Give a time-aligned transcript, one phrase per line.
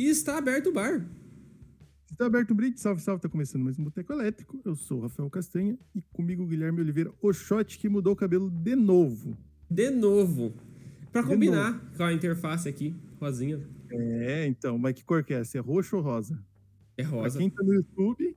[0.00, 1.06] E está aberto o bar.
[2.10, 4.58] Está aberto um brinde, salve, salve, tá começando mais um Boteco Elétrico.
[4.64, 8.16] Eu sou o Rafael Castanha e comigo o Guilherme Oliveira, o shot que mudou o
[8.16, 9.36] cabelo de novo.
[9.70, 10.54] De novo.
[11.12, 11.96] Pra De combinar novo.
[11.98, 13.60] com a interface aqui, rosinha.
[13.90, 15.58] É, então, mas que cor que é essa?
[15.58, 16.42] É roxo ou rosa?
[16.96, 17.38] É Pra rosa.
[17.38, 18.34] quem tá no YouTube,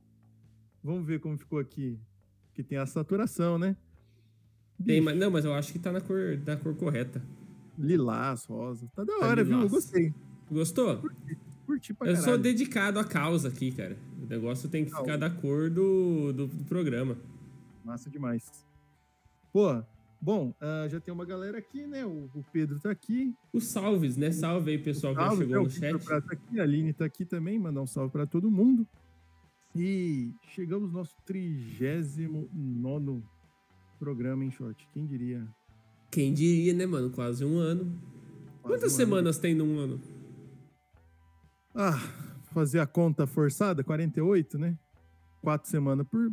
[0.84, 1.98] vamos ver como ficou aqui.
[2.54, 3.78] Que tem a saturação, né?
[4.86, 7.24] Tem, Bicho, mas, não, mas eu acho que tá na cor, na cor correta.
[7.80, 8.86] Lilás, rosa.
[8.94, 9.62] Tá da Tá hora, viu?
[9.62, 10.14] Eu gostei.
[10.52, 10.98] Gostou?
[10.98, 11.38] Curti
[11.94, 12.22] pra Eu caralho.
[12.24, 13.98] sou dedicado à causa aqui, cara.
[14.22, 15.00] O negócio tem que Não.
[15.00, 17.18] ficar da cor do, do, do programa.
[17.84, 18.50] Massa demais.
[19.52, 19.84] Pô,
[20.22, 22.06] bom, ah, já tem uma galera aqui, né?
[22.06, 23.34] O, o Pedro tá aqui.
[23.52, 24.32] Os salves, né?
[24.32, 25.62] Salve aí, pessoal que Salve, chegou né?
[25.62, 26.06] no o chat.
[26.06, 28.88] Prata tá aqui, a Aline tá aqui também, mandar um salve pra todo mundo.
[29.76, 33.22] E chegamos no nosso 39
[34.00, 34.88] programa em short.
[34.94, 35.48] Quem diria?
[36.12, 37.10] Quem diria, né, mano?
[37.10, 37.86] Quase um ano.
[38.62, 40.00] Quase Quantas um semanas tem num ano?
[41.76, 42.00] Ah,
[42.54, 44.78] fazer a conta forçada, 48, né?
[45.42, 46.32] Quatro semanas por,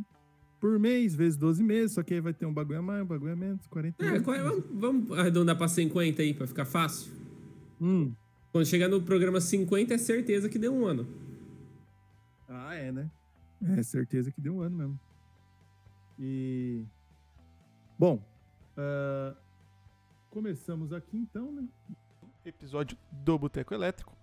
[0.61, 3.07] por mês, vezes 12 meses, só que aí vai ter um bagulho a mais, um
[3.07, 4.31] bagulho a menos, 48.
[4.33, 7.13] É, vamos, vamos arredondar pra 50 aí, pra ficar fácil?
[7.81, 8.13] Hum.
[8.53, 11.07] Quando chegar no programa 50, é certeza que deu um ano.
[12.49, 13.11] Ah, é, né?
[13.63, 15.01] É, certeza que deu um ano mesmo.
[16.19, 16.85] E.
[17.99, 18.23] Bom,
[18.77, 19.35] ah,
[20.31, 21.65] começamos aqui então, né?
[22.45, 24.20] Episódio do Boteco Elétrico.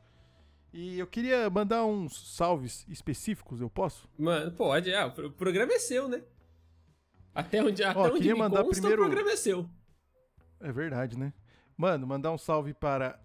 [0.74, 4.08] E eu queria mandar uns salves específicos, eu posso?
[4.18, 6.22] Mano, pode, ah, o pro- programa é seu, né?
[7.34, 9.70] Até onde, até onde queria me mandar consta, primeiro- o programa é seu.
[10.60, 11.34] É verdade, né?
[11.78, 13.20] Mano, mandar um salve para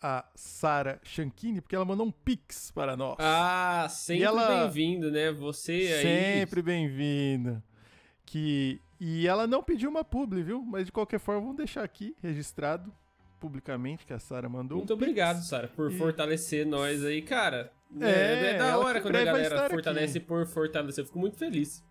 [0.00, 3.16] a Sara Chanchini, porque ela mandou um pix para nós.
[3.20, 5.30] Ah, sempre ela- bem-vindo, né?
[5.32, 6.02] Você aí.
[6.02, 7.62] Sempre bem-vinda.
[8.24, 10.62] Que e ela não pediu uma publi, viu?
[10.64, 12.92] Mas de qualquer forma vamos deixar aqui registrado
[13.42, 14.78] publicamente que a Sara mandou.
[14.78, 17.72] Muito um obrigado, Sara, por E- fortalecer nós aí, cara.
[18.00, 20.26] É, É, é da hora quando a galera fortalece aqui.
[20.26, 21.02] por fortalecer.
[21.02, 21.84] Eu fico muito feliz.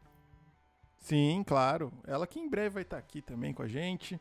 [0.97, 1.91] Sim, claro.
[2.07, 4.19] Ela que em breve vai estar aqui também com a gente.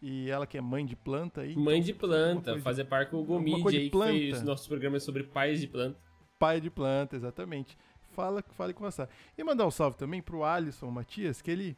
[0.00, 1.54] E ela que é mãe de planta aí.
[1.56, 5.02] Mãe então, de planta, coisa- fazer parte com o Gomid aí, que fez nossos programas
[5.02, 5.98] sobre pais de planta.
[6.38, 7.76] Pai de planta, exatamente.
[8.12, 9.10] Fala, fale com a Sara.
[9.36, 11.76] E mandar um salve também pro Alisson Matias, que ele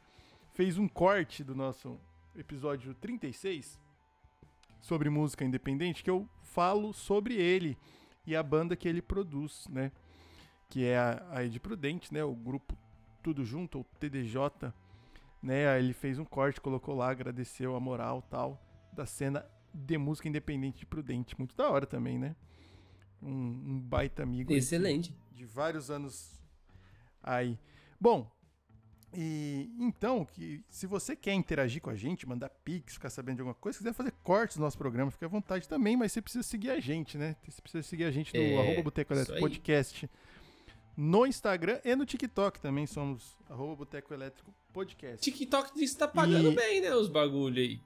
[0.53, 1.99] fez um corte do nosso
[2.37, 3.81] episódio 36
[4.83, 7.79] sobre música independente, que eu falo sobre ele
[8.27, 9.91] e a banda que ele produz, né?
[10.69, 12.23] Que é a, a Ed Prudente, né?
[12.23, 12.77] O grupo
[13.23, 14.75] Tudo Junto, ou TDJ,
[15.43, 15.69] né?
[15.69, 18.61] Aí Ele fez um corte, colocou lá, agradeceu a moral tal
[18.93, 21.39] da cena de música independente de Prudente.
[21.39, 22.35] Muito da hora também, né?
[23.23, 24.53] Um, um baita amigo.
[24.53, 25.15] Excelente.
[25.31, 26.41] de vários anos
[27.23, 27.59] aí.
[28.01, 28.31] Bom,
[29.15, 33.41] e então, que se você quer interagir com a gente, mandar pix, ficar sabendo de
[33.43, 36.23] alguma coisa, se quiser fazer cortes no nosso programa, fica à vontade também, mas você
[36.23, 37.37] precisa seguir a gente, né?
[37.49, 39.41] Você precisa seguir a gente no É, arroba Boteco Elétrico.
[39.41, 40.09] Podcast
[40.97, 45.21] no Instagram e no TikTok também somos arroba Boteco Elétrico Podcast.
[45.23, 46.95] TikTok diz que tá pagando E- bem, né?
[46.95, 47.81] Os bagulho aí.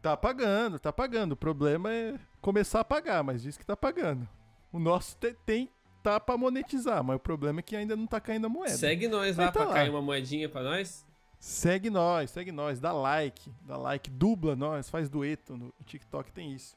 [0.00, 1.32] Tá pagando, tá pagando.
[1.32, 4.28] O problema é começar a pagar, mas diz que tá pagando.
[4.72, 5.68] O nosso te- tem
[6.10, 8.76] tá pra monetizar, mas o problema é que ainda não tá caindo a moeda.
[8.76, 9.74] Segue nós lá Mas tá pra lá.
[9.74, 11.04] cair uma moedinha pra nós.
[11.38, 16.52] Segue nós, segue nós, dá like, dá like, dubla nós, faz dueto no TikTok, tem
[16.52, 16.76] isso.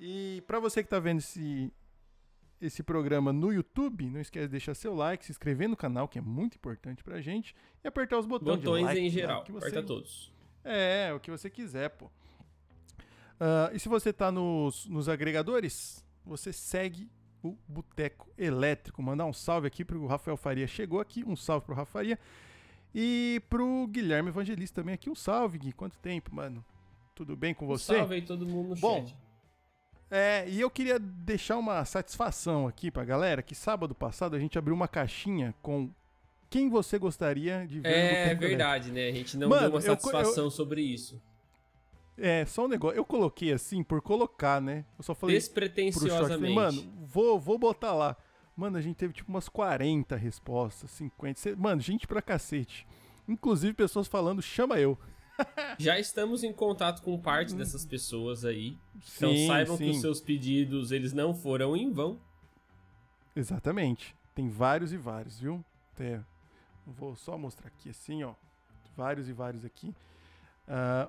[0.00, 1.72] E pra você que tá vendo esse
[2.60, 6.16] esse programa no YouTube, não esquece de deixar seu like, se inscrever no canal, que
[6.16, 9.42] é muito importante pra gente, e apertar os botões, de Botões like, em lá, geral.
[9.42, 10.32] que você- Aperta todos.
[10.62, 12.08] É, o que você quiser, pô.
[13.40, 17.10] Ah, e se você tá nos, nos agregadores, você segue
[17.42, 19.02] o Boteco Elétrico.
[19.02, 20.66] Mandar um salve aqui pro Rafael Faria.
[20.66, 22.18] Chegou aqui, um salve pro Rafael Faria.
[22.94, 25.08] E pro Guilherme Evangelista também aqui.
[25.08, 25.72] Um salve, Gui.
[25.72, 26.64] Quanto tempo, mano?
[27.14, 27.96] Tudo bem com você?
[27.96, 29.16] Salve aí todo mundo no Bom, chat.
[30.10, 34.58] É, e eu queria deixar uma satisfação aqui pra galera, que sábado passado a gente
[34.58, 35.88] abriu uma caixinha com
[36.50, 38.40] quem você gostaria de ver no É Boteco Elétrico.
[38.46, 39.08] verdade, né?
[39.08, 41.18] A gente não Mano, deu uma eu- eu- satisfação sobre isso.
[42.16, 42.96] É, só um negócio.
[42.96, 44.84] Eu coloquei assim por colocar, né?
[44.98, 46.54] Eu só falei short, falei, Despretensiosamente.
[46.54, 48.16] mano, vou, vou botar lá.
[48.54, 51.40] Mano, a gente teve tipo umas 40 respostas, 50.
[51.40, 52.86] cê- Mano, gente pra cacete.
[53.26, 54.98] Inclusive pessoas falando, chama eu.
[55.78, 58.76] Já estamos em contato com parte dessas pessoas aí.
[59.16, 59.90] Então Sim, saibam que sim.
[59.90, 62.20] os seus pedidos, eles não foram em vão.
[63.34, 64.14] Exatamente.
[64.34, 65.64] Tem vários e vários, viu?
[65.98, 66.20] É,
[66.86, 68.34] vou só mostrar aqui assim, ó.
[68.96, 69.94] Vários e vários aqui.
[70.68, 71.08] Ah,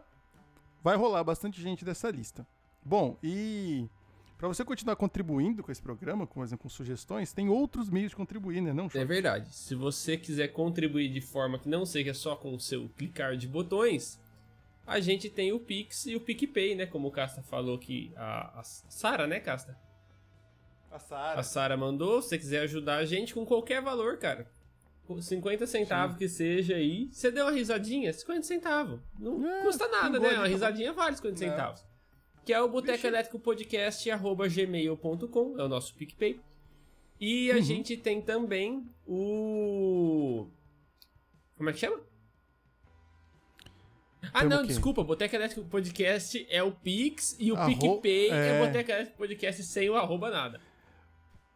[0.84, 2.46] vai rolar bastante gente dessa lista.
[2.84, 3.88] Bom, e
[4.38, 8.10] para você continuar contribuindo com esse programa, com, por exemplo, com sugestões, tem outros meios
[8.10, 8.74] de contribuir, né?
[8.74, 9.56] Não, É verdade.
[9.56, 13.48] Se você quiser contribuir de forma que não seja só com o seu clicar de
[13.48, 14.20] botões,
[14.86, 16.86] a gente tem o Pix e o PicPay, né?
[16.86, 19.80] Como o Casta falou que a, a Sara, né, Casta?
[20.92, 21.40] A Sara.
[21.40, 22.22] A Sara mandou.
[22.22, 24.46] Se você quiser ajudar a gente com qualquer valor, cara.
[25.08, 27.10] Com 50 centavos que seja aí.
[27.12, 28.12] Você deu uma risadinha?
[28.14, 29.00] 50 centavos.
[29.20, 30.30] Não É, custa nada, né?
[30.34, 31.52] Uma risadinha vale 50 Não.
[31.52, 31.86] centavos.
[32.46, 33.06] Que é o Boteco.
[33.06, 35.60] Elétrico Podcast, arroba gmail.com.
[35.60, 36.40] É o nosso PicPay.
[37.20, 37.62] E a Uhum.
[37.62, 40.48] gente tem também o.
[41.58, 42.00] Como é que chama?
[44.34, 45.04] Ah, Temos não, desculpa.
[45.04, 48.66] Boteco Elétrico Podcast é o Pix e o Arro- PicPay é, é.
[48.66, 50.62] Boteco Elétrico Podcast sem o arroba nada.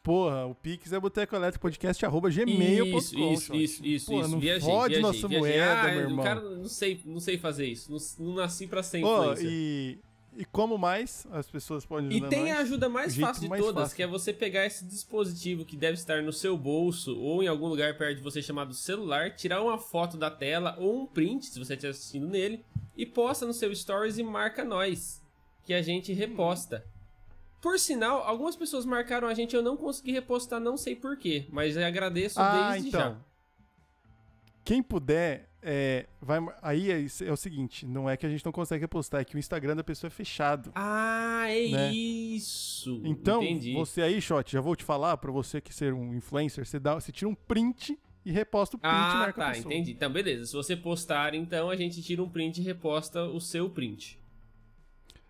[0.08, 2.98] Porra, o Pix é boteco elétrico podcast arroba gmail.com.
[2.98, 4.30] Isso, isso, isso, isso, Pô, isso.
[4.30, 5.40] não Viajei, fode viajei, nossa viajei.
[5.58, 6.24] moeda, ah, meu irmão.
[6.24, 7.92] cara, não sei, não sei fazer isso.
[7.92, 9.46] Não, não nasci pra ser influencer.
[9.46, 10.00] e,
[10.38, 13.62] e como mais as pessoas podem E ajudar tem a ajuda mais fácil de mais
[13.62, 13.96] todas, fácil.
[13.98, 17.68] que é você pegar esse dispositivo que deve estar no seu bolso ou em algum
[17.68, 21.60] lugar perto de você chamado celular, tirar uma foto da tela ou um print, se
[21.60, 22.64] você estiver assistindo nele,
[22.96, 25.22] e posta no seu stories e marca nós,
[25.66, 26.86] que a gente reposta.
[27.68, 31.76] Por sinal, algumas pessoas marcaram a gente, eu não consegui repostar, não sei porquê, mas
[31.76, 33.00] eu agradeço Ah, desde então.
[33.02, 33.18] já.
[34.64, 38.54] Quem puder, é, vai, aí é, é o seguinte, não é que a gente não
[38.54, 40.72] consegue repostar, é que o Instagram da pessoa é fechado.
[40.74, 41.94] Ah, é Né?
[41.94, 43.02] isso.
[43.04, 43.74] Então, Entendi.
[43.74, 46.96] você aí, Shot, já vou te falar, pra você que ser um influencer, você, dá,
[46.96, 49.92] você tira um print e reposta o print Ah, marca tá, entendi.
[49.92, 50.46] Então, beleza.
[50.46, 54.17] Se você postar, então a gente tira um print e reposta o seu print.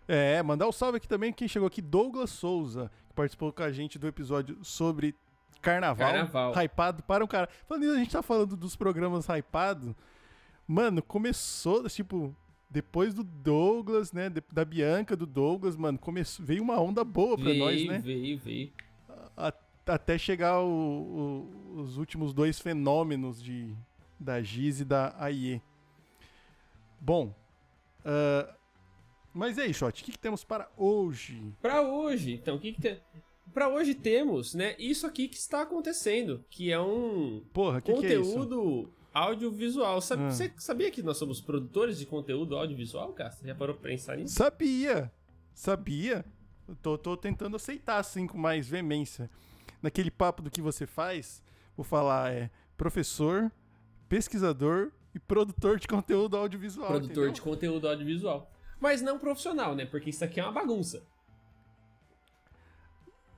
[0.08, 3.70] É, mandar um salve aqui também quem chegou aqui, Douglas Souza, que participou com a
[3.70, 5.14] gente do episódio sobre
[5.60, 6.08] carnaval.
[6.10, 6.52] Carnaval.
[6.54, 7.46] Hypado para um cara.
[7.66, 9.94] Falando nisso, a gente tá falando dos programas hypados.
[10.66, 12.34] Mano, começou, tipo,
[12.70, 14.30] depois do Douglas, né?
[14.50, 17.98] da Bianca, do Douglas, mano, começou, veio uma onda boa pra veio, nós, né?
[17.98, 18.72] veio, veio.
[19.86, 23.74] Até chegar o- o- os últimos dois fenômenos de,
[24.20, 25.62] da Giz e da AIE.
[27.00, 27.34] Bom,
[28.04, 28.54] ah,
[29.32, 31.52] mas e aí, Shot, o que, que temos para hoje?
[31.60, 33.00] Pra hoje, então, o que que tem...
[33.52, 38.06] Pra hoje temos, né, isso aqui que está acontecendo, que é um Porra, que, que
[38.06, 40.00] é conteúdo audiovisual.
[40.00, 40.30] Sabe, Ah.
[40.30, 43.30] Você sabia que nós somos produtores de conteúdo audiovisual, cara?
[43.30, 44.34] Você já parou pra pensar nisso?
[44.34, 45.10] Sabia,
[45.54, 46.24] sabia.
[46.68, 49.30] Eu tô, tô tentando aceitar, assim, com mais veemência.
[49.82, 51.42] Naquele papo do que você faz,
[51.76, 53.50] vou falar, é professor,
[54.08, 56.88] pesquisador e produtor de conteúdo audiovisual.
[56.88, 57.32] Produtor entendeu?
[57.32, 58.50] de conteúdo audiovisual.
[58.80, 59.84] Mas não profissional, né?
[59.86, 61.02] Porque isso aqui é uma bagunça.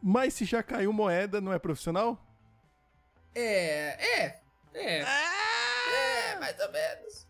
[0.03, 2.19] Mas se já caiu moeda, não é profissional?
[3.35, 4.41] É, é,
[4.75, 5.01] é.
[5.03, 7.27] É, mais ou menos.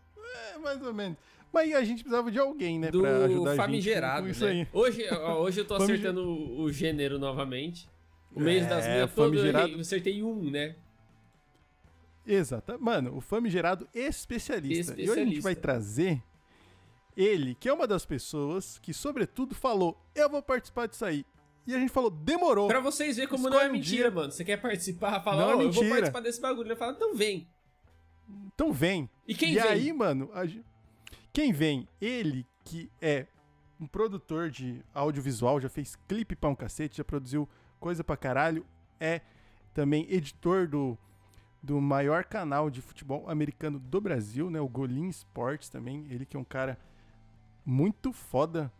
[0.53, 1.17] É, mais ou menos.
[1.51, 4.45] Mas a gente precisava de alguém, né, Do pra ajudar a gente famigerado, com isso
[4.45, 4.51] né?
[4.51, 4.67] aí.
[4.71, 7.89] Hoje, hoje eu tô acertando o, gênero novamente.
[8.33, 9.79] O mês das É, minhas todo eu famigerado.
[9.81, 10.75] acertei um, né?
[12.25, 12.77] Exato.
[12.79, 14.93] Mano, o famigerado especialista.
[14.93, 15.41] E hoje a gente Especialista.
[15.43, 16.23] vai trazer
[17.15, 21.25] ele, que é uma das pessoas que, sobretudo, falou: Eu vou participar disso aí.
[21.65, 22.67] E a gente falou: Demorou.
[22.67, 24.11] Pra vocês verem como não é um mentira, dia.
[24.11, 24.31] mano.
[24.31, 26.67] Você quer participar, fala, Não ó, é eu vou participar desse bagulho.
[26.67, 27.47] Ele fala, então vem.
[28.53, 29.09] Então vem.
[29.27, 29.63] E quem e vem?
[29.63, 30.45] aí, mano, a
[31.33, 31.87] quem vem?
[31.99, 33.25] Ele, que é
[33.79, 37.47] um produtor de audiovisual, já fez clipe pra um cacete, já produziu
[37.79, 38.65] coisa pra caralho,
[38.99, 39.21] é
[39.73, 40.97] também editor do,
[41.63, 44.59] do maior canal de futebol americano do Brasil, né?
[44.59, 46.05] O Golim Sports também.
[46.09, 46.77] Ele que é um cara
[47.65, 48.71] muito foda,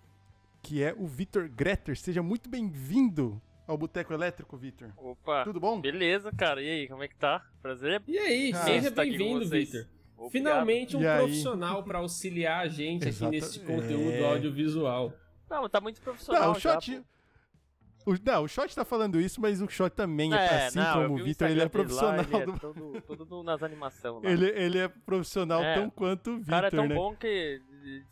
[0.61, 1.97] que é o Vitor Greter.
[1.97, 4.91] Seja muito bem-vindo ao Boteco Elétrico, Vitor.
[4.97, 5.79] Opa, Tudo bom?
[5.79, 6.61] beleza, cara.
[6.61, 7.45] E aí, como é que tá?
[7.61, 8.01] Prazer.
[8.07, 9.47] E aí, Ah, seja bem-vindo.
[9.47, 9.85] Vitor.
[10.29, 14.23] Finalmente um E profissional pra auxiliar a gente aqui nesse conteúdo é.
[14.33, 15.13] audiovisual.
[15.49, 16.43] Não, tá muito profissional.
[16.43, 16.97] Não, o já, Shot.
[18.05, 18.11] pô.
[18.11, 21.21] O, não, o Shot tá falando isso, mas o Shot também, é, assim não, como
[21.21, 22.15] o Vitor, ele é dele lá, profissional.
[22.15, 25.75] ele do- é todo, todo nas animações ele, ele é profissional É.
[25.75, 26.95] tão quanto o o cara é Vitor, tão né?
[26.95, 27.61] bom que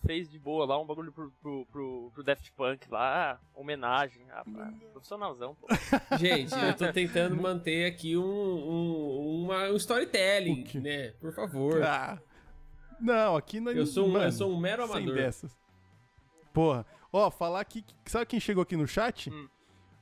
[0.06, 4.22] fez de boa lá um bagulho pro, pro, pro, pro Daft Punk lá, homenagem.
[4.32, 4.44] Ah,
[4.92, 5.68] profissionalzão, pô.
[6.18, 11.10] Gente, eu tô tentando manter aqui um, um, uma- um storytelling, né?
[11.20, 11.82] Por favor.
[11.84, 12.20] Ah,
[13.00, 15.16] não, aqui não eu, sou um, mano, eu sou um mero sem amador.
[15.16, 15.58] dessas.
[16.54, 16.86] Porra.
[17.12, 19.30] Ó, falar aqui, sabe quem chegou aqui no chat?
[19.32, 19.48] Hum.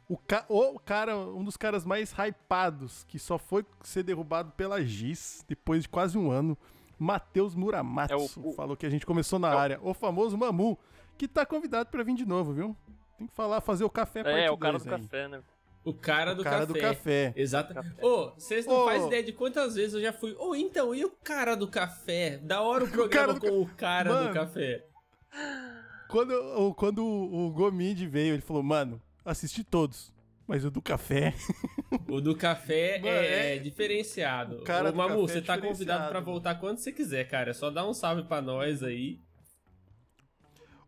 [0.10, 4.82] O, ca, o cara, um dos caras mais hypados, que só foi ser derrubado pela
[4.84, 6.58] Giz depois de quase um ano,
[7.00, 9.80] Matheus Muramatsu, É o- o- falou que a gente começou na É o- área.
[9.82, 10.77] O famoso Mamu,
[11.18, 12.75] que tá convidado pra vir de novo, viu?
[13.18, 15.01] Tem que falar, fazer o café parte É, o cara do aí.
[15.01, 15.42] café, né?
[15.84, 16.74] O cara do O cara café.
[16.74, 17.34] do café.
[17.36, 17.74] Exato.
[18.01, 18.86] Ô, vocês não Ô.
[18.86, 20.36] fazem ideia de quantas vezes eu já fui.
[20.38, 22.38] Ô, então, e o cara do café?
[22.44, 24.27] Da hora o programa cara do com o cara Mano.
[24.30, 24.84] do café.
[26.10, 30.12] Quando, o- quando o Gomid veio, ele falou, mano, assisti todos,
[30.48, 31.34] mas o do café...
[32.10, 34.58] O do café Mano, é, é- diferenciado.
[34.58, 36.25] o cara Ô, Mamu, você é tá convidado mano.
[36.25, 37.51] voltar quando você quiser, cara.
[37.51, 39.20] É só dar um salve pra nós aí.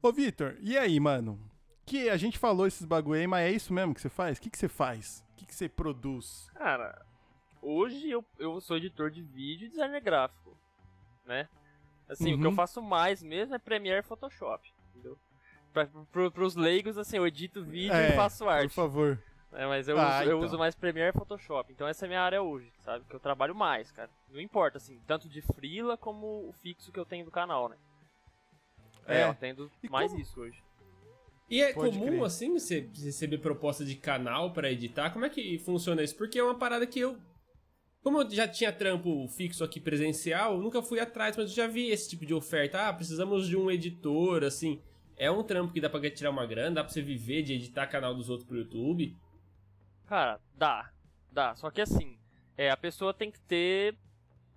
[0.02, 1.40] Ô, Vitor, e aí, mano?
[1.86, 4.38] Que a gente falou esses bagulho aí, mas é isso mesmo que você faz?
[4.38, 5.26] O que, que você faz?
[5.34, 6.48] O que, que você produz?
[6.54, 7.06] Cara,
[7.62, 10.56] hoje eu, eu sou editor de vídeo e designer gráfico,
[11.26, 11.48] né?
[12.08, 12.56] Assim, o que eu Uhum.
[12.56, 15.18] faço mais mesmo é Premiere e Photoshop, entendeu?
[15.74, 18.74] Pra, pro, pros leigos, assim, eu edito vídeo É, e faço Por arte.
[18.74, 19.22] favor.
[19.52, 19.66] Né?
[19.68, 20.46] Mas eu, Ah, uso, eu então.
[20.48, 21.72] uso mais Premiere e Photoshop.
[21.74, 23.06] Então essa é a minha área hoje, sabe?
[23.06, 24.10] Que eu trabalho mais, cara.
[24.32, 27.76] Não importa, assim, tanto de freela como o fixo que eu tenho do canal, né?
[29.08, 29.30] É, É.
[29.30, 30.62] eu tendo E mais como- isso hoje.
[31.50, 32.24] E é Pode comum, crer.
[32.24, 35.10] assim, você receber proposta de canal pra editar?
[35.10, 36.16] Como é que funciona isso?
[36.16, 37.18] Porque é uma parada que eu.
[38.04, 41.68] Como eu já tinha trampo fixo aqui presencial, eu nunca fui atrás, mas eu já
[41.68, 42.88] vi esse tipo de oferta.
[42.88, 44.80] Ah, precisamos de um editor, assim.
[45.18, 47.88] É um trampo que dá pra tirar uma grana, dá pra você viver de editar
[47.88, 49.18] canal dos outros pro YouTube.
[50.10, 50.90] Cara, dá.
[51.32, 51.56] Dá.
[51.56, 52.18] Só que assim,
[52.58, 53.96] é, a pessoa tem que ter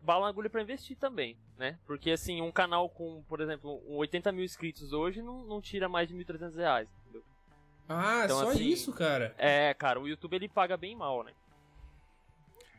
[0.01, 1.79] bala na agulha pra investir também, né?
[1.87, 5.91] Porque assim, um canal com, por exemplo, um 80 mil inscritos hoje não, não tira
[5.91, 7.23] mais de 1.300 reais, entendeu?
[7.87, 9.35] Ah, Então, só assim, isso, cara.
[9.37, 11.33] É, cara, o YouTube ele paga bem mal, né?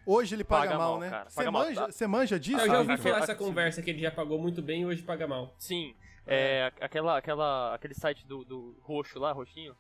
[0.04, 1.10] Hoje ele paga, Paga mal, mal, né?
[1.12, 2.08] cara, Você mal, manja, tá?
[2.08, 2.58] manja disso?
[2.60, 5.04] Ah, eu já ouvi falar essa conversa que ele já pagou muito bem e hoje
[5.04, 5.54] paga mal.
[5.60, 5.96] Sim.
[6.26, 9.78] É, aquela, aquela, aquele site do, do roxo lá, roxinho.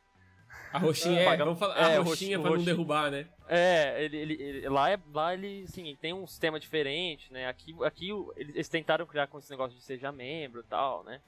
[0.72, 3.28] A roxinha É, é, vamos falar, é, a roxinha roxinho- pra não derrubar, né?
[3.48, 7.48] É, ele, ele, ele- lá, é, lá ele, ele tem um sistema diferente, né?
[7.48, 11.22] Aqui, aqui eles, tentaram criar com esse negócio de seja membro e tal, né?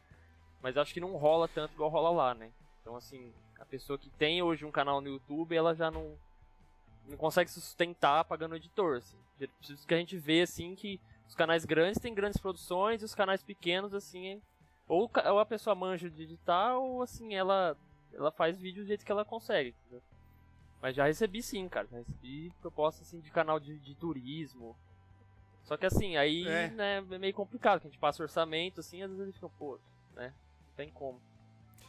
[0.61, 2.49] Mas acho que não rola tanto igual rola lá, né?
[2.81, 6.17] Então, assim, a pessoa que tem hoje um canal no YouTube, ela já não,
[7.07, 9.17] não consegue se sustentar pagando editor, assim.
[9.61, 13.13] Isso que a gente vê, assim, que os canais grandes têm grandes produções e os
[13.13, 14.41] canais pequenos, assim,
[14.87, 17.77] ou, ca- ou a pessoa manja de editar, ou, assim, ela,
[18.15, 20.01] ela faz vídeo do jeito que ela consegue, entendeu?
[20.81, 21.87] Mas já recebi sim, cara.
[21.91, 24.75] Já recebi proposta assim de canal de, de turismo.
[25.63, 26.69] Só que assim, aí É.
[26.69, 29.79] né, é meio complicado, que a gente passa orçamento, assim, às vezes eles ficam, pô,
[30.13, 30.33] né?
[30.67, 31.19] Não tem como.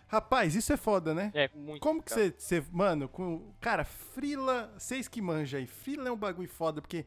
[0.08, 1.30] Rapaz, isso é foda, né?
[1.34, 1.82] É, muito.
[1.82, 6.48] Como que você, mano, com, cara, frila, vocês que manjam aí, frila é um bagulho
[6.48, 7.04] foda, porque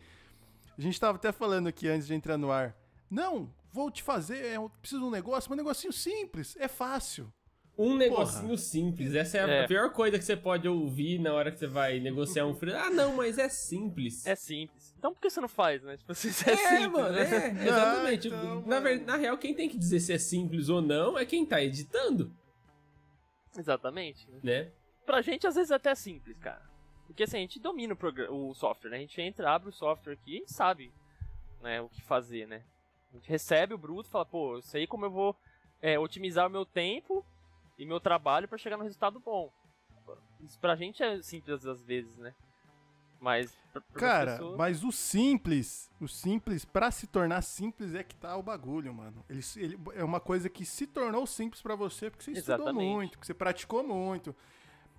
[0.77, 2.75] a gente tava até falando aqui antes de entrar no ar.
[3.09, 7.33] Não, vou te fazer, eu preciso de um negócio, mas um negocinho simples, é fácil.
[7.81, 9.67] Um negocinho simples, essa é a É.
[9.67, 12.81] pior coisa que você pode ouvir na hora que você vai negociar um freela.
[12.81, 14.25] Ah, não, mas é simples.
[14.27, 14.93] É simples.
[14.97, 15.95] Então por que você não faz, né?
[15.95, 17.21] Tipo assim, é, É, simples, mano, né?
[17.21, 18.27] é, exatamente.
[18.27, 21.17] Ah, então, na, ver- na real, quem tem que dizer se é simples ou não
[21.17, 22.29] é quem tá editando,
[23.57, 24.27] Exatamente.
[24.29, 24.39] Né?
[24.43, 24.71] né?
[25.05, 26.61] Pra gente, às vezes, é até simples, cara.
[27.07, 28.97] Porque assim, a gente domina o, progra- o software, né?
[28.97, 30.91] A gente entra, abre o software aqui e a sabe
[31.61, 32.61] né, o que fazer, né?
[33.11, 35.35] A gente recebe o bruto e fala, pô, eu sei como eu vou
[35.81, 37.25] é, otimizar o meu tempo
[37.79, 39.51] e meu trabalho pra chegar no resultado bom.
[40.41, 42.35] Isso pra gente é simples às vezes, né?
[43.19, 48.03] Mas pra, pra Cara, pessoa- mas o simples, o simples, pra se tornar simples é
[48.03, 49.25] que tá o bagulho, mano.
[49.29, 52.87] Ele, ele- é uma coisa que se tornou simples pra você porque você estudou Exatamente.
[52.93, 54.33] muito, porque você praticou muito.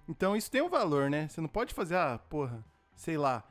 [0.08, 1.28] Então isso tem um valor, né?
[1.28, 2.62] Você não pode fazer, ah, porra,
[2.96, 3.42] sei lá.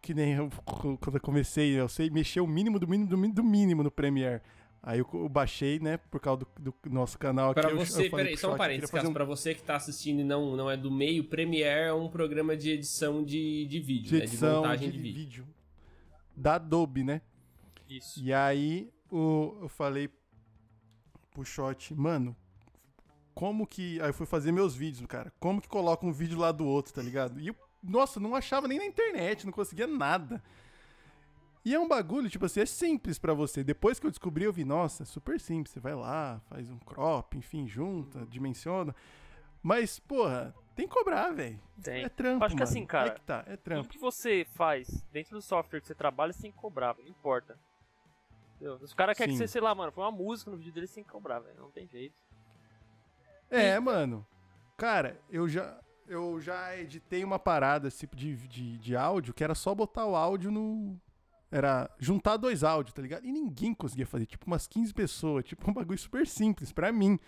[0.00, 0.48] Que nem eu,
[0.98, 3.90] quando eu comecei, eu sei mexer o mínimo do mínimo do mínimo do mínimo no
[3.90, 4.40] Premiere.
[4.82, 7.60] Aí eu, eu baixei, né, por causa do, do nosso canal aqui.
[7.60, 9.62] Pra eu- eu você, falei peraí, só um eu parênteses, caso um- pra você que
[9.62, 13.66] tá assistindo e não, não é do meio, Premiere é um programa de edição de,
[13.66, 14.18] de vídeo, de né?
[14.20, 15.20] De edição montagem de, de, vídeo.
[15.20, 15.46] vídeo.
[16.34, 17.20] Da Adobe, né?
[17.88, 18.22] Isso.
[18.22, 20.08] E aí o, eu falei
[21.30, 22.34] pro Shot, mano,
[23.34, 24.00] como que.
[24.00, 25.30] Aí eu fui fazer meus vídeos, cara.
[25.38, 27.38] Como que coloca um vídeo lá do outro, tá ligado?
[27.38, 30.42] E eu, nossa, não achava nem na internet, não conseguia nada.
[31.64, 33.62] E é um bagulho, tipo assim, é simples pra você.
[33.62, 35.72] Depois que eu descobri, eu vi, nossa, é super simples.
[35.72, 38.94] Você vai lá, faz um crop, enfim, junta, dimensiona.
[39.62, 41.60] Mas, porra, tem que cobrar, velho.
[41.84, 42.70] É trampo, Acho que mano.
[42.70, 43.88] assim, cara, É que tá, é Tudo trampo.
[43.90, 47.58] que você faz dentro do software que você trabalha, você tem que cobrar, não importa.
[48.56, 48.78] Entendeu?
[48.86, 50.86] Se o cara quer que você, sei lá, mano, foi uma música no vídeo dele,
[50.86, 51.60] você tem que cobrar, velho.
[51.60, 52.22] Não tem jeito.
[53.50, 54.26] É, mano.
[54.78, 59.54] Cara, eu já, eu já editei uma parada tipo de, de, de áudio que era
[59.54, 60.98] só botar o áudio no.
[61.50, 63.26] Era juntar dois áudios, tá ligado?
[63.26, 64.26] E ninguém conseguia fazer.
[64.26, 65.44] Tipo, umas 15 pessoas.
[65.44, 67.18] Tipo, um bagulho super simples pra mim.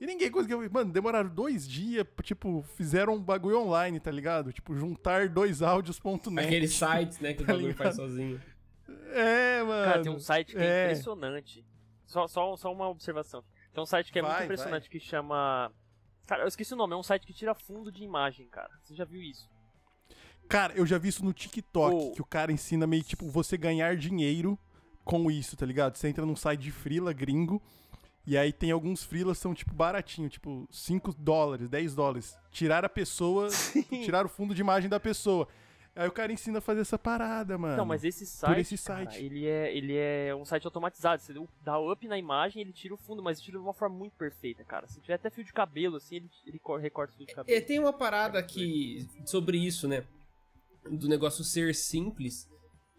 [0.00, 0.56] E ninguém conseguia.
[0.70, 2.06] Mano, demoraram dois dias.
[2.22, 4.52] Tipo, fizeram um bagulho online, tá ligado?
[4.52, 6.46] Tipo, juntar dois áudios.net.
[6.46, 8.08] Aqueles sites, né, que o Tá bagulho faz ligado?
[8.08, 8.42] sozinho.
[9.12, 9.84] É, mano.
[9.84, 10.84] Cara, tem um site que é, é.
[10.84, 11.64] impressionante.
[12.06, 13.42] Só, só, só uma observação.
[13.72, 15.72] Tem um site que é muito Vai, impressionante que chama.
[16.26, 18.70] Cara, eu esqueci o nome, é um site que tira fundo de imagem, cara.
[18.82, 19.48] Você já viu isso?
[20.48, 22.12] Cara, eu já vi isso no TikTok, Oh.
[22.12, 24.58] que o cara ensina meio tipo você ganhar dinheiro
[25.04, 25.96] com isso, tá ligado?
[25.96, 27.62] Você entra num site de frila gringo
[28.26, 32.36] e aí tem alguns frilas são tipo baratinho, tipo 5 dólares, 10 dólares.
[32.50, 33.48] Tirar a pessoa,
[34.04, 35.46] tirar o fundo de imagem da pessoa.
[35.94, 37.74] Aí o cara ensina a fazer essa parada, mano.
[37.78, 39.24] Não, mas esse site, esse cara, site.
[39.24, 41.22] ele, é, ele é um site automatizado.
[41.22, 41.32] Você
[41.64, 44.62] dá up na imagem, ele tira o fundo, mas tira de uma forma muito perfeita,
[44.62, 44.86] cara.
[44.88, 47.34] Se tiver até fio de cabelo, assim, ele, ele cor- recorta o fio de É,
[47.36, 47.64] cabelo.
[47.64, 50.04] tem uma parada que sobre isso, né?
[50.90, 52.48] Do negócio ser simples,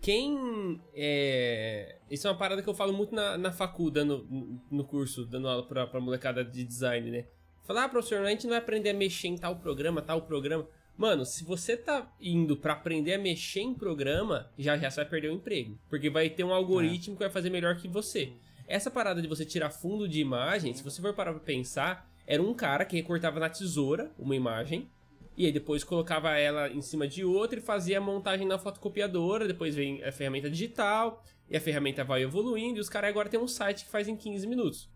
[0.02, 1.98] quem é.
[2.10, 4.28] Isso é uma parada que eu falo muito na, na facu, dando,
[4.72, 7.26] no curso, dando aula pra, pra molecada de design, né?
[7.66, 10.68] Falar, ah, professor, a gente não vai aprender a mexer em tal programa, tal programa.
[10.96, 15.10] Mano, se você tá indo para aprender a mexer em programa, já já você vai
[15.10, 15.78] perder o emprego.
[15.90, 17.18] Porque vai ter um algoritmo é.
[17.18, 18.32] que vai fazer melhor que você.
[18.68, 22.42] Essa parada de você tirar fundo de imagem, se você for parar pra pensar, era
[22.42, 24.90] um cara que recortava na tesoura uma imagem,
[25.38, 29.48] e aí depois colocava ela em cima de outra e fazia a montagem na fotocopiadora.
[29.48, 31.24] Depois vem a ferramenta digital.
[31.48, 32.80] E a ferramenta vai evoluindo.
[32.80, 34.90] E os caras agora tem um site que faz em 15 minutos.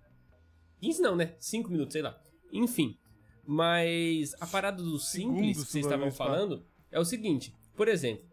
[0.82, 1.36] 15 não, né?
[1.40, 2.20] 5 minutos, sei lá.
[2.52, 2.98] Enfim.
[3.46, 7.54] Mas a parada do simples que vocês estavam falando é o seguinte.
[7.76, 8.26] Por exemplo,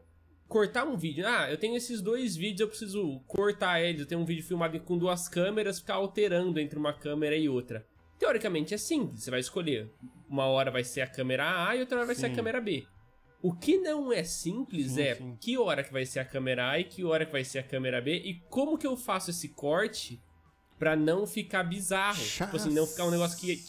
[0.49, 1.27] cortar um vídeo.
[1.29, 4.01] Ah, eu tenho esses dois vídeos, eu preciso cortar eles.
[4.01, 7.87] Eu tenho um vídeo filmado com duas câmeras, ficar alterando entre uma câmera e outra.
[8.19, 9.91] Teoricamente é simples, você vai escolher.
[10.29, 12.23] Uma hora vai ser a câmera A e outra hora vai sim.
[12.23, 12.87] ser a câmera B.
[13.41, 15.37] O que não é simples sim, é sim.
[15.41, 17.63] que hora que vai ser a câmera A e que hora que vai ser a
[17.63, 20.21] câmera B e como que eu faço esse corte
[20.79, 22.23] para não ficar bizarro.
[22.23, 23.63] Tipo assim, não ficar um negócio que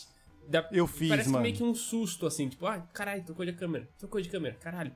[0.48, 1.44] dá, eu fiz, parece mano.
[1.44, 4.92] meio que um susto assim, tipo, ah, caralho, trocou de câmera, trocou de câmera, caralho.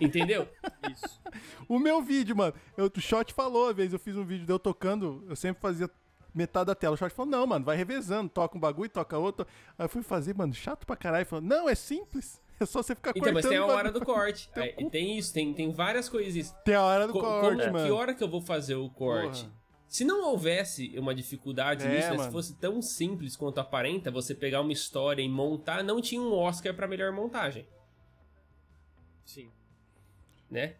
[0.00, 0.48] Entendeu?
[0.90, 1.20] Isso.
[1.68, 4.52] o meu vídeo, mano, eu, o Shot falou, às vezes eu fiz um vídeo de
[4.52, 5.88] eu tocando, eu sempre fazia
[6.34, 6.94] metade da tela.
[6.94, 9.46] O Short falou, não, mano, vai revezando, toca um bagulho, toca outro.
[9.78, 11.26] Aí eu fui fazer, mano, chato pra caralho.
[11.26, 12.40] Falou, não, é simples.
[12.60, 13.38] É só você ficar então, cortando.
[13.40, 14.48] Então, mas tem a hora do corte.
[14.54, 16.52] Aí, tem isso, tem, tem várias coisas.
[16.64, 17.86] Tem a hora do Co corte, como, mano.
[17.86, 19.46] Que hora que eu vou fazer o corte?
[19.46, 19.62] Porra.
[19.88, 24.32] Se não houvesse uma dificuldade é, nisso, né, se fosse tão simples quanto aparenta, você
[24.32, 27.66] pegar uma história e montar, não tinha um Oscar para melhor montagem.
[29.24, 29.50] Sim.
[30.48, 30.76] Né?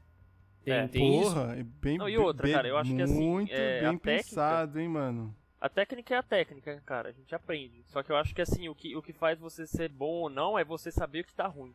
[0.65, 0.89] Tem, é.
[0.89, 1.65] tem Porra, isso.
[1.81, 3.21] Bem, não, e outra, bem, cara, eu acho que assim.
[3.21, 5.37] Muito é, bem pensado, técnica, hein, mano.
[5.63, 7.85] A técnica é a técnica, cara, a gente aprende.
[7.87, 10.29] Só que eu acho que assim, o que, o que faz você ser bom ou
[10.29, 11.73] não é você saber que tá ruim.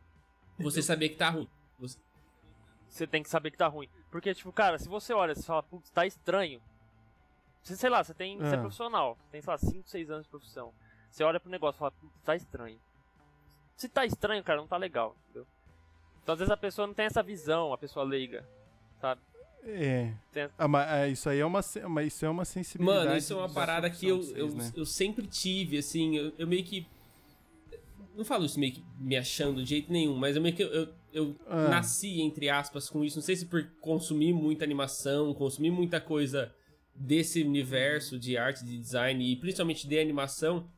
[0.58, 1.48] Você saber que tá ruim.
[1.78, 1.98] Você...
[2.86, 3.88] você tem que saber que tá ruim.
[4.10, 6.60] Porque, tipo, cara, se você olha e fala, putz, tá estranho.
[7.62, 8.36] Você, sei lá, você tem.
[8.36, 8.60] Você é ah.
[8.60, 10.74] profissional, tem, sei lá, 5, 6 anos de profissão.
[11.10, 12.78] Você olha pro negócio e fala, putz, tá estranho.
[13.74, 15.46] Se tá estranho, cara, não tá legal, entendeu?
[16.22, 18.46] Então às vezes a pessoa não tem essa visão, a pessoa leiga,
[19.00, 19.22] sabe?
[19.68, 20.12] É.
[20.56, 23.06] Ah, mas, é, isso aí é uma, mas isso é uma sensibilidade.
[23.06, 24.72] Mano, isso é uma parada que eu, vocês, eu, né?
[24.74, 26.86] eu sempre tive, assim, eu, eu, meio que.
[28.16, 30.88] Não falo isso meio que me achando de jeito nenhum, mas eu meio que eu,
[31.12, 31.68] eu ah.
[31.68, 33.18] nasci, entre aspas, com isso.
[33.18, 36.52] Não sei se por consumir muita animação, consumir muita coisa
[36.94, 40.68] desse universo de arte, de design e principalmente de animação.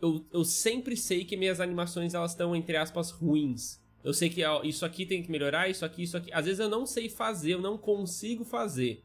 [0.00, 3.81] Eu, eu sempre sei que minhas animações elas estão, entre aspas, ruins.
[4.04, 6.32] Eu sei que isso aqui tem que melhorar, isso aqui, isso aqui.
[6.32, 9.04] Às vezes eu não sei fazer, eu não consigo fazer.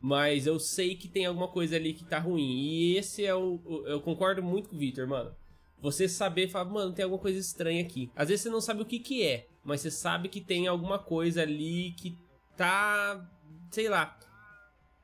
[0.00, 2.62] Mas eu sei que tem alguma coisa ali que tá ruim.
[2.62, 3.60] E esse é o.
[3.86, 5.34] Eu concordo muito com o Victor, mano.
[5.80, 8.10] Você saber falar, mano, tem alguma coisa estranha aqui.
[8.14, 10.98] Às vezes você não sabe o que que é, mas você sabe que tem alguma
[10.98, 12.16] coisa ali que
[12.56, 13.28] tá.
[13.70, 14.16] Sei lá.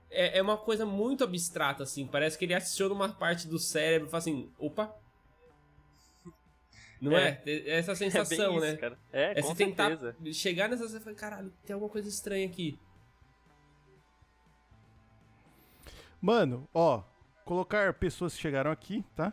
[0.08, 2.06] É, é uma coisa muito abstrata, assim.
[2.06, 4.94] Parece que ele aciona uma parte do cérebro e fala assim: opa,
[7.00, 7.40] não é?
[7.46, 7.70] é?
[7.78, 8.74] Essa sensação, é né?
[8.74, 10.12] Isso, é, é com você certeza.
[10.12, 12.78] tentar chegar nessa sensação e caralho, tem alguma coisa estranha aqui.
[16.20, 17.02] Mano, ó,
[17.44, 19.32] colocar pessoas que chegaram aqui, tá?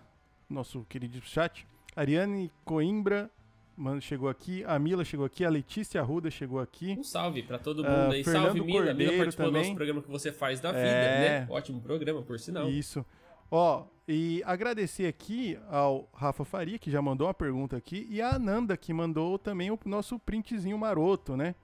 [0.49, 1.65] Nosso querido chat.
[1.95, 3.31] Ariane Coimbra,
[3.75, 4.63] mano, chegou aqui.
[4.65, 5.45] A Mila chegou aqui.
[5.45, 6.95] A Letícia Arruda chegou aqui.
[6.99, 8.23] Um salve pra todo mundo uh, aí.
[8.23, 8.85] Fernando salve, Mila.
[8.85, 9.61] Cordeiro Mila participou também.
[9.61, 11.39] do nosso programa que você faz da vida, é...
[11.39, 11.47] né?
[11.49, 12.69] Ótimo programa, por sinal.
[12.69, 13.05] Isso.
[13.49, 18.35] Ó, e agradecer aqui ao Rafa Faria, que já mandou uma pergunta aqui, e a
[18.35, 21.55] Ananda, que mandou também o nosso printzinho maroto, né?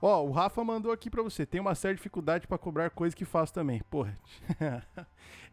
[0.00, 1.46] Ó, o Rafa mandou aqui para você.
[1.46, 3.80] Tem uma certa dificuldade para cobrar coisa que faço também.
[3.90, 4.14] Porra,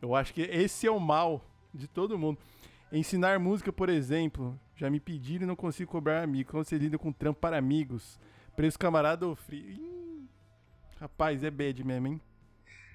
[0.01, 1.41] eu acho que esse é o mal
[1.73, 2.37] de todo mundo.
[2.91, 6.51] Ensinar música, por exemplo, já me pediram e não consigo cobrar amigo.
[6.51, 8.19] Como você lida com trampo para amigos?
[8.55, 10.27] Preço camarada ou frio?
[10.99, 12.21] Rapaz, é bad mesmo, hein?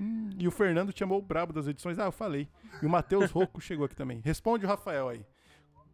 [0.00, 1.98] Hum, e o Fernando te chamou o brabo das edições.
[1.98, 2.48] Ah, eu falei.
[2.82, 4.20] E o Matheus Rocco chegou aqui também.
[4.20, 5.24] Responde o Rafael aí.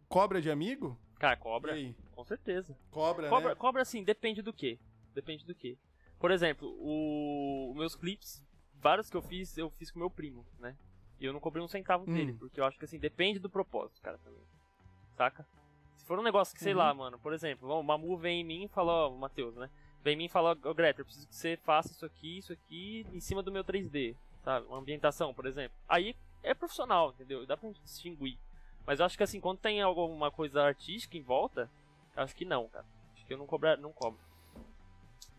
[0.07, 0.97] Cobra de amigo?
[1.19, 1.73] Cara, cobra.
[2.11, 2.77] Com certeza.
[2.91, 3.55] Cobra, cobra, né?
[3.55, 4.79] Cobra, assim, depende do que.
[5.13, 5.77] Depende do que.
[6.19, 7.71] Por exemplo, o...
[7.71, 8.43] os meus clipes,
[8.75, 10.75] vários que eu fiz, eu fiz com meu primo, né?
[11.19, 12.13] E eu não cobrei um centavo hum.
[12.13, 14.41] dele, porque eu acho que assim, depende do propósito, cara, também.
[15.15, 15.47] Saca?
[15.95, 16.79] Se for um negócio que, sei uhum.
[16.79, 19.69] lá, mano, por exemplo, o Mamu vem em mim e fala, ó, o Matheus, né?
[20.03, 22.51] Vem em mim e fala, ô Greta, eu preciso que você faça isso aqui, isso
[22.51, 24.67] aqui, em cima do meu 3D, sabe?
[24.67, 25.77] Uma ambientação, por exemplo.
[25.87, 27.45] Aí é profissional, entendeu?
[27.45, 28.37] Dá pra gente distinguir.
[28.85, 31.71] Mas eu acho que assim, quando tem alguma coisa artística em volta,
[32.15, 32.85] acho que não, cara.
[33.15, 34.19] Acho que eu não cobro, não cobro.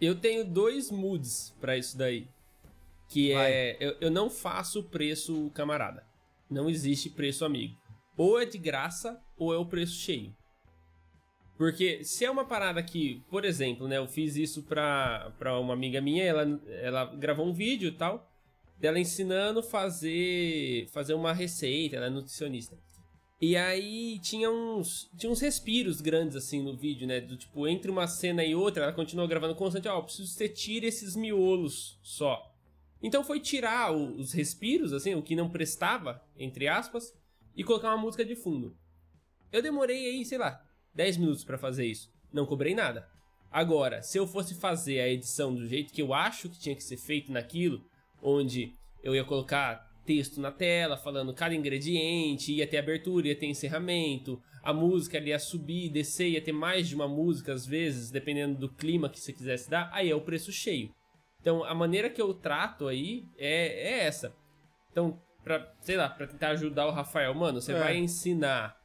[0.00, 2.26] Eu tenho dois moods para isso daí.
[3.08, 3.52] Que Vai.
[3.52, 3.76] é.
[3.78, 6.06] Eu, eu não faço preço camarada.
[6.48, 7.76] Não existe preço amigo.
[8.16, 10.34] Ou é de graça, ou é o preço cheio.
[11.56, 15.72] Porque se é uma parada que, por exemplo, né, eu fiz isso pra, pra uma
[15.72, 18.28] amiga minha, ela, ela gravou um vídeo e tal,
[18.78, 22.76] dela ensinando fazer fazer uma receita, ela é nutricionista.
[23.40, 27.20] E aí tinha uns, tinha uns respiros grandes assim no vídeo, né?
[27.20, 30.34] Do tipo, entre uma cena e outra, ela continuou gravando constante, ó, oh, preciso que
[30.34, 32.52] você tire esses miolos só.
[33.02, 37.14] Então foi tirar o, os respiros, assim, o que não prestava, entre aspas,
[37.54, 38.76] e colocar uma música de fundo.
[39.52, 40.64] Eu demorei aí, sei lá,
[40.94, 42.10] 10 minutos para fazer isso.
[42.32, 43.08] Não cobrei nada.
[43.50, 46.82] Agora, se eu fosse fazer a edição do jeito que eu acho que tinha que
[46.82, 47.84] ser feito naquilo,
[48.20, 53.46] onde eu ia colocar texto na tela falando cada ingrediente, ia ter abertura, ia ter
[53.46, 58.10] encerramento, a música ali ia subir, descer, ia ter mais de uma música às vezes,
[58.10, 60.90] dependendo do clima que você quisesse dar, aí é o preço cheio.
[61.40, 64.34] Então a maneira que eu trato aí é, é essa.
[64.90, 67.78] Então, pra, sei lá, pra tentar ajudar o Rafael, mano, você é.
[67.78, 68.76] vai ensinar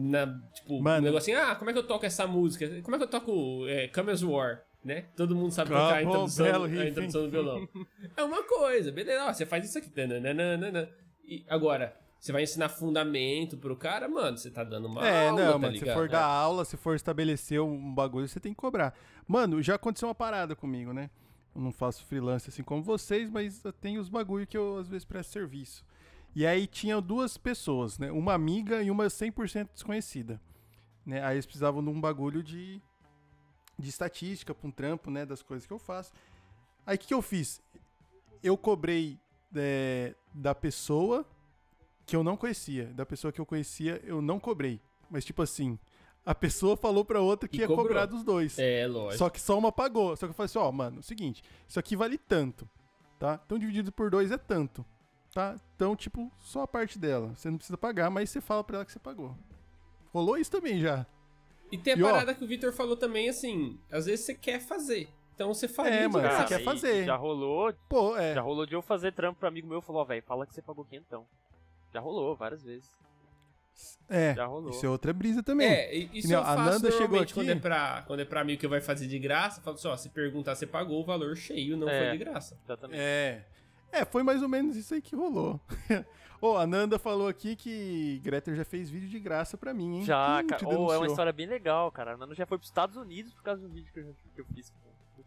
[0.00, 1.00] na, tipo, mano.
[1.00, 2.80] um negocinho, ah, como é que eu toco essa música?
[2.82, 4.62] Como é que eu toco é, Camel's War?
[4.84, 5.06] né?
[5.16, 7.68] Todo mundo sabe tocar a introdução, a introdução do violão.
[8.16, 9.90] é uma coisa, beleza, ó, você faz isso aqui.
[11.24, 15.40] E agora, você vai ensinar fundamento pro cara, mano, você tá dando uma é, aula,
[15.44, 15.88] não, tá mano, ligado?
[15.88, 18.94] se for dar aula, se for estabelecer um bagulho, você tem que cobrar.
[19.26, 21.10] Mano, já aconteceu uma parada comigo, né?
[21.54, 24.88] Eu não faço freelance assim como vocês, mas eu tenho os bagulho que eu às
[24.88, 25.84] vezes presto serviço.
[26.34, 28.12] E aí tinha duas pessoas, né?
[28.12, 30.40] Uma amiga e uma 100% desconhecida.
[31.04, 31.24] Né?
[31.24, 32.80] Aí eles precisavam de um bagulho de
[33.78, 36.12] de estatística para um trampo, né, das coisas que eu faço.
[36.84, 37.62] Aí o que, que, eu fiz?
[38.42, 39.18] Eu cobrei
[39.54, 41.24] é, da pessoa
[42.04, 44.80] que eu não conhecia, da pessoa que eu conhecia, eu não cobrei.
[45.10, 45.78] Mas tipo assim,
[46.24, 47.86] a pessoa falou pra outra que e ia cobrou.
[47.86, 48.58] cobrar dos dois.
[48.58, 49.18] É, lógico.
[49.18, 50.16] Só que só uma pagou.
[50.16, 52.68] Só que eu falei assim, ó, oh, mano, é o seguinte, isso aqui vale tanto,
[53.18, 53.40] tá?
[53.44, 54.84] Então dividido por dois é tanto,
[55.38, 55.56] tá?
[55.76, 57.32] Então, tipo, só a parte dela.
[57.36, 59.36] Você não precisa pagar, mas você fala pra ela que você pagou.
[60.12, 61.06] Rolou isso também já.
[61.70, 64.34] E tem a e, parada ó, que o Victor falou também, assim, às vezes você
[64.34, 65.08] quer fazer.
[65.34, 67.04] Então você faria é, mano, você quer fazer.
[67.04, 67.72] Já rolou.
[67.88, 68.34] Pô, é.
[68.34, 70.84] Já rolou de eu fazer trampo pra amigo meu falou, velho, fala que você pagou
[70.84, 71.24] quentão.
[71.94, 72.90] Já rolou várias vezes.
[74.08, 74.70] É, já rolou.
[74.70, 75.68] isso é outra brisa também.
[75.68, 77.32] É, isso Não, eu faço a Nanda chegou aqui...
[77.32, 80.08] quando, é pra, quando é pra amigo que vai fazer de graça, falo só, assim,
[80.08, 82.58] se perguntar, você pagou o valor cheio, não é, foi de graça.
[82.64, 82.98] Exatamente.
[83.00, 83.44] É,
[83.92, 85.60] é, foi mais ou menos isso aí que rolou.
[86.40, 89.96] Ô, oh, a Nanda falou aqui que Greta já fez vídeo de graça pra mim,
[89.96, 90.04] hein?
[90.04, 90.68] Já, hum, cara.
[90.68, 92.14] Oh, é uma história bem legal, cara.
[92.14, 94.46] A Nanda já foi pros Estados Unidos por causa do vídeo que eu, que eu
[94.54, 94.72] fiz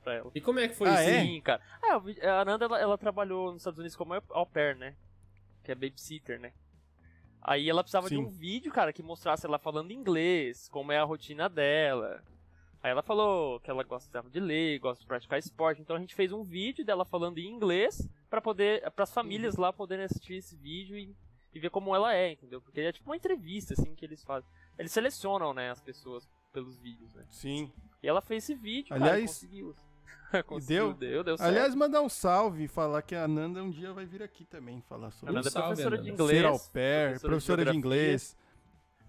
[0.01, 0.31] pra ela.
[0.33, 1.11] E como é que foi ah, isso?
[1.11, 1.21] É?
[1.21, 1.61] Sim, cara.
[1.83, 4.95] Ah, a Nanda, ela, ela, trabalhou nos Estados Unidos como au pair, né?
[5.63, 6.53] Que é babysitter, né?
[7.41, 8.15] Aí ela precisava Sim.
[8.15, 12.23] de um vídeo, cara, que mostrasse ela falando inglês, como é a rotina dela.
[12.83, 16.15] Aí ela falou que ela gostava de ler, gosta de praticar esporte, então a gente
[16.15, 20.35] fez um vídeo dela falando em inglês para poder, para as famílias lá poderem assistir
[20.35, 21.15] esse vídeo e,
[21.53, 22.59] e, ver como ela é, entendeu?
[22.59, 24.49] Porque é tipo uma entrevista assim que eles fazem.
[24.79, 27.23] Eles selecionam, né, as pessoas pelos vídeos, né?
[27.29, 27.71] Sim.
[28.01, 29.75] E ela fez esse vídeo, Aliás, cara, conseguiu.
[30.47, 30.93] conseguiu deu?
[30.93, 31.49] Deu, deu certo.
[31.49, 34.81] Aliás, mandar um salve e falar que a Nanda um dia vai vir aqui também
[34.81, 37.77] falar sobre a Nanda é professora de inglês, ser au pair, professora, professora de, de
[37.77, 38.35] inglês.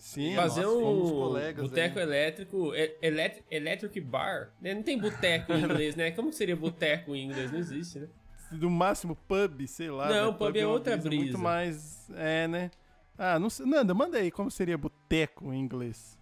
[0.02, 4.52] Sim, fazer nossa, um boteco elétrico, elet, electric bar.
[4.60, 4.74] Né?
[4.74, 6.10] Não tem boteco em inglês, né?
[6.10, 7.52] Como seria boteco em inglês?
[7.52, 8.08] Não existe, né?
[8.50, 10.08] Do máximo pub, sei lá.
[10.08, 10.36] Não, né?
[10.36, 11.22] pub, é outra brisa.
[11.22, 12.70] Muito mais, é, né?
[13.16, 13.64] Ah, não sei.
[13.64, 16.18] Nanda, manda aí como seria boteco em inglês.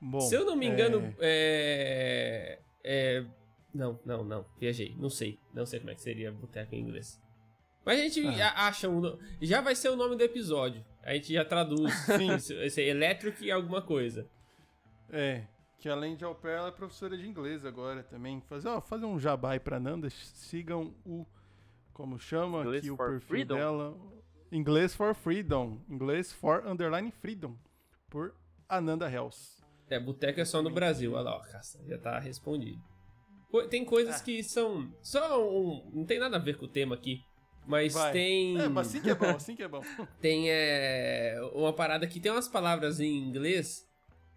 [0.00, 2.58] Bom, Se eu não me engano, é...
[2.82, 3.24] é...
[3.74, 4.46] Não, não, não.
[4.58, 4.96] Viajei.
[4.98, 5.38] Não sei.
[5.52, 7.20] Não sei como é que seria boteco em inglês.
[7.86, 8.66] Mas a gente ah.
[8.66, 9.16] acha um.
[9.40, 10.84] Já vai ser o nome do episódio.
[11.04, 11.94] A gente já traduz.
[12.18, 12.32] Sim.
[12.64, 14.28] Esse é Electric alguma coisa.
[15.08, 15.44] É.
[15.78, 18.40] Que além de au pair, ela é professora de inglês agora também.
[18.40, 20.10] Fazer, ó, fazer um jabá aí pra Nanda.
[20.10, 21.24] Sigam o.
[21.92, 23.54] Como chama English aqui o perfil freedom.
[23.54, 23.96] dela?
[24.50, 25.80] Inglês for Freedom.
[25.88, 27.56] Inglês for Underline Freedom.
[28.10, 28.34] Por
[28.68, 29.62] Ananda Hells.
[29.88, 31.12] É, boteca é só no Brasil.
[31.12, 32.82] Olha lá, ó, caça, já tá respondido.
[33.70, 34.24] Tem coisas ah.
[34.24, 34.92] que são.
[35.00, 35.88] Só um.
[35.94, 37.24] Não tem nada a ver com o tema aqui.
[37.66, 38.12] Mas Vai.
[38.12, 38.60] tem.
[38.60, 39.82] É, mas assim que é bom, assim que é bom.
[40.20, 43.86] tem é, uma parada que tem umas palavras em inglês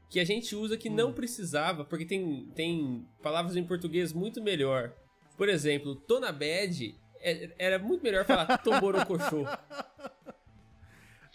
[0.10, 0.96] que a gente usa que hum.
[0.96, 4.92] não precisava, porque tem, tem palavras em português muito melhor.
[5.38, 9.46] Por exemplo, tô na bad, é, era muito melhor falar tô borocochô.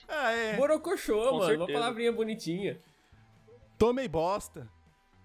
[0.09, 0.57] Ah, é.
[0.57, 1.63] Borocochô, Com mano, certeza.
[1.63, 2.79] uma palavrinha bonitinha.
[3.79, 4.69] Tomei bosta.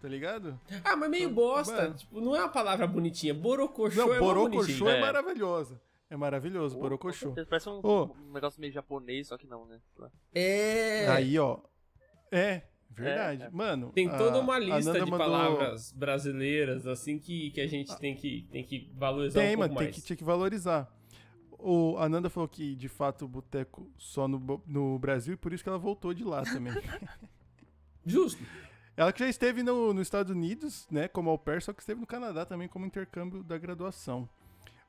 [0.01, 0.57] Tá ligado?
[0.83, 1.91] Ah, mas meio bosta.
[1.91, 3.33] Tipo, não é uma palavra bonitinha.
[3.33, 5.81] Borocochô não, é borocochô é, é maravilhosa.
[6.09, 7.35] É maravilhoso, oh, Borocochô.
[7.47, 8.05] Parece um, oh.
[8.05, 9.79] um, negócio meio japonês, só que não, né?
[10.33, 11.07] É.
[11.07, 11.59] Aí, ó.
[12.31, 13.43] É, verdade.
[13.43, 13.49] É, é.
[13.51, 13.91] Mano.
[13.91, 15.19] Tem toda uma lista de mandou...
[15.19, 19.59] palavras brasileiras, assim, que, que a gente tem que, tem que valorizar tem, um pouco
[19.59, 19.87] mano, mais.
[19.87, 20.91] Tem que, tinha que valorizar.
[21.51, 25.61] O Ananda falou que, de fato, o boteco só no, no Brasil e por isso
[25.61, 26.73] que ela voltou de lá também.
[28.03, 28.41] Justo.
[28.97, 32.01] Ela que já esteve no, nos Estados Unidos, né, como au pair, só que esteve
[32.01, 34.27] no Canadá também como intercâmbio da graduação.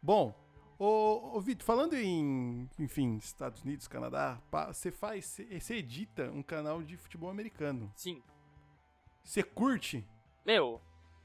[0.02, 0.34] Bom,
[0.84, 4.38] ô, ô Vitor, falando em, enfim, Estados Unidos, Canadá,
[4.72, 7.90] você faz, você- você edita um canal de futebol americano.
[7.94, 8.22] Sim.
[9.22, 10.04] Você curte?
[10.44, 10.80] Meu,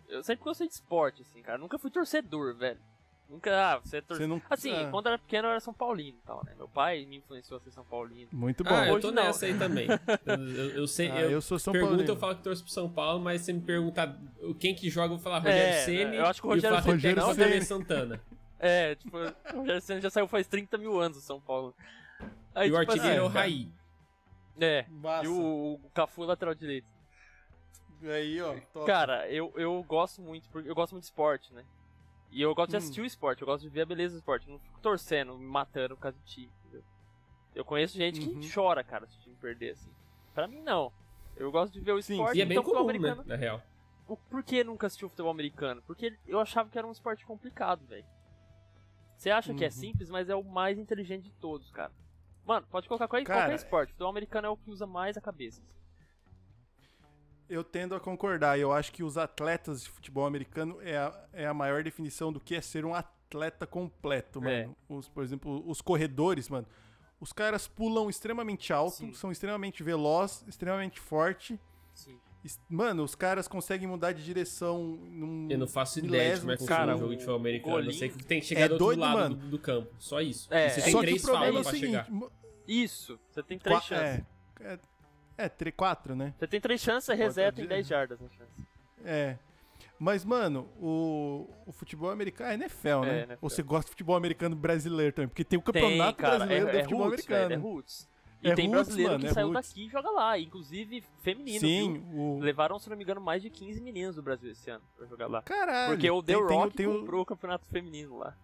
[0.09, 1.57] eu sempre gostei de esporte, assim, cara.
[1.57, 2.79] Nunca fui torcedor, velho.
[3.27, 4.27] Nunca, ah, você é Você torcedor.
[4.37, 4.41] não...
[4.47, 6.53] Assim, Ah, quando eu era pequeno eu era São Paulino e tal, né?
[6.55, 8.29] Meu pai me influenciou a ser São Paulino.
[8.31, 8.69] Muito bom.
[8.69, 9.23] Ah, eu Hoje tô não.
[9.23, 9.87] nessa aí também.
[10.27, 12.11] Eu, eu- eu sei, Ah, eu, eu sou São pergunta, Paulino.
[12.13, 15.05] eu falo que torço pro São Paulo, mas se me perguntar o- quem que joga,
[15.13, 17.15] eu vou falar Rogério É, Ceni eu acho que o e Rogério faço Ceni até
[17.19, 17.25] não.
[17.25, 18.21] com o Tele Santana.
[18.59, 21.75] É, tipo, o Rogério já saiu faz 30 mil anos do São Paulo.
[22.53, 23.71] Aí, e o tipo artilheiro é o assim, Raí.
[24.59, 25.25] É, Massa.
[25.25, 26.87] e o, o Cafu lateral direito.
[28.03, 28.55] Aí, ó.
[28.73, 28.85] top.
[28.85, 31.65] Cara, eu, eu gosto muito, porque eu gosto muito de esporte, né?
[32.31, 32.79] E eu gosto de Hum.
[32.79, 34.49] assistir o esporte, eu gosto de ver a beleza do esporte.
[34.49, 36.83] Não fico torcendo, me matando por causa do time, entendeu?
[37.53, 38.39] Eu conheço gente Uhum.
[38.41, 39.91] que chora, cara, se o time perder, assim.
[40.33, 40.91] Pra mim, não.
[41.35, 43.27] Eu gosto de ver o Sim, esporte, E é bem então futebol comum, né, americano.
[43.27, 43.61] na real.
[44.07, 45.81] O- Por que nunca assistiu futebol americano?
[45.87, 48.05] Porque eu achava que era um esporte complicado, velho.
[49.17, 49.71] Você acha que é Uhum.
[49.71, 51.91] simples, mas é o mais inteligente de todos, cara.
[52.45, 53.89] Mano, pode colocar qualquer, Cara, qualquer esporte.
[53.91, 55.61] Futebol americano é o que usa mais a cabeça.
[57.47, 58.57] Eu tendo a concordar.
[58.59, 62.39] Eu acho que os atletas de futebol americano é a, é a maior definição do
[62.39, 64.63] que é ser um atleta completo, É.
[64.63, 64.75] mano.
[64.89, 66.67] Os, por exemplo, os corredores, mano.
[67.19, 69.13] Os caras pulam extremamente alto, Sim.
[69.13, 71.59] são extremamente velozes, extremamente forte.
[71.93, 72.19] Sim.
[72.69, 75.47] Mano, os caras conseguem mudar de direção num.
[75.49, 77.79] Eu não faço ideia de como é que Cara, um jogo de futebol americano.
[77.85, 79.35] Eu sei que tem que chegar É do outro doido, lado mano.
[79.35, 79.93] do, do campo.
[79.99, 80.53] Só isso.
[80.53, 80.83] É, e você é.
[80.83, 82.05] tem Só três problema é falas o pra seguinte.
[82.05, 82.31] chegar.
[82.67, 84.25] Isso, você tem três qua- chances.
[84.59, 84.79] É, é,
[85.37, 86.33] é, três, quatro, né?
[86.37, 88.51] Você tem três chances, você reseta em de- 10 jardas chance.
[89.03, 89.37] É.
[89.97, 93.09] Mas, mano, o, o futebol americano é NFL, né?
[93.09, 93.37] É, NFL.
[93.41, 95.29] Ou você gosta de futebol americano brasileiro também?
[95.29, 97.67] Porque tem o Tem, campeonato cara, brasileiro é, de é futebol roots, velho, americano.
[97.67, 98.09] é roots.
[98.45, 99.67] E É tem roots, brasileiro mano, que é saiu roots.
[99.69, 102.39] daqui e joga lá, inclusive feminino, Sim, o.
[102.39, 105.27] Levaram, se não me engano, mais de 15 meninos do Brasil esse ano pra jogar
[105.27, 105.41] lá.
[105.41, 105.93] Caralho.
[105.93, 108.37] Porque o The tem- tem- Rock tem o- comprou o campeonato feminino lá.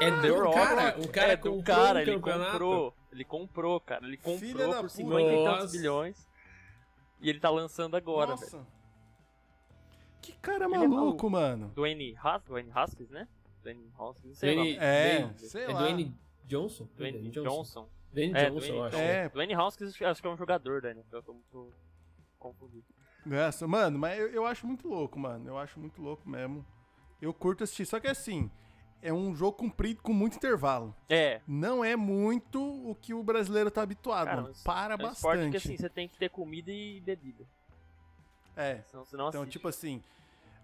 [0.00, 2.50] É The Rock, cara, o cara é comprou cara, um ele campeonato.
[2.52, 2.94] comprou.
[3.12, 4.06] Ele comprou, cara.
[4.06, 4.88] Ele Filha comprou da por puta.
[4.94, 6.28] 50 e tantos bilhões.
[7.20, 8.40] E ele tá lançando agora, velho.
[8.52, 8.66] Nossa.
[10.22, 11.30] Que cara Ele é maluco, maluco.
[11.30, 11.72] mano.
[11.74, 13.28] Dwayne, Has Dwayne Haskins, né?
[13.62, 14.84] Dwayne Haskins, não sei o Dwayne, nome.
[14.86, 15.78] É, Dwayne- sei é lá.
[15.80, 16.14] Dwayne
[16.46, 16.88] Johnson?
[16.96, 17.88] Dwayne Johnson.
[18.14, 18.96] Dwayne É, Johnson, Dwayne eu acho.
[18.96, 19.28] É.
[19.28, 21.72] Dwayne Haskins acho que é um jogador da NFL, eu tô muito
[22.38, 22.84] confundido.
[23.26, 25.48] Nossa, mano, mas eu, eu acho muito louco, mano.
[25.48, 26.64] Eu acho muito louco mesmo.
[27.20, 27.86] Eu curto assistir.
[27.86, 28.50] Só que assim,
[29.00, 30.94] é um jogo comprido com muito intervalo.
[31.08, 34.48] É, Não é muito o que o brasileiro tá habituado, Cara, mano.
[34.48, 35.50] mas Para é um esporte bastante.
[35.52, 37.44] que assim, você tem que ter comida e bebida.
[38.56, 38.82] É.
[38.90, 39.52] Senão você não Então, assiste.
[39.52, 40.02] tipo assim,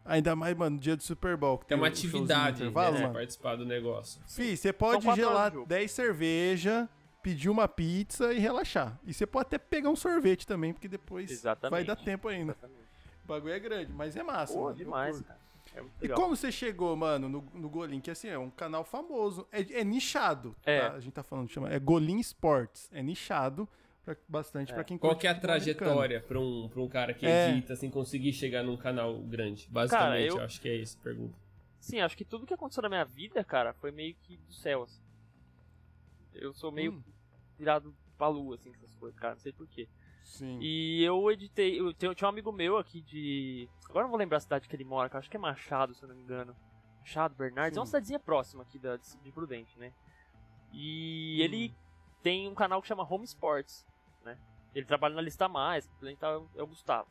[0.05, 1.59] ainda mais, mano, dia do Super Bowl.
[1.59, 3.15] Que É uma atividade intervalo, né, mano.
[3.15, 4.21] participar do negócio.
[4.29, 5.67] Fih, você pode gelar de jogo.
[5.69, 6.89] 10 cerveja,
[7.23, 8.99] pedir uma pizza e relaxar.
[9.05, 11.71] E você pode até pegar um sorvete também, porque depois Exatamente.
[11.71, 12.53] vai dar tempo ainda.
[12.53, 12.81] Exatamente.
[13.25, 14.77] O bagulho é grande, mas é massa, Pô, mano.
[14.77, 15.39] demais, cara.
[15.73, 18.01] É muito E como você chegou, mano, no, no Golim?
[18.01, 19.47] Que assim, é um canal famoso.
[19.53, 20.57] É, é nichado.
[20.65, 20.81] É.
[20.81, 20.93] tá?
[20.95, 21.69] A gente tá falando, chama.
[21.73, 22.91] É Golim Sports.
[22.93, 23.69] É nichado
[24.05, 24.75] pra- bastante É.
[24.75, 27.51] pra quem Qual que é a trajetória pra um, pra um cara que É.
[27.51, 29.69] edita, assim, conseguir chegar num canal grande?
[29.71, 30.39] Basicamente, Cara, eu...
[30.39, 31.35] eu- acho que é isso a pergunta.
[31.79, 34.83] Sim, acho que tudo que aconteceu na minha vida, cara, foi meio que do céu,
[34.83, 35.01] assim.
[36.35, 37.03] Eu sou meio Hum,
[37.59, 39.89] virado pra lua, assim, essas coisas, cara, não sei porquê.
[40.25, 40.61] sim.
[40.61, 43.69] E eu editei, eu tenho, tinha um amigo meu aqui de.
[43.89, 46.03] Agora não vou lembrar a cidade que ele mora, que acho que é Machado, se
[46.03, 46.57] eu não me engano.
[47.01, 47.91] Machado, Bernardes, é uma Sim.
[47.93, 49.93] cidadezinha próxima aqui da, de Prudente, né?
[50.73, 51.43] E Hum.
[51.43, 51.75] ele
[52.23, 53.87] tem um canal que chama Home Sports,
[54.23, 54.39] né?
[54.75, 57.09] Ele trabalha na Lista Mais, ele tá, é o Gustavo.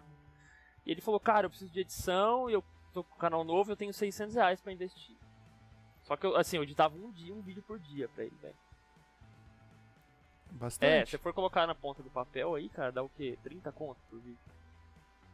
[0.86, 3.78] E ele falou, cara, eu preciso de edição, eu tô com um canal novo, eu
[3.78, 5.18] tenho 600 reais pra investir.
[6.04, 8.58] Só que, eu, assim, eu editava um dia, um vídeo por dia pra ele, velho.
[10.52, 11.12] É, Bastante.
[11.12, 13.38] se for colocar na ponta do papel aí, cara, dá o quê?
[13.44, 14.38] 30 conto por vídeo.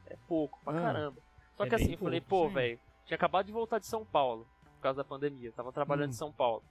[0.07, 0.81] É pouco, pra Ah.
[0.81, 1.21] caramba.
[1.55, 4.05] Só É que assim, eu falei, pouco, pô, velho, tinha acabado de voltar de São
[4.05, 5.49] Paulo, por causa da pandemia.
[5.49, 6.11] Eu tava trabalhando Hum.
[6.11, 6.63] em São Paulo.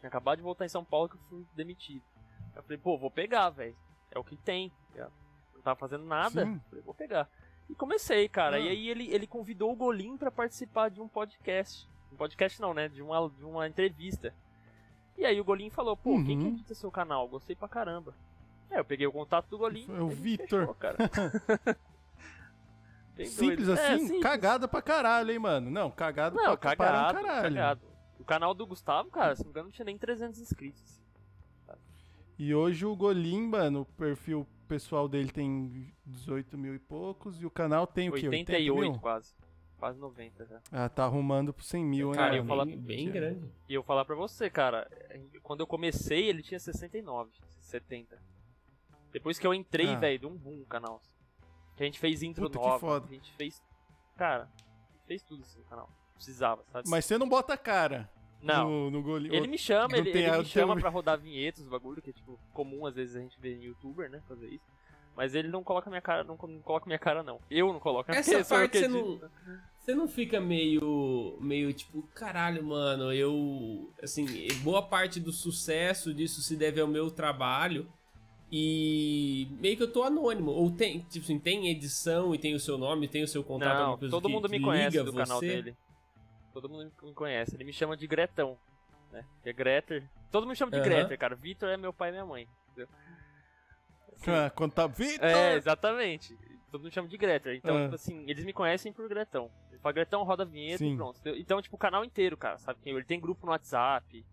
[0.00, 2.02] Tinha acabado de voltar em São Paulo que eu fui demitido.
[2.54, 3.76] Eu falei, pô, vou pegar, velho.
[4.10, 4.70] É o que tem.
[4.94, 5.10] Eu
[5.54, 6.44] não tava fazendo nada.
[6.44, 6.60] Sim.
[6.68, 7.28] Falei, vou pegar.
[7.68, 8.56] E comecei, cara.
[8.56, 8.60] Ah.
[8.60, 11.88] E aí ele, ele convidou o Golim pra participar de um podcast.
[12.12, 12.88] Um podcast não, né?
[12.88, 14.34] De uma, de uma entrevista.
[15.16, 16.48] E aí o Golim falou, pô, quem que Uhum.
[16.52, 17.28] edita seu canal?
[17.28, 18.14] Gostei pra caramba.
[18.70, 19.86] É, eu peguei o contato do Golim.
[19.88, 20.74] É o Vitor.
[20.76, 20.96] cara.
[23.26, 23.78] Simples doido.
[23.78, 24.04] É, assim?
[24.06, 24.22] simples.
[24.22, 25.70] Cagada pra caralho, hein, mano?
[25.70, 27.42] Não, cagada Não, pra cagado, caralho.
[27.54, 27.80] cagado.
[28.18, 31.02] O canal do Gustavo, cara, se não me engano, não tinha nem 300 inscritos.
[32.38, 37.40] E hoje o Golim, mano, o perfil pessoal dele tem 18 mil e poucos.
[37.40, 38.26] E o canal tem o quê?
[38.26, 39.00] 80 88 mil?
[39.00, 39.34] quase.
[39.82, 40.60] Quase 90 já.
[40.70, 42.16] Ah, tá arrumando pro 100 mil, né?
[42.16, 43.52] Cara, eu falar- bem, bem grande.
[43.68, 44.88] E eu falar pra você, cara,
[45.42, 48.16] quando eu comecei ele tinha 69, 70.
[49.10, 49.98] Depois que eu entrei, Ah.
[49.98, 51.00] velho, deu um boom o canal.
[51.76, 52.78] Que a gente fez intro Puta, que nova.
[52.78, 53.06] foda.
[53.06, 53.60] A gente fez.
[54.16, 55.90] Cara, a fez tudo assim no canal.
[56.14, 56.88] Precisava, sabe?
[56.88, 58.08] Mas você não bota a cara
[58.40, 58.70] não.
[58.70, 59.34] no, no golinho.
[59.34, 62.38] Ele me chama, ele, tem ele me chama pra rodar vinhetas, bagulho, que é tipo
[62.52, 64.22] comum às vezes a gente vê em youtuber, né?
[64.28, 64.70] Fazer isso.
[65.16, 67.38] Mas ele não coloca minha cara, não, não coloca minha cara, não.
[67.50, 68.16] Eu não coloco, né?
[68.18, 69.28] Essa parte você edito.
[69.46, 74.24] não, você não fica meio, meio tipo, caralho, mano, eu, assim,
[74.62, 77.92] boa parte do sucesso disso se deve ao meu trabalho
[78.50, 80.50] e meio que eu tô anônimo.
[80.52, 84.02] Ou tem, tipo assim, tem edição e tem o seu nome, tem o seu contato,
[84.02, 85.18] Não, todo que mundo me conhece do você.
[85.18, 85.76] canal dele.
[86.52, 87.56] Todo mundo me conhece.
[87.56, 88.58] Ele me chama de Gretão,
[89.10, 89.24] né?
[89.42, 90.08] Que é Greter.
[90.30, 90.84] Todo mundo me chama de Aham.
[90.88, 91.34] Greter, cara.
[91.34, 92.46] Vitor é meu pai e minha mãe.
[92.70, 92.88] Entendeu?
[94.14, 95.24] Assim, Ah, Quando tá Vitor!
[95.26, 96.36] é, exatamente.
[96.72, 97.54] Todo mundo chama de Greter.
[97.56, 97.82] Então, Ah.
[97.84, 99.48] tipo assim, eles me conhecem por Gretão.
[99.70, 100.94] Ele fala Gretão, roda a vinheta Sim.
[100.94, 101.20] e pronto.
[101.36, 102.80] Então, tipo, o canal inteiro, cara, sabe?
[102.84, 104.24] Ele tem grupo no WhatsApp,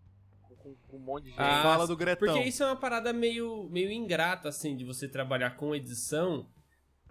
[0.48, 1.40] com, com- com um monte de gente.
[1.42, 2.28] Ah, Fala do Gretão.
[2.28, 6.48] Porque isso é uma parada meio, meio ingrata, assim, de você trabalhar com edição.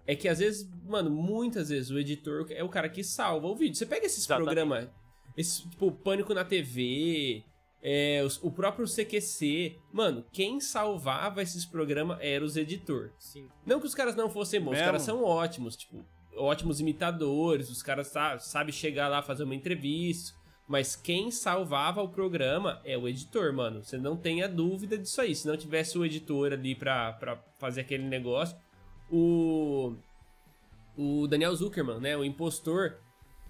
[0.07, 3.55] É que às vezes, mano, muitas vezes o editor é o cara que salva o
[3.55, 3.75] vídeo.
[3.75, 4.45] Você pega esses Exatamente.
[4.47, 4.89] programas,
[5.37, 7.43] esse, tipo, Pânico na TV,
[7.81, 9.77] é, os- o próprio CQC.
[9.91, 13.11] Mano, quem salvava esses programas era os editor.
[13.17, 13.47] Sim.
[13.65, 14.85] Não que os caras não fossem bons, os Mesmo?
[14.85, 16.03] caras são ótimos, tipo,
[16.35, 20.37] ótimos imitadores, os caras sa sabem chegar lá fazer uma entrevista.
[20.67, 23.83] Mas quem salvava o programa é o editor, mano.
[23.83, 25.33] Você não tenha dúvida disso aí.
[25.33, 28.55] Se não tivesse o editor ali pra, pra fazer aquele negócio.
[29.11, 29.95] O.
[30.95, 32.15] O Daniel Zuckerman, né?
[32.15, 32.97] O impostor.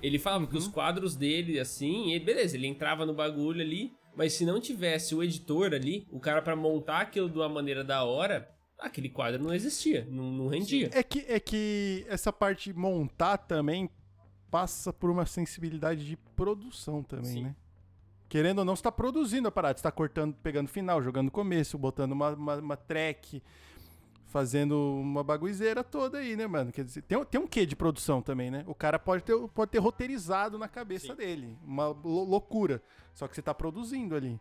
[0.02, 3.92] Ele falava que os quadros dele, assim, ele, beleza, ele entrava no bagulho ali.
[4.20, 7.86] Mas se não tivesse o editor ali, o cara pra montar aquilo de uma maneira
[7.86, 10.90] da hora, aquele quadro não existia, não, não rendia.
[10.92, 13.90] É que, é que essa parte de montar também
[14.52, 17.44] passa por uma sensibilidade de produção também, Sim.
[17.44, 17.56] né?
[18.28, 19.78] Querendo ou não, você tá produzindo a parada.
[19.78, 23.42] Você tá cortando, pegando final, jogando começo, botando uma, uma, uma track,
[24.30, 26.72] fazendo uma baguizeira toda aí, né, mano?
[26.72, 28.64] Quer dizer, tem, tem um quê de produção também, né?
[28.68, 31.16] O cara pode ter, pode ter roteirizado na cabeça Sim.
[31.16, 31.58] dele.
[31.66, 32.82] Uma lou- loucura.
[33.14, 34.40] Só que você tá produzindo ali.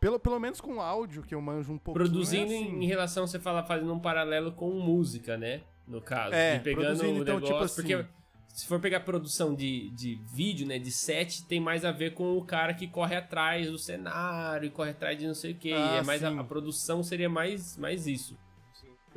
[0.00, 2.02] Pelo, pelo menos com áudio, que eu manjo um pouquinho.
[2.04, 2.82] é Produzindo assim.
[2.82, 5.60] em relação, você fala, fazendo um paralelo com música, né?
[5.86, 6.34] No caso.
[6.34, 8.06] É, E pegando o então, negócio, tipo assim- Porque
[8.48, 10.78] se for pegar produção de, de vídeo, né?
[10.78, 14.70] De set, tem mais a ver com o cara que corre atrás do cenário e
[14.70, 15.72] corre atrás de não sei o que.
[15.72, 18.38] Ah, é mais a, a produção seria mais, mais isso.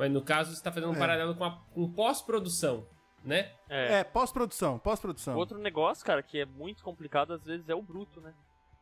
[0.02, 0.98] Mas no caso, você tá fazendo um É.
[0.98, 2.88] paralelo com, a, com pós-produção,
[3.24, 3.52] né?
[3.68, 4.00] É.
[4.00, 5.36] É, pós-produção, pós-produção.
[5.36, 8.34] Outro negócio, cara, que é muito complicado às vezes é o bruto, né?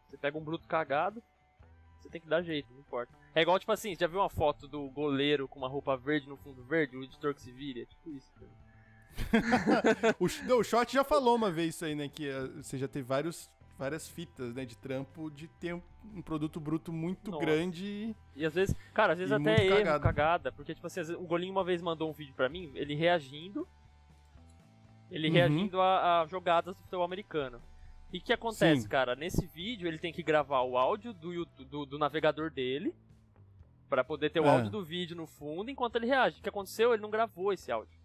[0.08, 1.22] Você pega um bruto cagado,
[2.00, 3.12] você tem que dar jeito, não importa.
[3.34, 6.26] É igual, tipo assim, você já viu uma foto do goleiro com uma roupa verde
[6.26, 7.80] no fundo verde, o editor que se vira?
[7.82, 8.32] É tipo isso.
[8.32, 8.50] cara.
[10.18, 12.08] O, não, o Shot já falou uma vez isso aí, né?
[12.08, 13.50] Que eh, você já teve vários,
[13.80, 14.64] várias fitas, né?
[14.64, 15.82] De trampo de ter um,
[16.14, 17.44] um produto bruto muito Nossa.
[17.44, 18.14] grande.
[18.36, 20.02] e- às vezes, cara, às vezes até erro, cagado.
[20.02, 22.94] cagada, porque tipo assim, vezes, o Golinho uma vez mandou um vídeo pra mim, ele
[22.94, 23.66] reagindo,
[25.10, 25.34] ele Uhum.
[25.34, 27.60] reagindo a, a jogadas do futebol americano.
[28.12, 28.88] E o que acontece, Sim.
[28.88, 29.14] cara?
[29.16, 32.94] Nesse vídeo ele tem que gravar o áudio do, do, do navegador dele,
[33.88, 34.52] pra poder ter o Ah.
[34.52, 36.38] áudio do vídeo no fundo enquanto ele reage.
[36.38, 36.92] O que aconteceu?
[36.92, 37.98] Ele não gravou esse áudio.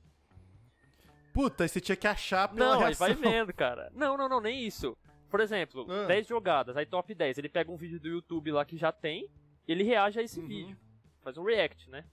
[1.33, 3.07] Puta, aí você tinha que achar pela Não, aí reação.
[3.07, 3.91] vai vendo, cara.
[3.93, 4.95] Não, não, não, nem isso.
[5.35, 6.05] Por exemplo, Ah.
[6.05, 7.37] 10 jogadas, aí top 10.
[7.37, 9.29] Ele pega um vídeo do YouTube lá que já tem,
[9.67, 10.47] e ele reage a esse Uhum.
[10.47, 10.77] vídeo.
[11.21, 12.05] Faz um react, né?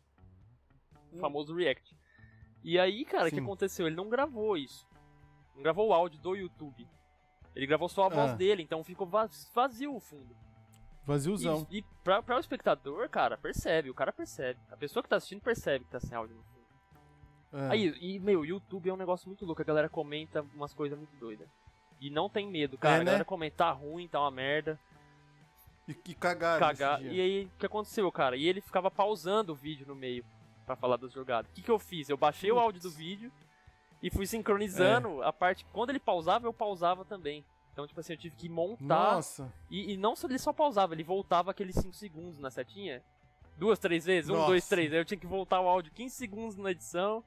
[1.12, 1.20] O Hum.
[1.20, 1.96] famoso react.
[2.64, 3.86] E aí, cara, o que aconteceu?
[3.86, 4.88] Ele não gravou isso.
[5.54, 6.84] Não gravou o áudio do YouTube.
[7.54, 8.34] Ele gravou só a voz Ah.
[8.34, 10.34] dele, então ficou vaz- vazio o fundo.
[11.06, 11.64] Vaziozão.
[11.70, 14.58] E, e pra, pra o espectador, cara, percebe, o cara percebe.
[14.68, 16.66] A pessoa que tá assistindo percebe que tá sem áudio no fundo.
[17.52, 17.68] É.
[17.70, 20.98] Aí, e, meu, o YouTube é um negócio muito louco, a galera comenta umas coisas
[20.98, 21.48] muito doidas.
[22.02, 22.94] E não tem medo, cara.
[22.94, 23.04] É, A né?
[23.04, 24.76] galera comenta tá ruim, tá uma merda,
[25.86, 26.58] E que cagaram.
[26.60, 27.00] cagar.
[27.02, 28.36] E aí, o que aconteceu, cara?
[28.36, 30.24] E ele ficava pausando o vídeo no meio
[30.66, 31.50] pra falar das jogadas.
[31.50, 32.08] O que, que eu fiz?
[32.08, 33.30] Eu baixei o áudio do vídeo
[34.02, 35.28] e fui sincronizando É.
[35.28, 35.64] a parte.
[35.72, 37.44] Quando ele pausava, eu pausava também.
[37.72, 39.14] Então, tipo assim, eu tive que montar.
[39.14, 39.52] Nossa.
[39.70, 43.00] E, e não só ele só pausava, ele voltava aqueles 5 segundos na setinha.
[43.56, 44.46] Duas, três vezes, um, Nossa.
[44.48, 44.92] dois, três.
[44.92, 47.22] Aí eu tinha que voltar o áudio 15 segundos na edição.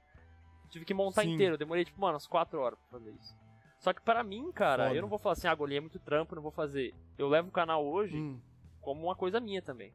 [0.70, 1.34] Tive que montar Sim.
[1.34, 1.54] inteiro.
[1.54, 3.36] Eu demorei, tipo, mano, umas 4 horas pra fazer isso.
[3.80, 4.96] Só que pra mim, cara, Foda.
[4.96, 6.94] eu não vou falar assim, ah, Golinha, é muito trampo, não vou fazer.
[7.18, 8.40] Eu levo o canal hoje Hum.
[8.82, 9.94] como uma coisa minha também.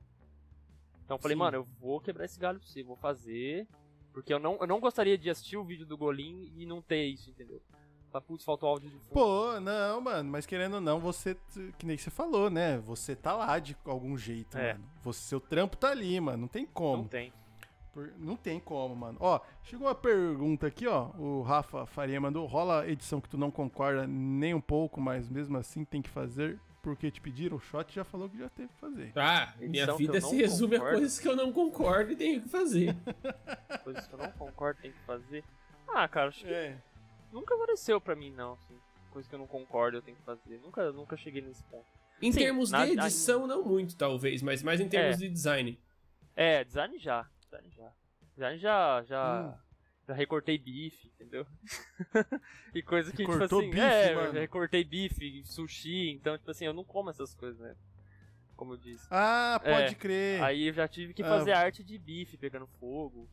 [1.04, 1.40] Então eu falei, Sim.
[1.40, 3.66] mano, eu vou quebrar esse galho pra você, vou fazer.
[4.12, 7.04] Porque eu não, eu não gostaria de assistir o vídeo do Golim e não ter
[7.06, 7.60] isso, entendeu?
[8.12, 9.12] Falar, putz, faltou áudio de fundo.
[9.12, 11.36] Pô, não, mano, mas querendo ou não, você,
[11.78, 12.78] que nem você falou, né?
[12.78, 14.72] Você tá lá de algum jeito, É.
[14.74, 14.84] mano.
[15.02, 16.38] Você, seu trampo tá ali, mano.
[16.38, 17.02] Não tem como.
[17.04, 17.32] não tem.
[17.92, 19.18] Por- Não tem como, mano.
[19.20, 21.10] Ó, chegou uma pergunta aqui, ó.
[21.18, 25.56] O Rafa Faria mandou: rola edição que tu não concorda nem um pouco, mas mesmo
[25.56, 27.56] assim tem que fazer porque te pediram.
[27.56, 29.12] O Shot já falou que já teve que fazer.
[29.16, 30.98] Ah, minha vida se resume a concordo.
[31.00, 32.96] coisas que eu não concordo e tenho que fazer.
[33.84, 35.42] Coisas que eu não concordo, tem que fazer.
[35.88, 36.76] Ah, cara, acho que É.
[37.32, 38.52] nunca apareceu pra mim, não.
[38.52, 38.74] Assim,
[39.10, 40.58] coisa que eu não concordo, eu tenho que fazer.
[40.62, 41.84] Nunca, nunca cheguei nesse ponto.
[42.22, 45.18] Em Sim, termos na- de na- edição, não muito, talvez, mas mais em termos É.
[45.18, 45.78] de design.
[46.36, 47.26] É, design já.
[47.50, 47.92] Design já.
[48.34, 49.02] Design já.
[49.02, 49.58] Já, Hum.
[50.08, 51.46] já recortei bife, entendeu?
[52.74, 53.70] e coisa que, Recortou tipo assim.
[53.70, 54.32] bife, é, mano?
[54.34, 57.74] já recortei bife, sushi, então, tipo assim, eu não como essas coisas, né?
[58.56, 59.06] Como eu disse.
[59.10, 60.42] Ah, pode É, crer.
[60.42, 61.28] Aí eu já tive que Ah.
[61.28, 63.28] fazer arte de bife pegando fogo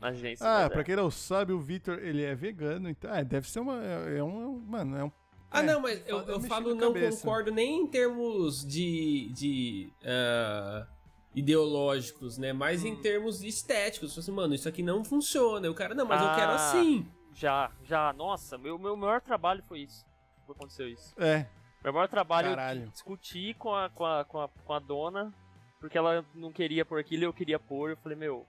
[0.00, 0.46] na agência.
[0.46, 0.84] ah, pra é.
[0.84, 3.10] quem não sabe, o Victor, ele é vegano, então.
[3.12, 3.82] Ah, deve ser uma.
[3.82, 4.58] É, é um.
[4.60, 5.12] Mano, é um.
[5.50, 7.18] Ah, é, não, mas eu, eu falo não cabeça.
[7.18, 10.86] concordo nem em termos de, de ah,
[11.34, 12.52] ideológicos, né?
[12.52, 13.02] Mas em Hum.
[13.02, 14.10] termos estéticos.
[14.10, 15.66] Tipo Assim, mano, isso aqui não funciona.
[15.66, 16.54] E O cara, não, mas eu quero Ah.
[16.54, 17.06] assim.
[17.34, 18.12] Já, já.
[18.12, 20.04] Nossa, meu, meu maior trabalho foi isso.
[20.46, 21.14] Foi aconteceu isso.
[21.18, 21.46] É.
[21.82, 22.82] Meu maior trabalho Caralho.
[22.84, 25.32] eu discuti com a, com, a, com, a, com a dona,
[25.80, 27.90] porque ela não queria pôr aquilo e eu queria pôr.
[27.90, 28.46] Eu falei, meu,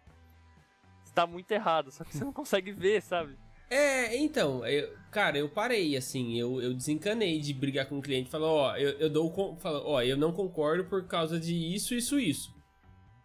[1.03, 3.37] você tá muito errado, só que você não consegue ver, sabe?
[3.69, 8.29] É, então, eu- cara, eu parei, assim, eu, eu desencanei de brigar com o cliente.
[8.29, 9.31] Falou, ó, eu, eu dou.
[9.31, 12.54] con- Falo, ó, eu não concordo por causa de isso, isso, isso.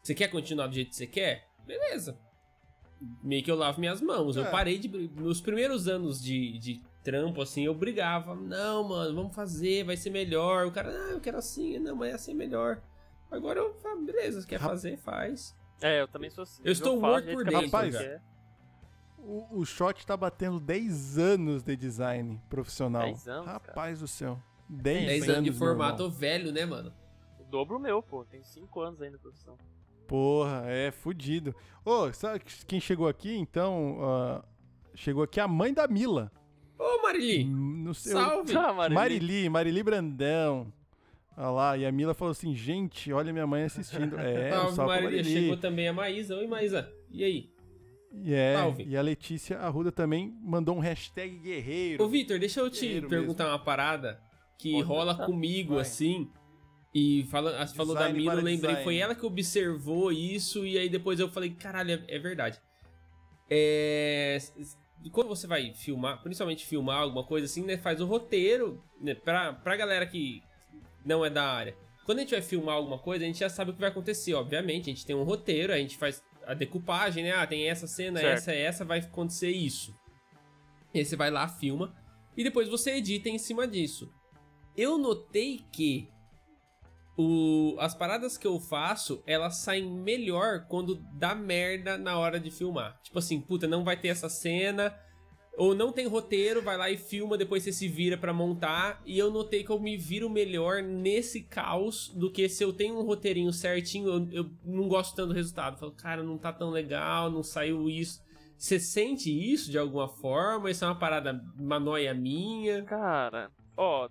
[0.03, 1.47] Você quer continuar do jeito que você quer?
[1.67, 2.19] Beleza.
[3.23, 4.37] Meio que eu lavo minhas mãos.
[4.37, 4.51] Eu É.
[4.51, 4.89] parei de.
[4.89, 8.35] Nos primeiros anos de, de trampo, assim, eu brigava.
[8.35, 10.67] Não, mano, vamos fazer, vai ser melhor.
[10.67, 12.83] O cara, ah, eu quero assim, não, mas ia ser melhor.
[13.31, 15.57] Agora eu falo, beleza, quer fazer, faz.
[15.81, 16.61] É, eu também sou assim.
[16.65, 18.23] Eu estou falo morto por dentro, pessoa cara.
[19.19, 23.03] O, o Shot tá batendo 10 anos de design profissional.
[23.05, 23.59] 10 anos, cara.
[23.59, 24.39] Rapaz do céu.
[24.69, 26.93] 10, 10 anos, anos de formato velho, né, mano?
[27.39, 28.25] O dobro meu, pô.
[28.25, 29.57] Tenho 5 anos ainda de profissão.
[30.11, 31.55] Porra, é fudido.
[31.85, 33.97] Ô, sabe quem chegou aqui, então?
[34.03, 34.45] ah,
[34.93, 36.33] chegou aqui a mãe da Mila.
[36.77, 38.17] Ô, Marili, Hum, No seu...
[38.19, 38.53] salve!
[38.57, 38.95] Ah, Marili.
[38.97, 40.73] Marili, Marili Brandão.
[41.37, 44.19] Olha lá, e a Mila falou assim, gente, olha minha mãe assistindo.
[44.19, 45.23] É, um Salve, salve pra Marília.
[45.23, 45.41] Marili.
[45.43, 46.37] Chegou também a Maísa.
[46.37, 46.93] Oi, Maísa.
[47.09, 47.51] E aí?
[48.13, 48.85] E, é, Salve.
[48.89, 52.03] e a Letícia Arruda também mandou um hashtag guerreiro.
[52.03, 54.21] Ô, Vitor, deixa eu te Guerreiro perguntar uma parada
[54.59, 55.27] que rola perguntar.
[55.27, 55.83] comigo, Vai.
[55.83, 56.29] assim.
[56.93, 58.83] E fala, falou da para lembrei, design.
[58.85, 62.59] foi ela que observou isso, e aí depois eu falei, caralho, é, é verdade.
[63.49, 64.39] É.
[65.13, 67.79] Quando você vai filmar, principalmente filmar alguma coisa assim, né?
[67.79, 69.15] Faz o roteiro, né?
[69.15, 70.43] Pra, pra galera que
[71.05, 71.77] não é da área.
[72.05, 74.35] Quando a gente vai filmar alguma coisa, a gente já sabe o que vai acontecer,
[74.35, 74.91] obviamente.
[74.91, 77.33] A gente tem um roteiro, a gente faz a decupagem, né?
[77.33, 78.37] Ah, tem essa cena, Certo.
[78.39, 79.95] essa, essa, vai acontecer isso.
[80.93, 81.95] E aí você vai lá, filma,
[82.37, 84.13] e depois você edita em cima disso.
[84.77, 86.09] Eu notei que
[87.17, 92.51] o, as paradas que eu faço, elas saem melhor quando dá merda na hora de
[92.51, 92.99] filmar.
[93.03, 94.95] Tipo assim, puta, não vai ter essa cena,
[95.57, 99.03] ou não tem roteiro, vai lá e filma, depois você se vira pra montar.
[99.05, 102.99] E eu notei que eu me viro melhor nesse caos do que se eu tenho
[102.99, 105.75] um roteirinho certinho, eu, eu não gosto tanto do resultado.
[105.75, 108.23] Eu falo, cara, não tá tão legal, não saiu isso.
[108.57, 110.71] Você sente isso de alguma forma?
[110.71, 112.83] Isso é uma parada, uma noia minha?
[112.85, 114.09] Cara, ó.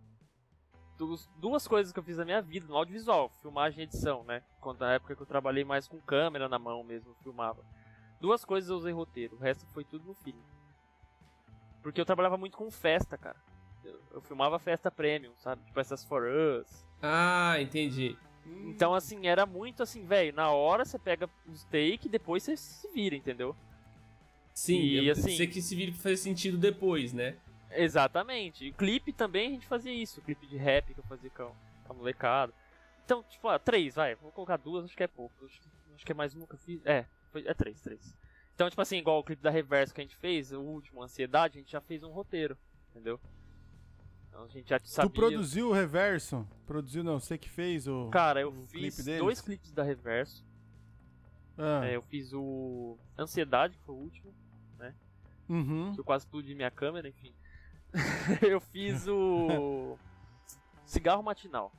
[0.99, 4.43] Dos- duas coisas que eu fiz na minha vida no audiovisual, filmagem e edição, né?
[4.59, 7.63] Quando na época que eu trabalhei mais com câmera na mão mesmo, filmava.
[8.21, 10.41] Duas coisas eu usei roteiro, o resto foi tudo no filme.
[11.81, 13.37] Porque eu trabalhava muito com festa, cara.
[13.83, 15.63] Eu, eu filmava festa premium, sabe?
[15.65, 16.85] Tipo essas for us.
[17.01, 18.17] Ah, entendi.
[18.45, 22.57] Então, assim, era muito assim, velho, na hora você pega os take e depois você
[22.57, 23.55] se vira, entendeu?
[24.53, 27.37] Sim, E, assim- você que se vira pra fazer sentido depois, né?
[27.71, 28.65] Exatamente.
[28.65, 30.21] E clipe também a gente fazia isso.
[30.21, 31.53] Clipe de rap que eu fazia com
[31.89, 32.53] a, molecada.
[33.05, 34.15] Então, tipo, ah, três, vai.
[34.15, 35.33] Vou colocar duas, acho que é pouco.
[35.45, 36.85] Acho, que é mais uma que eu fiz.
[36.85, 38.15] É, foi, é três, três.
[38.55, 41.57] Então, tipo assim, igual o clipe da Reverso que a gente fez, o último, Ansiedade,
[41.57, 42.57] a gente já fez um roteiro,
[42.91, 43.19] entendeu?
[44.29, 45.09] Então a gente já sabia...
[45.09, 46.47] Tu produziu o reverso?
[46.65, 48.09] Produziu, não, você que fez o.
[48.09, 50.45] Cara, eu o fiz clipe dois clipes da Reverso.
[51.57, 54.33] Ah, É, eu fiz o Ansiedade, que foi o último.
[55.49, 55.93] uhum.
[55.93, 57.33] que eu quase explodi minha câmera, enfim.
[58.41, 59.97] eu fiz o
[60.85, 61.71] Cigarro Matinal.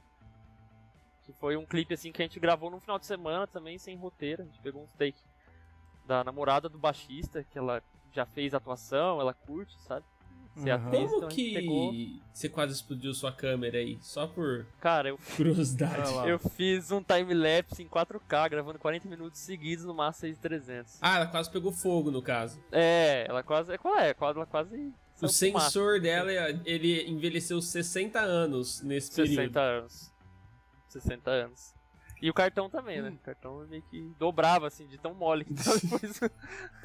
[1.25, 3.97] Que foi um clipe assim que a gente gravou no final de semana também, sem
[3.97, 4.43] roteiro.
[4.43, 5.19] A gente pegou uns take
[6.07, 7.83] da namorada do baixista, que ela
[8.13, 10.05] já fez atuação, ela curte, sabe?
[10.57, 11.93] Ser atriz, Como então que pegou.
[12.33, 13.99] você quase explodiu sua câmera aí?
[14.03, 16.13] Só por Cara, eu, curiosidade.
[16.19, 20.99] Ah eu fiz um time-lapse em 4K, gravando 40 minutos seguidos no Massa 6300.
[21.01, 22.61] Ah, ela quase pegou fogo, no caso.
[22.73, 23.79] É, ela quase.
[23.79, 24.15] Qual é?
[24.21, 24.93] Ela quase.
[25.23, 25.71] O saiu fumaça.
[25.71, 26.31] sensor dela,
[26.65, 29.37] ele envelheceu 60 anos nesse período.
[29.37, 30.13] 60 anos.
[30.89, 31.75] 60 anos.
[32.23, 33.09] E o cartão também, né?
[33.11, 36.21] O cartão meio que dobrava, assim, de tão mole que tava depois.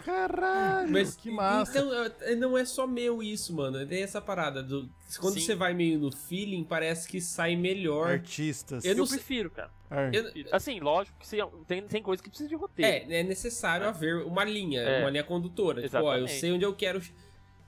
[0.05, 1.77] Caralho, Mas que massa.
[1.77, 3.85] Então, é, não é só meu isso, mano.
[3.85, 4.63] Tem essa parada.
[4.63, 5.41] Do, quando Sim.
[5.41, 8.11] você vai meio no feeling, parece que sai melhor.
[8.11, 8.85] Artistas.
[8.85, 9.69] Eu Eu, prefiro, cara.
[9.89, 11.27] Ar- Eu- Assim, lógico que
[11.67, 13.11] tem, tem coisa que precisa de roteiro.
[13.11, 15.01] É, é necessário haver uma linha, É.
[15.01, 15.81] uma linha condutora.
[15.81, 16.39] Tipo, ó, eu Exatamente.
[16.39, 17.01] sei onde eu quero.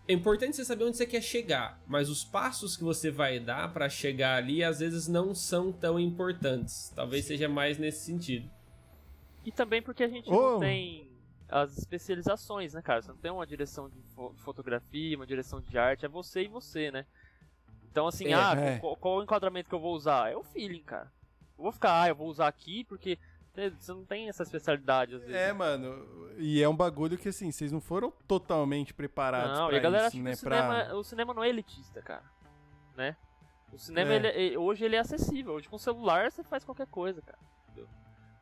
[0.07, 3.73] É importante você saber onde você quer chegar, mas os passos que você vai dar
[3.73, 6.91] pra chegar ali às vezes não são tão importantes.
[6.95, 8.49] Talvez seja mais nesse sentido.
[9.43, 10.51] E também porque a gente Oh.
[10.53, 11.09] não tem
[11.49, 13.01] as especializações, né, cara?
[13.01, 16.47] Você não tem uma direção de fo- fotografia, uma direção de arte, é você e
[16.47, 17.05] você, né?
[17.91, 18.79] Então, assim, É, ah, é.
[18.79, 20.31] Qual, qual o enquadramento que eu vou usar?
[20.31, 21.11] É o feeling, cara.
[21.57, 23.17] Eu vou ficar, ah, eu vou usar aqui porque
[23.79, 25.35] você não tem essa especialidade às vezes.
[25.35, 26.05] É, mano.
[26.37, 29.81] E é um bagulho que, assim, vocês não foram totalmente preparados Não, pra e a
[29.81, 30.31] galera isso, né?
[30.31, 30.95] o cinema, Pra...
[30.97, 32.23] o cinema não é elitista, cara.
[32.95, 33.15] Né?
[33.73, 34.15] O cinema, É.
[34.15, 35.53] ele é- hoje ele é acessível.
[35.53, 37.37] Hoje com o celular você faz qualquer coisa, cara.
[37.65, 37.87] entendeu?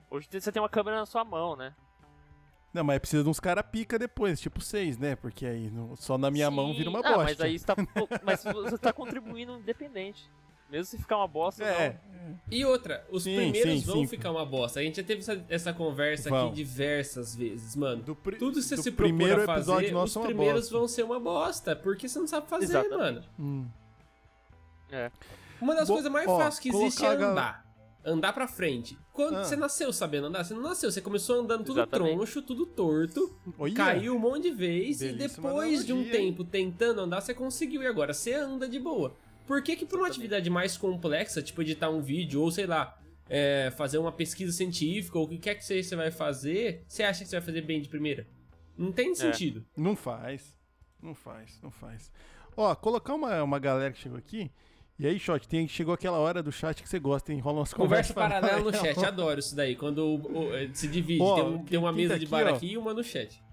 [0.10, 1.74] Hoje você tem uma câmera na sua mão, né?
[2.74, 5.16] Não, mas precisa de uns cara pica depois, tipo seis, né?
[5.16, 6.78] Porque aí no- só na minha mão Sim.
[6.80, 7.24] vira uma ah, bosta.
[7.24, 7.76] mas aí você tá,
[8.24, 10.30] mas você tá contribuindo independente.
[10.70, 12.40] Mesmo se ficar uma bosta, É, não.
[12.52, 14.08] E outra, os Sim, primeiros sim, vão sim.
[14.08, 14.80] ficar uma bosta.
[14.80, 16.48] A gente já teve essa, essa conversa Vão.
[16.48, 18.04] aqui diversas vezes, mano.
[18.04, 20.78] Tudo que você do se primeiro a fazer, os é primeiros bosta.
[20.78, 22.98] vão ser uma bosta, porque você não sabe fazer, Exatamente.
[22.98, 23.24] mano.
[23.40, 23.66] Hum.
[24.92, 25.12] É.
[25.62, 27.64] Uma das Bo- coisas mais ó, fáceis que existe é andar.
[28.04, 28.98] Andar pra frente.
[29.14, 29.44] Quando Ah.
[29.44, 30.92] você nasceu sabendo andar, você não nasceu.
[30.92, 32.16] Você começou andando tudo Exatamente.
[32.16, 36.20] troncho, tudo torto, Olha, caiu um monte de vez e Belíssima depois de um analogia,
[36.22, 36.28] hein?
[36.32, 39.16] tempo tentando andar, você conseguiu e agora você anda de boa.
[39.48, 42.98] Por que que pra uma atividade mais complexa, tipo editar um vídeo ou sei lá,
[43.30, 47.04] é, fazer uma pesquisa científica ou o que quer que seja você vai fazer, você
[47.04, 48.28] acha que você vai fazer bem de primeira?
[48.78, 48.92] Não É.
[48.94, 49.66] tem sentido.
[49.78, 50.56] Não faz.
[51.02, 52.12] Não faz, não faz.
[52.58, 54.50] Ó, colocar uma, uma galera que chegou aqui.
[54.98, 57.40] E aí, Shot, tem, chegou aquela hora do chat que você gosta, hein?
[57.40, 59.76] Rola umas Conversa conversas paralela no chat, adoro isso daí.
[59.76, 62.32] Quando o- o- se divide, Ó, tem, um- tem uma quem tá mesa de aqui,
[62.32, 62.56] bar ó.
[62.56, 63.44] aqui e uma no chat.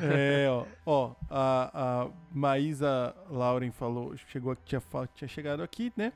[0.00, 4.82] É, ó, ó, a, a Maísa Lauren falou, chegou, aqui- tinha,
[5.14, 6.12] tinha chegado aqui, né?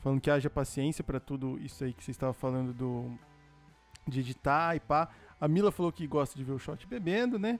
[0.00, 3.10] Falando que haja paciência pra tudo isso aí que você estava falando do
[4.06, 5.08] de editar e pá.
[5.40, 7.58] A Mila falou que gosta de ver o shot bebendo, né?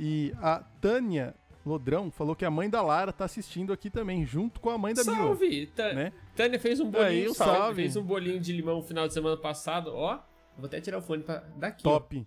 [0.00, 1.32] E a Tânia
[1.64, 4.92] Lodrão falou que a mãe da Lara tá assistindo aqui também, junto com a mãe
[4.94, 5.16] da Mila.
[5.16, 5.66] Salve!
[5.68, 6.12] Tá- Né?
[6.34, 7.56] Tânia fez um Aí, bolinho, um salve.
[7.56, 7.82] salve.
[7.82, 10.18] Fez um bolinho de limão no final de semana passado, ó.
[10.56, 11.86] Vou até tirar o fone pra daqui.
[11.86, 11.92] ó.
[12.00, 12.26] Top.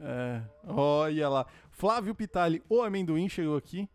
[0.00, 1.46] É, olha lá.
[1.78, 3.88] Flávio Pitali, o amendoim, chegou aqui.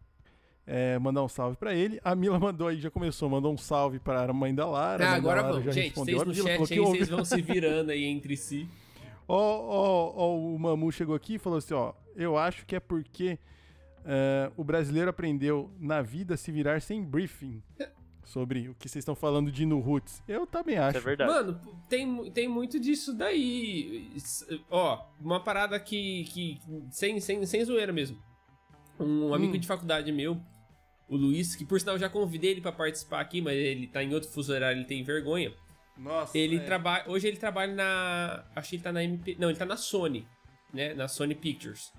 [0.66, 2.00] É, mandar um salve pra ele.
[2.02, 5.06] A Mila mandou aí, já começou, mandou um salve para a mãe da Lara.
[5.06, 5.76] Ah, agora Lara vamos.
[5.76, 6.20] Gente, respondeu.
[6.20, 8.68] vocês no Mila chat aí, vocês vão se virando aí entre si.
[9.28, 12.80] Ó, ó, ó, o Mamu chegou aqui e falou assim, ó, eu acho que é
[12.80, 13.40] porque
[14.04, 17.64] é, o brasileiro aprendeu na vida a se virar sem briefing
[18.24, 20.22] sobre o que vocês estão falando de ir no Roots.
[20.28, 20.98] Eu também acho.
[20.98, 21.32] Isso é verdade.
[21.32, 21.60] Mano,
[21.90, 24.10] tem, tem muito disso daí.
[24.70, 26.24] Ó, uma parada que.
[26.26, 26.60] que
[26.92, 28.18] sem, sem, sem zoeira mesmo.
[29.00, 29.60] Um amigo Hum.
[29.60, 30.40] de faculdade meu,
[31.10, 34.04] o Luiz, que por sinal eu já convidei ele pra participar aqui, mas ele tá
[34.04, 35.52] em outro fuso horário, ele tem vergonha.
[35.98, 36.60] Nossa, Ele é.
[36.60, 37.04] trabalha.
[37.08, 38.44] Hoje ele trabalha na.
[38.56, 39.36] Acho que ele tá na MP.
[39.40, 40.28] Não, ele tá na Sony,
[40.74, 40.94] né?
[40.96, 41.92] Na Sony Pictures.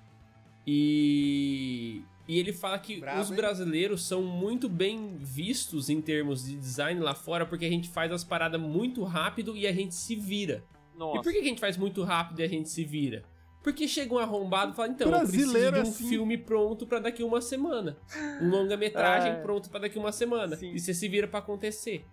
[0.66, 2.02] E.
[2.26, 3.36] E ele fala que Bravo, os hein?
[3.36, 8.10] brasileiros são muito bem vistos em termos de design lá fora, porque a gente faz
[8.10, 10.64] as paradas muito rápido e a gente se vira.
[10.96, 11.18] Nossa.
[11.18, 13.24] E por que a gente faz muito rápido e a gente se vira?
[13.62, 16.08] Porque chega um arrombado e fala, então, eu Brasileiro preciso de um assim.
[16.08, 17.96] filme pronto pra daqui uma semana.
[18.40, 19.42] Um longa-metragem É.
[19.42, 20.54] pronto pra daqui uma semana.
[20.56, 20.72] Sim.
[20.74, 22.04] E você se vira pra acontecer.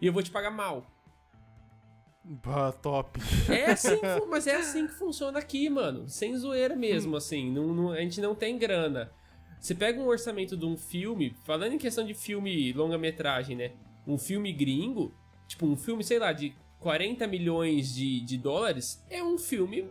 [0.00, 0.86] E eu vou te pagar mal.
[2.42, 3.18] Pá, top.
[3.48, 3.98] É assim,
[4.28, 6.08] mas é assim que funciona aqui, mano.
[6.08, 7.50] Sem zoeira mesmo, assim.
[7.50, 9.10] Não, não- a gente não tem grana.
[9.60, 13.72] Você pega um orçamento de um filme, falando em questão de filme longa-metragem, né?
[14.06, 15.14] Um filme gringo,
[15.46, 19.86] tipo um filme, sei lá, de 40 milhões de, de dólares, é um filme.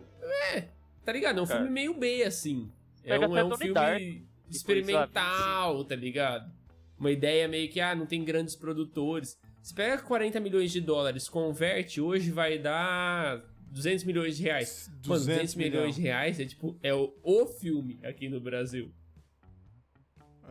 [0.52, 0.64] É,
[1.04, 1.38] tá ligado?
[1.38, 1.60] É um Cara.
[1.60, 2.68] filme meio B, assim.
[3.04, 4.02] É Pega um, é um filme Dark,
[4.50, 6.52] experimental, tá ligado?
[6.98, 9.38] Uma ideia meio que, ah, não tem grandes produtores.
[9.62, 13.40] Você pega 40 milhões de dólares, converte, hoje vai dar
[13.70, 14.90] 200 milhões de reais.
[15.06, 18.90] Mano, 200 milhões de reais é tipo, é o, o filme aqui no Brasil.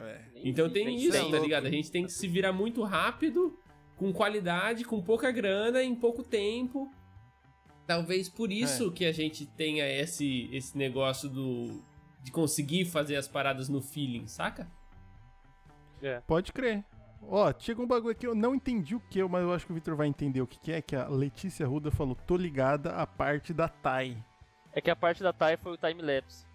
[0.02, 0.22] É.
[0.44, 1.32] Então tem isso, sei.
[1.32, 1.66] tá ligado?
[1.68, 3.58] A gente tem que se virar muito rápido,
[3.96, 6.92] com qualidade, com pouca grana, em pouco tempo.
[7.86, 11.84] Talvez por isso que a gente tenha esse, esse negócio do
[12.22, 14.70] de conseguir fazer as paradas no feeling, saca?
[16.02, 16.20] É.
[16.22, 16.84] Pode crer.
[17.22, 19.76] Ó, chega um bagulho aqui, eu não entendi o que, mas eu acho que o
[19.76, 23.06] Victor vai entender o que, que é, que a Letícia Ruda falou, tô ligada à
[23.06, 24.18] parte da Thay.
[24.72, 26.46] É que a parte da TAI foi o time-lapse.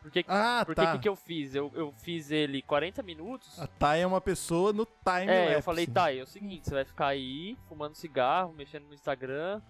[0.00, 0.92] Por que, Ah, porque tá.
[0.92, 1.54] que, que eu fiz?
[1.54, 3.60] Eu, eu fiz ele 40 minutos.
[3.60, 5.54] A Thay é uma pessoa no time é, lapse.
[5.54, 9.60] eu falei, Thay, é o seguinte, você vai ficar aí fumando cigarro, mexendo no Instagram,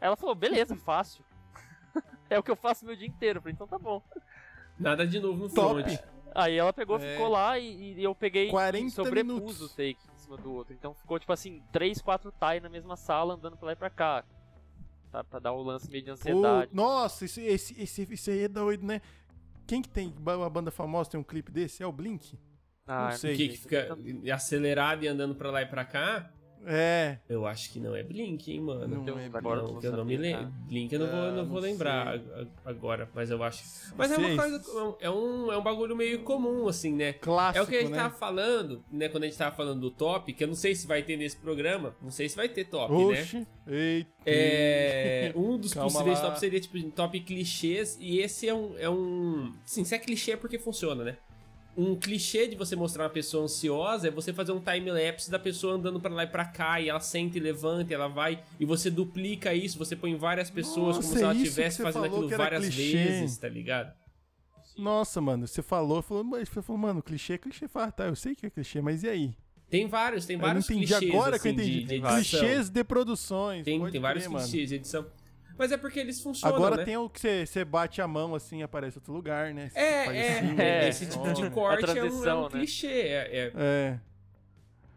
[0.00, 1.24] Ela falou, beleza, fácil.
[2.28, 3.38] é o que eu faço meu dia inteiro.
[3.38, 4.02] Eu falei, então tá bom.
[4.78, 5.82] Nada de novo no Top.
[5.82, 5.98] front.
[6.34, 7.12] Aí ela pegou, É.
[7.12, 9.60] ficou lá e, e eu peguei 40 e sobrepus minutos.
[9.62, 10.74] o take em cima do outro.
[10.74, 13.90] Então ficou tipo assim, três, quatro Tai na mesma sala andando pra lá e pra
[13.90, 14.24] cá.
[15.10, 16.70] Tá, pra dar o lance meio de ansiedade.
[16.74, 19.00] nossa, esse, esse, esse, esse aí é doido, né?
[19.68, 21.82] Quem que tem uma banda famosa tem um clipe desse?
[21.82, 22.38] É o Blink?
[22.86, 23.34] Ah, sei.
[23.34, 23.98] O que, que fica
[24.32, 26.32] acelerado e andando pra lá e pra cá?
[26.66, 27.18] É.
[27.28, 28.80] Eu acho que não é Blink, hein, mano.
[28.86, 30.52] Não é Não, vou que eu não me lembro.
[30.66, 32.46] Blink eu não vou, Ah, não vou não lembrar sei.
[32.64, 33.62] agora, mas eu acho.
[33.96, 34.24] Mas é Sei.
[34.34, 34.96] uma coisa.
[35.00, 37.12] É um, é um bagulho meio comum, assim, né?
[37.14, 37.96] Clássico, É o que a gente né?
[37.96, 39.08] tava falando, né?
[39.08, 41.36] Quando a gente tava falando do top, que eu não sei se vai ter nesse
[41.36, 41.42] né?
[41.42, 41.96] programa.
[42.02, 43.22] Não sei se vai ter top, né?
[43.22, 43.46] Oxi.
[43.66, 44.10] Eita.
[44.26, 46.26] É, um dos Calma possíveis lá.
[46.26, 49.52] tops seria tipo um top clichês, e esse é um, é um.
[49.64, 51.16] Sim, se é clichê é porque funciona, né?
[51.76, 55.74] Um clichê de você mostrar uma pessoa ansiosa é você fazer um time-lapse da pessoa
[55.74, 58.64] andando pra lá e pra cá, e ela senta e levanta, e ela vai, e
[58.64, 62.28] você duplica isso, você põe várias pessoas Nossa, como se ela é estivesse fazendo aquilo
[62.28, 62.92] várias clichê.
[62.92, 63.94] vezes, tá ligado?
[64.76, 67.66] Nossa, mano, você falou, falou, mas você falou, mano, clichê é clichê.
[67.68, 69.34] Fala, tá, eu sei que é clichê, mas e aí?
[69.68, 71.14] Tem vários, tem Eu vários não entendi clichês.
[71.14, 71.84] agora que eu assim, entendi.
[71.84, 73.64] De, de clichês de produções.
[73.64, 74.38] Tem, tem vários mano.
[74.44, 75.06] clichês de edição.
[75.58, 76.84] Mas é porque eles funcionam, Agora né?
[76.84, 79.70] tem o que você, você bate a mão assim e aparece outro lugar, né?
[79.74, 80.88] É, faz é, assim, é, né?
[80.88, 81.32] esse tipo Ó.
[81.32, 82.48] de corte é um, é um né?
[82.50, 82.86] clichê.
[82.86, 84.00] É, é- É.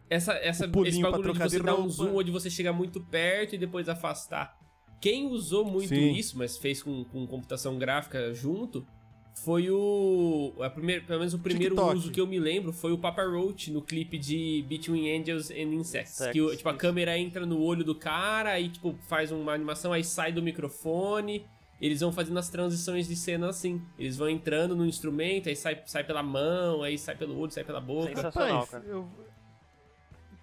[0.08, 3.00] essa, essa, esse bagulho de você de dar um zoom ou de você chegar muito
[3.00, 4.56] perto e depois afastar.
[5.00, 6.12] Quem usou muito Sim.
[6.12, 8.86] isso, mas fez com, com computação gráfica junto,
[9.34, 10.52] foi o.
[10.60, 11.96] A primeira, pelo menos o primeiro TikTok.
[11.96, 15.72] uso que eu me lembro foi o Papa Roach no clipe de Between Angels and
[15.74, 16.20] Insects.
[16.20, 19.92] Insects, que tipo, a câmera entra no olho do cara, aí tipo, faz uma animação,
[19.92, 21.44] aí sai do microfone.
[21.80, 23.82] Eles vão fazendo as transições de cena assim.
[23.98, 27.64] Eles vão entrando no instrumento, aí sai, sai pela mão, aí sai pelo olho, sai
[27.64, 28.14] pela boca.
[28.14, 28.84] Sensacional, Rapaz, cara.
[28.86, 29.08] eu.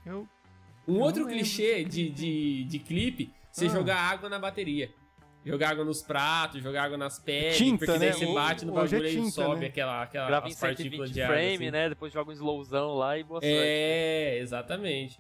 [0.06, 0.28] Eu.
[0.88, 2.12] Um Eu outro clichê de, clipe.
[2.16, 3.70] de, de clipe, você Ah.
[3.70, 4.90] jogar água na bateria.
[5.46, 8.14] Jogar água nos pratos, jogar água nas peles, Tinta, porque daí né?
[8.14, 9.68] você bate no é bagulho e tinta, sobe né?
[9.68, 11.72] aquela, aquela Grava em as partículas 120 de frame, assim.
[11.72, 11.90] né?
[11.90, 13.48] Depois joga um slowzão lá e boa sorte.
[13.56, 15.20] É, exatamente.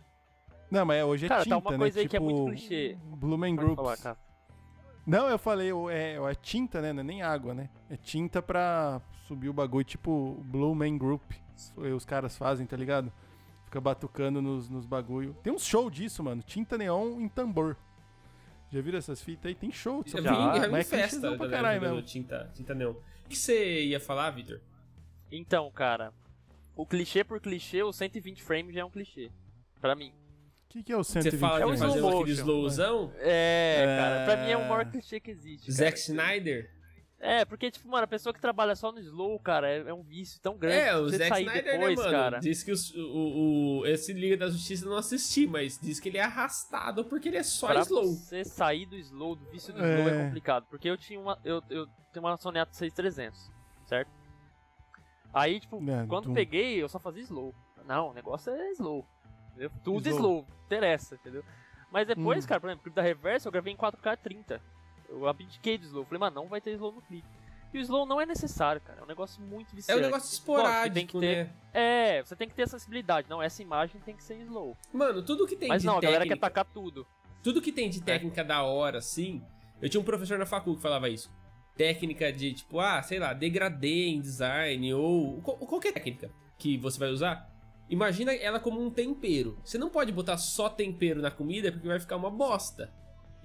[0.69, 1.77] Não, mas hoje é Cara, tá tinta, uma né?
[1.77, 2.97] coisa aí que é Tipo, muito clichê.
[3.05, 3.75] Blue Man Pode Groups.
[3.77, 4.17] falar, cara.
[5.07, 6.93] Não, eu falei, o- é, é tinta, né?
[6.93, 7.69] Não é nem água, né?
[7.89, 11.23] É tinta pra subir o bagulho, tipo Blue Man Group.
[11.77, 13.11] Os caras fazem, tá ligado?
[13.65, 15.33] Fica batucando nos, nos bagulho.
[15.41, 16.43] Tem uns show disso, mano.
[16.43, 17.75] Tinta neon em tambor.
[18.71, 19.55] Já viram essas fitas aí?
[19.55, 20.03] Tem show.
[20.03, 20.65] Vi, porra.
[20.65, 22.01] eu vi é festa pra galera caralho mesmo.
[22.03, 22.91] tinta, tinta neon.
[22.91, 24.61] O que você ia falar, Victor?
[25.31, 26.13] Então, cara,
[26.75, 29.31] o clichê por clichê, o 120 frames já é um clichê.
[29.81, 30.09] Pra mim.
[30.65, 31.39] O que, que é o Você 120?
[31.39, 32.27] fala É o de slow motion.
[32.33, 33.13] slowzão?
[33.17, 33.97] É, É.
[33.97, 35.71] cara, pra mim é o maior clichê que existe.
[35.71, 35.99] Zack cara.
[36.01, 36.71] Snyder?
[37.21, 40.01] É, porque, tipo, mano, a pessoa que trabalha só no slow, cara, é, é um
[40.03, 40.77] vício tão grande.
[40.77, 42.17] É, o Zack sair Snyder, depois, né, mano?
[42.17, 42.39] cara.
[42.39, 46.07] Diz que os- o, o, esse Liga da Justiça eu não assisti, mas diz que
[46.07, 48.05] ele é arrastado porque ele é só Pra slow.
[48.05, 49.95] você sair do slow, do vício do É.
[49.99, 50.65] slow é complicado.
[50.69, 51.37] Porque eu tinha uma.
[51.43, 53.51] Eu, eu tenho uma Sony Ato 6300,
[53.85, 54.09] certo?
[55.33, 57.53] Aí, tipo, É, quando do- peguei, eu só fazia slow.
[57.85, 59.05] Não, o negócio é slow.
[59.51, 59.71] entendeu?
[59.83, 60.15] Tudo Slow.
[60.45, 60.47] slow.
[60.67, 61.43] interessa, entendeu?
[61.91, 62.47] Mas depois, Hum.
[62.47, 64.61] cara, por exemplo, o clipe da Reverse eu gravei em 4K 30.
[65.09, 66.05] Eu abdiquei do slow.
[66.05, 67.27] Falei, mano, não vai ter slow no clipe.
[67.73, 68.99] E o slow não é necessário, cara.
[68.99, 69.99] É um negócio muito É viciante.
[70.01, 71.53] um negócio esporádico, tem que ter- né?
[71.73, 73.29] É, você tem que ter sensibilidade.
[73.29, 74.75] Não, essa imagem tem que ser slow.
[74.93, 77.05] Mano, tudo que tem Mas de não, a galera quer técnica, tacar tudo.
[77.43, 79.43] tudo que tem de técnica da hora, assim.
[79.81, 81.31] Eu tinha um professor na facul que falava isso.
[81.77, 86.99] Técnica de, tipo, ah, sei lá, degradê em design ou qual- qualquer técnica que você
[86.99, 87.47] vai usar.
[87.89, 89.57] Imagina ela como um tempero.
[89.63, 92.91] Você não pode botar só tempero na comida porque vai ficar uma bosta.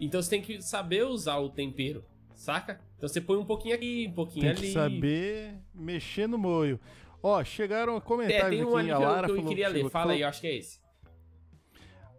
[0.00, 2.80] Então você tem que saber usar o tempero, saca?
[2.96, 4.60] Então você põe um pouquinho aqui, um pouquinho Tem ali.
[4.60, 6.78] que saber mexer no moio.
[7.22, 8.90] Ó, chegaram É, comentários tem um aqui.
[8.90, 9.80] ali A que eu, Lara que eu falou, queria ler.
[9.82, 10.83] Fala falou- aí, eu acho que é esse.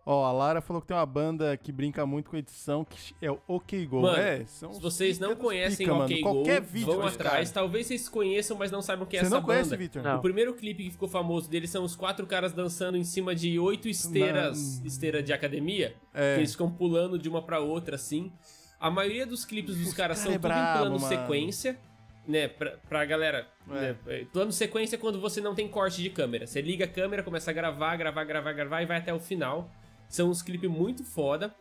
[0.08, 3.32] Ó, a Lara falou que tem uma banda que brinca muito com edição, que é
[3.32, 4.02] o OK Go.
[4.02, 6.06] Mano, é, são Se vocês não conhecem pica, o mano.
[6.06, 7.50] OK Qualquer Go, vídeo vão atrás.
[7.50, 9.78] Talvez vocês conheçam, mas não saibam quem é Você essa não conhece, banda.
[9.78, 10.04] Victor?
[10.04, 10.18] Não.
[10.18, 13.58] O primeiro clipe que ficou famoso deles são os quatro caras dançando em cima de
[13.58, 14.86] oito esteiras, Não.
[14.86, 16.36] esteira de academia, É.
[16.36, 18.32] que eles ficam pulando de uma pra outra assim.
[18.80, 21.08] A maioria dos clipes dos Os caras cara são é tudo em brabo, plano mano.
[21.08, 21.80] sequência,
[22.28, 23.74] né, pra, pra galera, É.
[23.74, 26.46] né, é, plano sequência é quando você não tem corte de câmera.
[26.46, 29.68] Você liga a câmera, começa a gravar, gravar, gravar, gravar e vai até o final.
[30.10, 31.54] São uns clipes muito foda.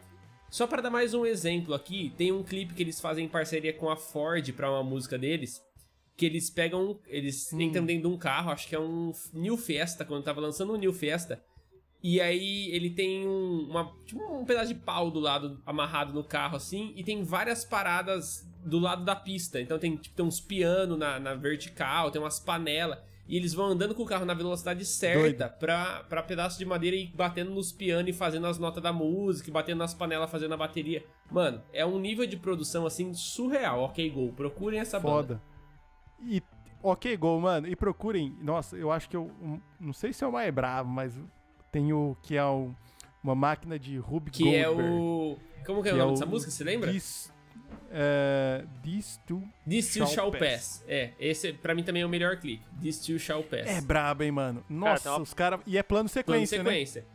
[0.50, 3.72] Só pra dar mais um exemplo aqui, tem um clipe que eles fazem em parceria
[3.72, 5.60] com a Ford pra uma música deles,
[6.16, 7.60] que eles pegam, eles Hum.
[7.60, 10.76] entram dentro de um carro, acho que é um New Fiesta, quando tava lançando um
[10.76, 11.42] New Fiesta,
[12.00, 16.22] e aí ele tem um, uma, tipo um pedaço de pau do lado, amarrado no
[16.22, 20.38] carro assim, e tem várias paradas do lado da pista, então tem, tipo, tem uns
[20.38, 24.34] pianos na, na vertical, tem umas panelas, e eles vão andando com o carro na
[24.34, 28.82] velocidade certa pra, pra pedaço de madeira e batendo nos pianos e fazendo as notas
[28.82, 31.04] da música, batendo nas panelas, fazendo a bateria.
[31.30, 33.80] Mano, é um nível de produção assim surreal.
[33.80, 34.32] Ok, Go.
[34.32, 35.40] Procurem essa banda.
[35.40, 35.42] Foda.
[36.22, 36.42] E
[36.82, 37.66] ok, Go, mano.
[37.66, 38.36] E procurem.
[38.42, 39.30] Nossa, eu acho que eu.
[39.80, 41.18] não sei se é o mais bravo, mas
[41.72, 42.74] tem o que é o-
[43.22, 44.92] uma máquina de Rubik Que é Goldberg.
[44.92, 45.38] o.
[45.64, 46.50] Como que é o nome é dessa música?
[46.50, 46.92] Você lembra?
[46.92, 47.32] This,
[47.90, 49.42] é, This to...
[49.68, 50.40] This Still Shall Shall Pass.
[50.40, 50.84] Pass.
[50.88, 52.64] É, esse pra mim também é o melhor clipe.
[52.80, 53.66] This Still Shall Pass.
[53.66, 54.64] É brabo, hein, mano.
[54.68, 55.60] Nossa, tem uma- os caras.
[55.66, 56.64] E é plano Plano sequência, né?
[56.70, 57.06] sequência.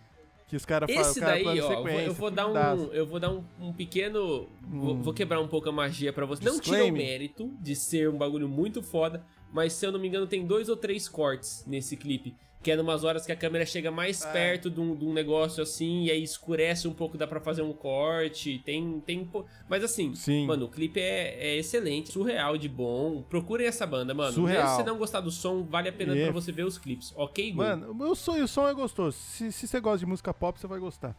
[0.48, 1.12] Que os caras falam.
[1.12, 3.32] Esse cara, daí, plano ó, eu vou- sequência, eu vou dar um, eu vou dar
[3.32, 5.02] um, um pequeno, vou, Hum.
[5.04, 6.44] vou quebrar um pouco a magia pra você.
[6.44, 10.08] Não tira o mérito de ser um bagulho muito foda, mas se eu não me
[10.08, 12.36] engano tem dois ou três cortes nesse clipe.
[12.62, 14.34] Que é numas horas que a câmera chega mais É.
[14.34, 17.62] perto de um, de um negócio assim, e aí escurece um pouco, dá pra fazer
[17.62, 18.62] um corte.
[18.66, 19.00] Tem.
[19.00, 19.30] tem
[19.70, 20.46] Mas assim, Sim.
[20.46, 23.22] mano, o clipe é, é excelente, surreal de bom.
[23.30, 24.34] Procurem essa banda, mano.
[24.34, 24.64] Surreal.
[24.64, 26.24] Mesmo se você não gostar do som, vale a pena É.
[26.26, 27.58] pra você ver os clipes, ok, Gu?
[27.60, 29.16] Mano, o meu sonho, o som é gostoso.
[29.18, 31.16] Se, se você gosta de música pop, você vai gostar.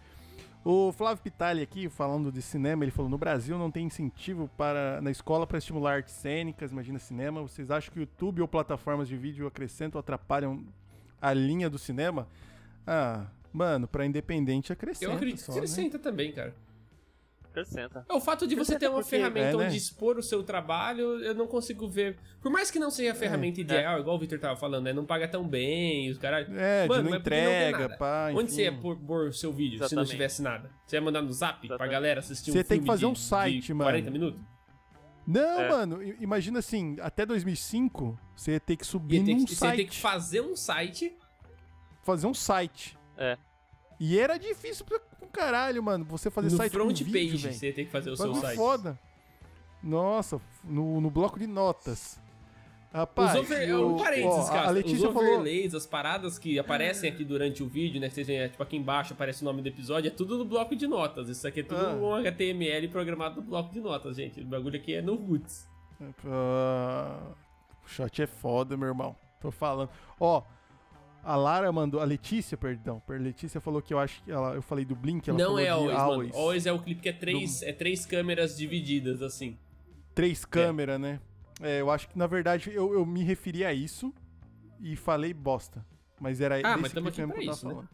[0.63, 5.01] O Flávio Pitali aqui, falando de cinema, ele falou: no Brasil não tem incentivo para
[5.01, 7.41] na escola para estimular artes cênicas, imagina cinema.
[7.41, 10.65] Vocês acham que o YouTube ou plataformas de vídeo acrescentam ou atrapalham
[11.21, 12.29] a linha do cinema?
[12.87, 15.11] Ah, mano, pra independente acrescenta.
[15.11, 15.59] Eu acredito que só, né?
[15.59, 16.55] acrescenta também, cara.
[17.51, 18.07] Acrescenta.
[18.09, 19.67] É, O fato de você ter uma porque- ferramenta É, né?
[19.67, 22.17] onde expor o seu trabalho, eu não consigo ver.
[22.41, 24.93] Por mais que não seja a ferramenta ideal, igual o Victor tava falando, né?
[24.93, 26.49] Não paga tão bem, os caras.
[26.57, 27.97] É, Mano, não não entrega, nada.
[27.99, 28.29] pá.
[28.31, 28.55] Onde enfim.
[28.55, 30.11] você ia pôr, pôr seu vídeo se não Exatamente.
[30.11, 30.71] tivesse nada?
[30.87, 31.93] Você ia mandar no zap pra Exatamente.
[31.93, 33.91] galera assistir um Você tem que fazer de- um site, mano.
[33.91, 34.41] 40 minutos?
[35.27, 35.69] Não, É.
[35.69, 39.71] mano, imagina assim, até 2005, você ia ter que subir ter num que, você ia
[39.71, 39.77] site.
[39.77, 41.17] ter que fazer um site.
[42.03, 42.97] fazer um site.
[43.17, 43.37] É.
[44.01, 47.37] E era difícil pra um caralho, mano, você fazer no site front com vídeo, page,
[47.37, 47.55] velho.
[47.55, 48.57] você ter que fazer o seu Bagulho site.
[48.57, 48.99] foda.
[49.83, 52.21] Nossa, no, no bloco de notas.
[52.93, 53.75] Rapaz, Os over...
[53.77, 54.67] o- um parênteses, ó, cara.
[54.67, 55.35] a Letícia os falou...
[55.35, 58.09] overlays, as paradas que aparecem aqui durante o vídeo, né?
[58.09, 60.89] Veem, é, tipo, aqui embaixo aparece o nome do episódio, é tudo no bloco de
[60.89, 61.29] notas.
[61.29, 61.95] Isso aqui é tudo Ah.
[61.95, 64.41] um HTML programado no bloco de notas, gente.
[64.41, 65.69] O bagulho aqui é no Roots.
[66.27, 67.21] Ah,
[67.85, 69.15] o shot é foda, meu irmão.
[69.41, 69.89] Tô falando.
[70.19, 70.43] Ó,
[71.23, 72.01] a Lara mandou...
[72.01, 73.03] A Letícia, perdão.
[73.09, 74.55] A Letícia falou que eu acho que ela...
[74.55, 76.31] Eu falei do Blink, ela não falou é always, Always.
[76.31, 76.41] mano.
[76.43, 79.57] Always é o clipe que é três, é três câmeras divididas, assim.
[80.15, 81.21] Três câmeras, né?
[81.61, 84.13] É, eu acho que, na verdade, eu, eu me referi a isso
[84.81, 85.85] e falei bosta.
[86.19, 87.75] Mas era Ah, mas clipe mesmo que eu tava isso, né?
[87.75, 87.89] falando.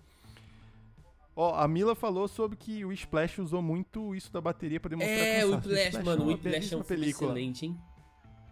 [1.38, 5.18] Ó, a Mila falou sobre que o Splash usou muito isso da bateria pra demonstrar
[5.18, 5.54] É, o.
[5.56, 6.22] Whiplash, mano.
[6.22, 7.30] O uma Whiplash é um película.
[7.32, 7.78] excelente, hein?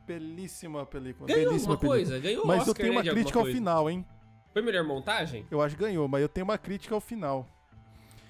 [0.07, 1.27] Belíssima película.
[1.27, 1.97] Ganhou belíssima alguma película.
[2.11, 2.19] coisa?
[2.21, 4.07] Ganhou Mas Oscar, eu tenho né, uma alguma crítica ao final, hein?
[4.55, 5.45] Foi melhor montagem?
[5.51, 7.47] Eu acho que ganhou, mas eu tenho uma crítica ao final.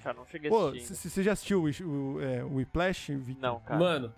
[0.03, 1.09] Cara, não cheguei a Pô, assistir.
[1.09, 1.67] você já assistiu o,
[2.15, 3.41] o, é, o Whiplash, Victor?
[3.41, 3.79] Não, cara.
[3.79, 4.13] Mano,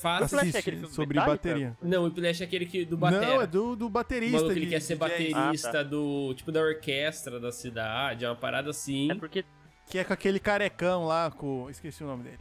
[0.00, 0.32] faz...
[0.32, 1.48] É Assiste aquele filme sobre Metallica?
[1.48, 1.76] bateria.
[1.82, 3.26] Não, o Whiplash é aquele que, do batera.
[3.26, 4.36] Não, é do, do baterista.
[4.36, 5.82] maluco, ele de- quer ser baterista Ah, tá.
[5.82, 9.10] do, tipo, da orquestra da cidade, é uma parada assim.
[9.10, 9.44] É porque
[9.90, 11.68] Que é com aquele carecão lá, com...
[11.68, 12.38] Esqueci o nome dele.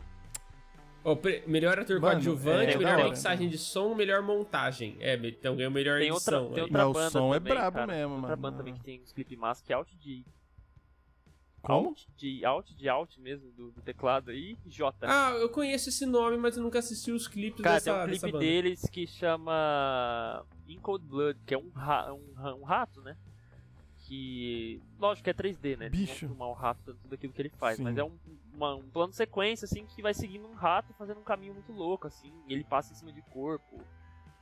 [1.21, 3.09] Pre- melhor ator Mano, coadjuvante, é melhor hora.
[3.09, 4.95] mixagem de som, melhor montagem.
[4.99, 6.53] É, então ganhou melhor tem outra, edição.
[6.53, 7.87] tem outra Mas o som é também, brabo cara.
[7.93, 8.41] mesmo, outra mano.
[8.41, 10.25] banda também que tem uns clipe massa que é Alt de...
[11.61, 11.89] Como?
[11.89, 15.07] Alt de Alt de Alt mesmo, do, do teclado aí, J.
[15.09, 18.19] Ah, eu conheço esse nome, mas eu nunca assisti os clipes Cara, dessa, tem um
[18.19, 23.01] clipe deles que chama In Cold Blood, que é um, ra um, ra- um rato,
[23.01, 23.15] né?
[24.13, 24.79] Que.
[24.99, 25.89] Lógico que é 3D, né?
[25.89, 26.27] Bicho.
[26.27, 27.77] filmar o rato tudo aquilo que ele faz.
[27.77, 27.83] Sim.
[27.83, 28.11] Mas é um,
[28.53, 31.71] uma- um plano de sequência, assim, que vai seguindo um rato fazendo um caminho muito
[31.71, 32.31] louco, assim.
[32.47, 33.81] E ele passa em cima de corpo.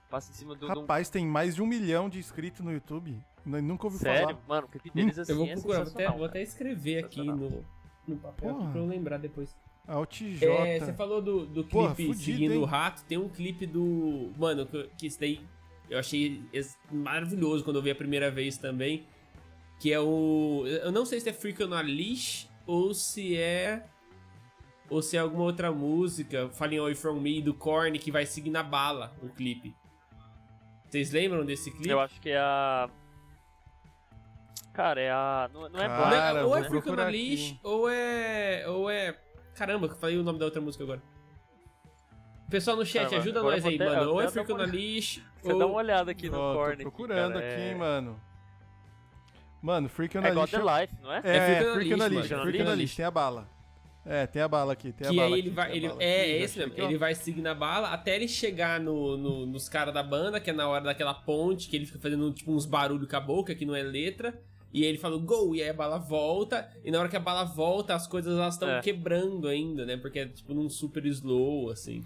[0.09, 0.67] Passa em cima do.
[0.67, 3.17] de Rapaz, tem mais de um milhão de inscritos no YouTube.
[3.45, 4.41] Eu nunca ouvi Sério, falar.
[4.47, 7.23] mano, o clipe deles assim Eu vou é procurar, vou até, vou até escrever aqui
[7.23, 7.65] no,
[8.07, 8.71] no papel aqui Porra.
[8.71, 9.55] pra eu lembrar depois.
[9.87, 10.45] Alt J.
[10.45, 12.59] É, você falou do, do clipe Porra, fudido, seguindo hein?
[12.59, 14.31] o rato, tem um clipe do.
[14.37, 15.41] Mano, que, que isso daí
[15.89, 16.43] eu achei
[16.91, 19.05] maravilhoso quando eu vi a primeira vez também.
[19.81, 20.63] Que é o.
[20.67, 23.83] Eu não sei se é Freak on a Leash ou se é.
[24.87, 28.51] Ou se é alguma outra música, Falling Away From Me, do Korn, que vai seguir
[28.51, 29.75] na bala o clipe.
[30.87, 31.89] Vocês lembram desse clipe?
[31.89, 32.87] Eu acho que é a.
[34.71, 35.49] Cara, é a.
[35.51, 37.59] Não, não é Cara, Black, Não, ou é Freak on a Leash, aqui.
[37.63, 38.69] ou é.
[38.69, 39.17] Ou é.
[39.55, 41.01] Caramba, que eu falei o nome da outra música agora.
[42.51, 44.11] Pessoal no chat, Caramba, ajuda nós aí, até- mano.
[44.11, 45.57] Ou é Freak on dar a uma- Leash, Você ou...
[45.59, 46.55] dá uma olhada aqui no Korn.
[46.55, 47.69] tô aqui, procurando cara, aqui, é...
[47.71, 48.21] hein, mano.
[49.61, 50.51] Mano, Freak on É a God Leash.
[50.51, 51.21] the Life, não é?
[51.23, 52.27] É, É Freak on a Freak on a Leash.
[52.27, 53.49] Freak on a a Leash, tem a bala.
[54.03, 55.71] É, tem a bala aqui, tem a Que bala aí aqui, ele vai.
[55.71, 56.73] a Ele, bala é, aqui, é esse mesmo.
[56.75, 60.49] Ele vai seguir na bala até ele chegar no, no- nos caras da banda, que
[60.49, 63.53] é na hora daquela ponte, que ele fica fazendo tipo uns barulhos com a boca,
[63.53, 64.33] que não é letra.
[64.73, 66.67] E aí ele fala go, e aí a bala volta.
[66.83, 68.81] E na hora que a bala volta, as coisas elas estão É.
[68.81, 69.97] quebrando ainda, né?
[69.97, 72.03] Porque é tipo num super slow, assim.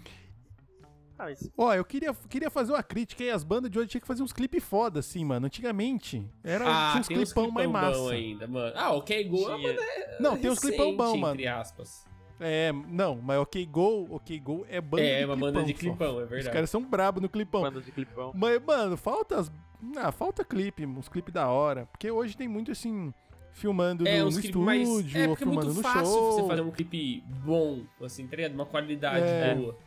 [1.18, 3.30] Ah, isso- Ó, eu queria, queria fazer uma crítica aí.
[3.30, 5.46] As bandas de hoje tinha que fazer uns clipes foda, assim, mano.
[5.46, 8.10] Antigamente, era, tinha uns tem uns clipão mais massa.
[8.10, 8.72] ainda, mano.
[8.76, 9.36] Ah, ok, go.
[9.36, 9.68] é uma Tinha.
[9.74, 9.82] banda
[10.20, 11.34] Não, tem uns clipão bom, recente, mano.
[11.34, 12.04] Entre aspas.
[12.38, 15.72] É, não, mas OK Go, OK Go é banda É, de uma clipão banda de
[15.72, 15.78] só.
[15.78, 16.52] clipão, é Os verdade.
[16.54, 17.62] caras são brabos no clipão.
[17.62, 18.32] Banda de clipão.
[18.34, 19.50] Mas, mano, falta as...
[19.96, 21.86] Ah, falta clipe, uns clipes da hora.
[21.86, 23.12] Porque hoje tem muito, assim,
[23.52, 24.86] filmando É, no, uns no clipes mais.
[24.86, 26.32] estúdio, É, ou porque é filmando muito no fácil show.
[26.32, 28.52] você fazer um clipe bom, assim, tá ligado?
[28.52, 29.54] Uma qualidade É.
[29.54, 29.78] boa.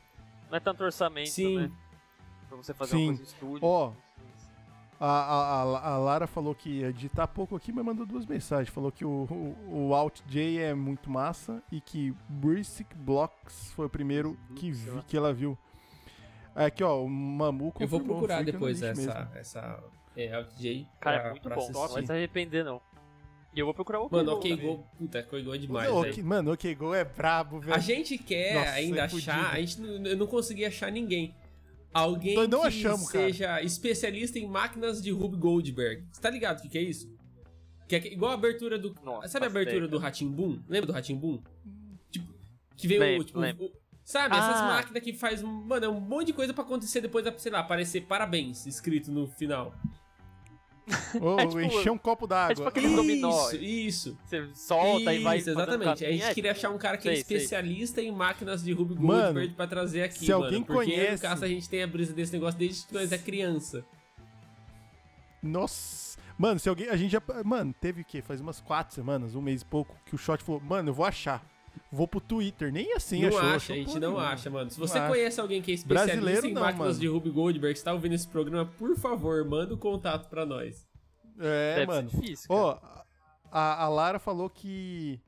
[0.50, 1.58] Não é tanto orçamento, Sim.
[1.60, 1.72] né?
[2.48, 3.10] Pra você fazer Sim.
[3.10, 3.60] uma coisa em estúdio.
[3.68, 3.92] Ó,
[5.00, 8.68] A, a, a, a Lara falou que ia editar pouco aqui, mas mandou duas mensagens.
[8.74, 9.28] Falou que o,
[9.70, 14.72] o, o Alt J é muito massa e que Brisk Blocks foi o primeiro que,
[14.72, 15.58] vi, que ela viu.
[16.56, 19.38] Aqui, ó, o Mamu Eu vou procurar depois essa, mesmo.
[19.38, 19.84] essa
[20.18, 20.86] é, OutJ.
[21.00, 21.56] Cara, pra- é muito bom.
[21.56, 21.74] assistir.
[21.74, 22.82] Não vai se arrepender, não.
[23.54, 24.66] E eu vou procurar o Mano, Google OK também.
[24.68, 26.14] Go, puta, OK Go é demais, O- velho.
[26.14, 27.74] ok- mano, OK Go é brabo, velho.
[27.76, 31.34] A gente quer Nossa, ainda é achar, a gente não, eu não consegui achar ninguém.
[31.92, 33.26] Alguém Nós não que achamos, cara.
[33.26, 36.04] seja especialista em máquinas de Rube Goldberg.
[36.12, 37.12] Você tá ligado o que, que é isso?
[37.88, 38.94] Que é que- igual a abertura do.
[39.04, 40.62] Nossa, sabe a abertura do Ratimbum?
[40.70, 41.42] Lembra do Ratimbum?
[42.12, 42.32] Tipo,
[42.78, 44.68] que veio Lembro, tipo, o- Sabe, essas Ah.
[44.68, 48.02] máquinas que faz, mano, é um monte de coisa pra acontecer depois, sei lá, aparecer
[48.08, 49.72] parabéns escrito no final.
[51.22, 52.52] Ô, É tipo- encher um copo d'água.
[52.52, 53.50] é tipo aquele dominó.
[53.52, 54.18] Isso, isso.
[54.26, 55.38] Você solta e vai.
[55.38, 56.06] Isso, exatamente.
[56.06, 57.38] A gente É, queria achar um cara que é sei, sei.
[57.38, 60.46] especialista em máquinas de Ruby Goldberg pra trazer aqui, se mano.
[60.46, 63.12] alguém porque no conhece- caso a gente tem a brisa desse negócio desde que nós
[63.12, 63.86] é criança.
[65.42, 66.18] Nossa.
[66.38, 66.88] Mano, se alguém.
[66.90, 67.22] A gente já.
[67.44, 68.22] Mano, teve o quê?
[68.22, 71.06] Faz umas quatro semanas, um mês e pouco, que o Shot falou, mano, eu vou
[71.06, 71.44] achar.
[71.92, 72.72] Vou pro Twitter.
[72.72, 73.40] Nem assim não achou.
[73.40, 74.28] acha, achou a gente não nenhuma.
[74.30, 74.70] acha, mano.
[74.70, 75.08] Se Não você acha.
[75.08, 77.00] conhece alguém que é especialista Brasileiro em não, máquinas mano.
[77.00, 80.88] de Ruby Goldberg, que tá ouvindo esse programa, por favor, manda o contato pra nós.
[81.40, 82.10] É, Deve mano.
[82.10, 82.48] ser difícil.
[82.48, 82.60] cara.
[82.62, 82.80] Ó,
[83.52, 85.20] a, a Lara falou que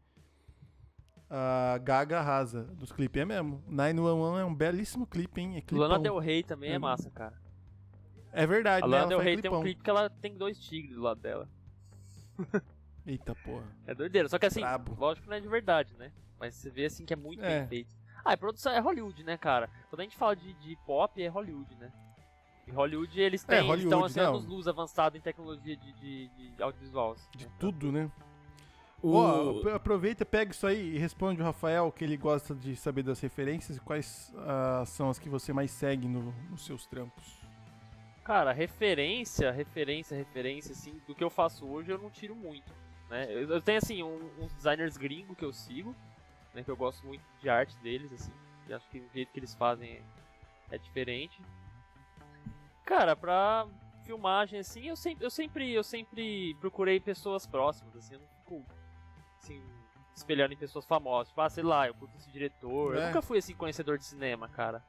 [1.29, 3.21] a Gaga arrasa dos clipes.
[3.21, 3.63] É mesmo.
[3.67, 5.57] 911 é um belíssimo clipe, hein?
[5.57, 5.87] É clipão.
[5.87, 6.79] Lana Del Rey também é É.
[6.79, 7.39] massa, cara.
[8.33, 8.91] É verdade, A né?
[8.97, 11.49] Lana Ela Del Rey tem um clipe que ela tem dois tigres do lado dela.
[13.05, 13.65] Eita porra.
[13.87, 14.29] É doideira.
[14.29, 14.95] Só que assim, Brabo.
[14.99, 16.11] lógico que não é de verdade, né?
[16.41, 17.59] Mas você vê assim que é muito É.
[17.59, 17.95] bem feito.
[18.25, 19.69] Ah, e produção é Hollywood, né, cara?
[19.89, 21.91] Quando a gente fala de, de pop, é Hollywood, né?
[22.67, 25.93] E Hollywood, eles É, têm, eles Hollywood, estão assim, anos luz avançado em tecnologia de,
[25.93, 27.11] de, de audiovisual.
[27.11, 27.51] assim, De né?
[27.59, 28.11] tudo, né?
[29.03, 29.59] O...
[29.61, 33.19] Ap- aproveita, pega isso aí e responde o Rafael que ele gosta de saber das
[33.19, 37.39] referências e quais ah, são as que você mais segue no- nos seus trampos.
[38.23, 42.71] Cara, referência, referência, referência, assim, do que eu faço hoje eu não tiro muito,
[43.09, 43.25] né?
[43.29, 45.95] Eu, eu tenho, assim, um- uns designers gringos que eu sigo,
[46.53, 48.31] né, que eu gosto muito de arte deles, assim,
[48.67, 50.01] e acho que o jeito que eles fazem
[50.69, 51.41] é, é diferente.
[52.85, 53.67] Cara, pra
[54.03, 58.65] filmagem, assim, eu sempre, eu sempre, eu sempre procurei pessoas próximas, assim, eu não fico,
[59.41, 59.63] assim,
[60.15, 63.05] espelhando em pessoas famosas, tipo, ah, sei lá, eu curto esse diretor, eu É.
[63.07, 64.83] nunca fui, assim, conhecedor de cinema, cara.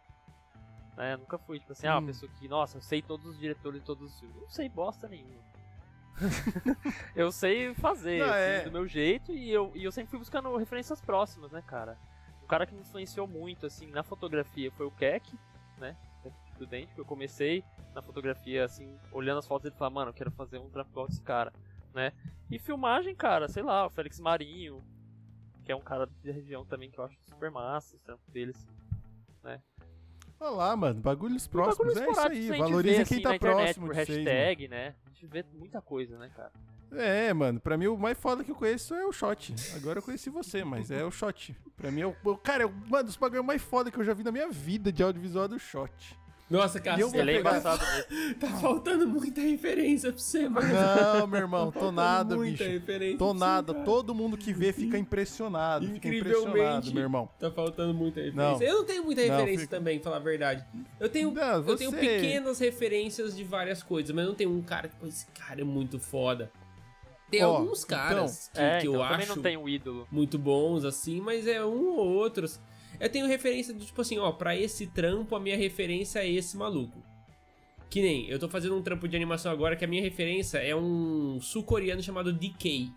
[0.97, 1.17] Né?
[1.17, 2.01] Nunca fui, tipo assim, ah, Hum.
[2.01, 4.37] uma pessoa que, nossa, eu sei todos os diretores de todos os filmes.
[4.37, 5.43] Não sei bosta nenhuma.
[7.17, 8.61] eu sei fazer, Não, assim, é.
[8.65, 11.99] do meu jeito, e eu, e eu sempre fui buscando referências próximas, né, cara?
[12.43, 15.35] Um cara que me influenciou muito, assim, na fotografia foi o Keck,
[15.79, 15.97] né?
[16.53, 20.15] Estudante, que eu comecei na fotografia, assim, olhando as fotos dele e falando, mano, eu
[20.15, 21.53] quero fazer um trampo igual desse cara,
[21.95, 22.13] né?
[22.51, 24.83] E filmagem, cara, sei lá, o Félix Marinho,
[25.65, 28.53] que é um cara da região também que eu acho super massa, o trampo dele,
[28.55, 28.69] assim.
[30.45, 31.95] Olha lá, mano, bagulhos próximos.
[31.95, 34.01] Bagulhos é isso aí, a gente valorizem vê, quem assim, tá internet, próximo por de
[34.05, 34.29] vocês, mano.
[34.31, 34.95] hashtag, né?
[35.07, 36.51] A gente vê muita coisa, né, cara?
[36.95, 39.55] É, mano, pra mim o mais foda que eu conheço é o Shot.
[39.77, 41.57] Agora eu conheci você, mas é o Shot.
[41.77, 42.37] Pra mim é o.
[42.37, 44.93] Cara, é o- mano, os bagulho mais foda que eu já vi na minha vida
[44.93, 46.19] de audiovisual é do Shot.
[46.53, 48.35] Nossa, cara, eu Ele é embaçado mesmo.
[48.39, 50.67] tá faltando muita referência pra você, mano.
[50.69, 52.71] Não, meu irmão, Tá tô faltando nada, muita bicho.
[52.79, 53.73] referência Tô você, nada.
[53.73, 53.85] cara.
[53.87, 55.87] Todo mundo que vê fica impressionado.
[55.87, 56.49] Fica Incrivelmente.
[56.51, 57.29] impressionado, meu irmão.
[57.39, 58.51] Tá faltando muita referência.
[58.51, 58.63] Não.
[58.63, 60.65] Eu não tenho muita Não, referência fica- também, pra falar a verdade.
[61.01, 64.61] Eu tenho, Não, eu tenho você- pequenas referências de várias coisas, mas não tem um
[64.61, 66.51] cara que, esse cara é muito foda.
[67.31, 70.07] Tem Ó, alguns caras que, É, que então, eu acho não tem um ídolo.
[70.11, 72.61] muito bons, assim, mas é um ou outros.
[73.03, 76.57] Eu tenho referência do tipo assim, ó, pra esse trampo a minha referência é esse
[76.57, 77.03] maluco.
[77.91, 80.75] Que nem, eu tô fazendo um trampo de animação agora que a minha referência é
[80.75, 82.91] um sul-coreano chamado DK.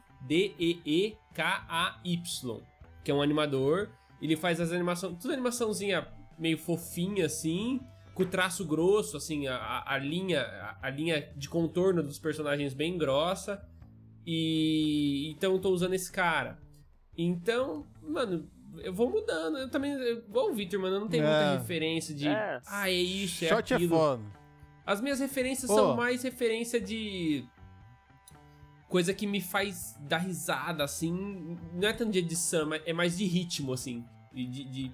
[1.36, 2.62] D-E-E-K-A-Y.
[3.04, 3.90] Que é um animador.
[4.22, 7.80] Ele faz as animações, tudo animaçãozinha meio fofinha assim,
[8.14, 12.74] com traço grosso, assim, a, a- a linha, a, a linha de contorno dos personagens
[12.74, 13.62] bem grossa.
[14.26, 16.58] E então eu tô usando esse cara.
[17.18, 18.50] Então, mano,
[18.84, 19.58] eu vou mudando.
[19.58, 21.28] Eu também, igual o Victor, mano, eu não tenho É.
[21.28, 22.28] muita referência de.
[22.28, 22.60] É.
[22.68, 23.96] Ah, é isso, é Shot é aquilo.
[23.98, 24.24] foda.
[24.86, 27.46] As minhas referências são mais referência de.
[28.88, 31.58] Coisa que me faz dar risada, assim.
[31.74, 34.06] Não é tanto de edição, mas é mais de ritmo, assim.
[34.32, 34.46] De.
[34.46, 34.92] de- de-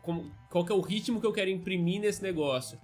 [0.00, 2.80] como- qual que é o ritmo que eu quero imprimir nesse negócio.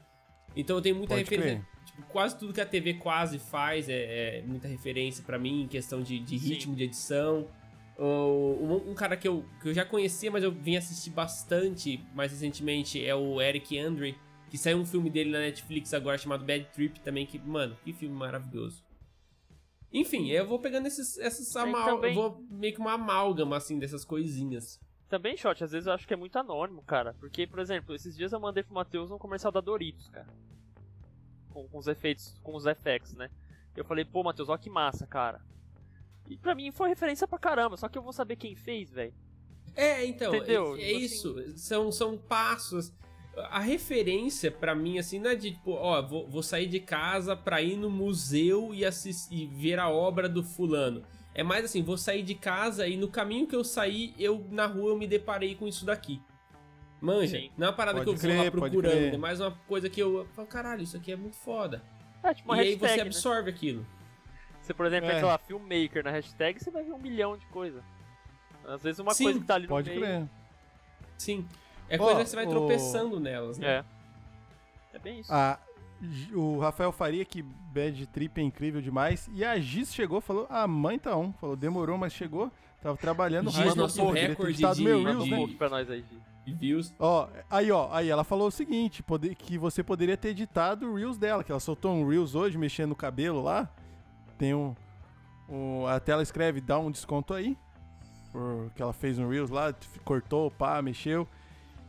[0.54, 1.66] Então eu tenho muita Pode referência.
[1.86, 5.66] Tipo, quase tudo que a TV quase faz é, é muita referência pra mim em
[5.68, 6.48] questão de, de Sim.
[6.48, 7.48] ritmo de edição.
[8.04, 12.32] Um, um cara que eu, que eu já conhecia, mas eu vim assistir bastante mais
[12.32, 14.18] recentemente é o Eric Andre,
[14.50, 17.92] que saiu um filme dele na Netflix agora chamado Bad Trip também, que, mano, que
[17.92, 18.84] filme maravilhoso.
[19.92, 24.80] Enfim, eu vou pegando esses, essas eu vou meio que uma amálgama, assim, dessas coisinhas.
[25.08, 27.14] Também, Shot, às vezes eu acho que é muito anônimo, cara.
[27.20, 30.28] Porque, por exemplo, esses dias eu mandei pro Matheus um comercial da Doritos, cara.
[31.50, 33.30] Com, com os efeitos, com os effects, né?
[33.76, 35.42] Eu falei, pô, Matheus, ó que massa, cara.
[36.28, 39.12] E pra mim foi referência pra caramba, só que eu vou saber quem fez, velho.
[39.74, 40.76] É, então, Entendeu?
[40.76, 41.38] é, é tipo isso.
[41.38, 41.56] Assim...
[41.56, 42.92] São, são passos.
[43.36, 47.34] A referência para mim, assim, não é de tipo, ó, vou, vou sair de casa
[47.34, 51.02] pra ir no museu e, assistir, e ver a obra do fulano.
[51.34, 54.66] É mais assim, vou sair de casa e no caminho que eu saí, eu na
[54.66, 56.20] rua eu me deparei com isso daqui.
[57.00, 57.50] Manja, Sim.
[57.56, 59.88] não é uma parada pode que eu crer, vou lá procurando, é mais uma coisa
[59.88, 61.82] que eu falo, caralho, isso aqui é muito foda.
[62.22, 63.02] É, tipo e hashtag, aí você né?
[63.02, 63.86] absorve aquilo.
[64.72, 65.14] Você, por exemplo, é.
[65.14, 67.82] sei lá, filmmaker na hashtag, você vai ver um milhão de coisa.
[68.66, 70.16] Às vezes uma Sim, coisa que tá ali pode no meio.
[70.16, 70.28] Crer.
[71.18, 71.46] Sim.
[71.88, 73.68] É coisa oh, que você vai tropeçando nelas, né?
[73.68, 73.84] É.
[74.94, 75.32] É bem isso.
[75.32, 75.58] Ah,
[76.32, 79.28] o Rafael Faria, que Bad Trip é incrível demais.
[79.34, 81.32] E a Giz chegou falou: a mãe tá on.
[81.34, 82.50] Falou, demorou, mas chegou.
[82.80, 85.54] Tava trabalhando Giz, nosso recorde de, meu Reels, de, né?
[85.56, 86.04] pra nós aí,
[86.44, 86.92] views.
[86.98, 89.04] Ó, aí, ó, aí ela falou o seguinte:
[89.38, 92.90] que você poderia ter editado o Reels dela, que ela soltou um Reels hoje, mexendo
[92.90, 93.70] no cabelo lá.
[94.42, 94.74] Tem um.
[95.48, 97.56] um a tela escreve, dá um desconto aí.
[98.32, 99.72] Porque ela fez um Reels lá,
[100.04, 101.28] cortou, pá, mexeu.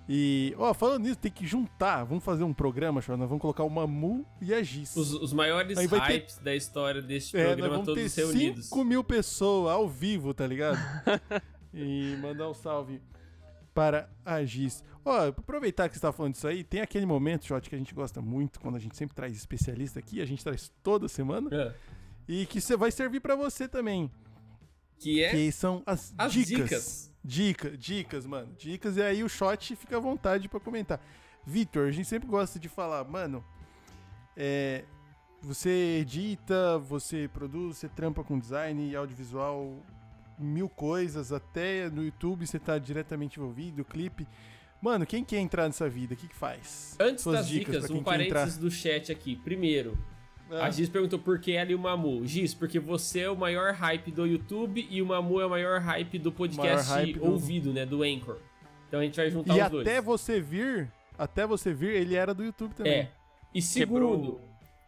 [0.08, 2.04] E, ó, falando nisso, tem que juntar.
[2.04, 4.96] Vamos fazer um programa, nós vamos colocar o Mamu e a Giz.
[4.96, 6.44] Os, os maiores hypes ter...
[6.44, 8.66] da história deste é, programa, nós vamos todos ter reunidos.
[8.66, 10.78] 5 mil pessoas ao vivo, tá ligado?
[11.74, 13.02] e mandar um salve
[13.74, 14.84] para a Giz.
[15.04, 17.96] Ó, aproveitar que você tá falando disso aí, tem aquele momento, Shot, que a gente
[17.96, 21.50] gosta muito, quando a gente sempre traz especialista aqui, a gente traz toda semana.
[21.52, 21.93] É.
[22.28, 24.10] E que você vai servir para você também.
[25.00, 25.32] Que é?
[25.32, 26.58] Que são as, as dicas.
[26.58, 28.54] dicas Dica, dicas, mano.
[28.58, 31.00] Dicas, e aí o shot fica à vontade para comentar.
[31.46, 33.44] Vitor, a gente sempre gosta de falar, mano,
[34.36, 34.84] é,
[35.42, 39.74] você edita, você produz, você trampa com design e audiovisual,
[40.38, 44.28] mil coisas, até no YouTube você tá diretamente envolvido, clipe.
[44.82, 46.98] Mano, quem quer entrar nessa vida, o que, que faz?
[47.00, 49.38] Antes Suas das dicas, um parênteses do chat aqui.
[49.38, 49.98] Primeiro,
[50.62, 52.26] a Giz perguntou por que ela e o Mamu.
[52.26, 55.80] Giz, porque você é o maior hype do YouTube e o Mamu é o maior
[55.80, 57.74] hype do podcast hype ouvido, do...
[57.74, 57.86] né?
[57.86, 58.38] Do Anchor.
[58.88, 59.88] Então a gente vai juntar e os dois.
[59.88, 62.94] E até você vir, até você vir, ele era do YouTube também.
[62.94, 63.12] É.
[63.54, 64.40] E segundo,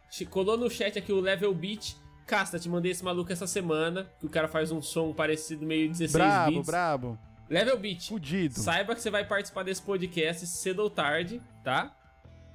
[0.10, 0.30] Quebrou.
[0.30, 1.96] colou no chat aqui o Level Beat.
[2.26, 5.90] Casta, te mandei esse maluco essa semana, que o cara faz um som parecido meio
[5.90, 6.66] 16 brabo, bits.
[6.66, 7.36] Brabo, brabo.
[7.50, 8.08] Level Beat.
[8.08, 8.60] Fudido.
[8.60, 11.96] Saiba que você vai participar desse podcast cedo ou tarde, tá?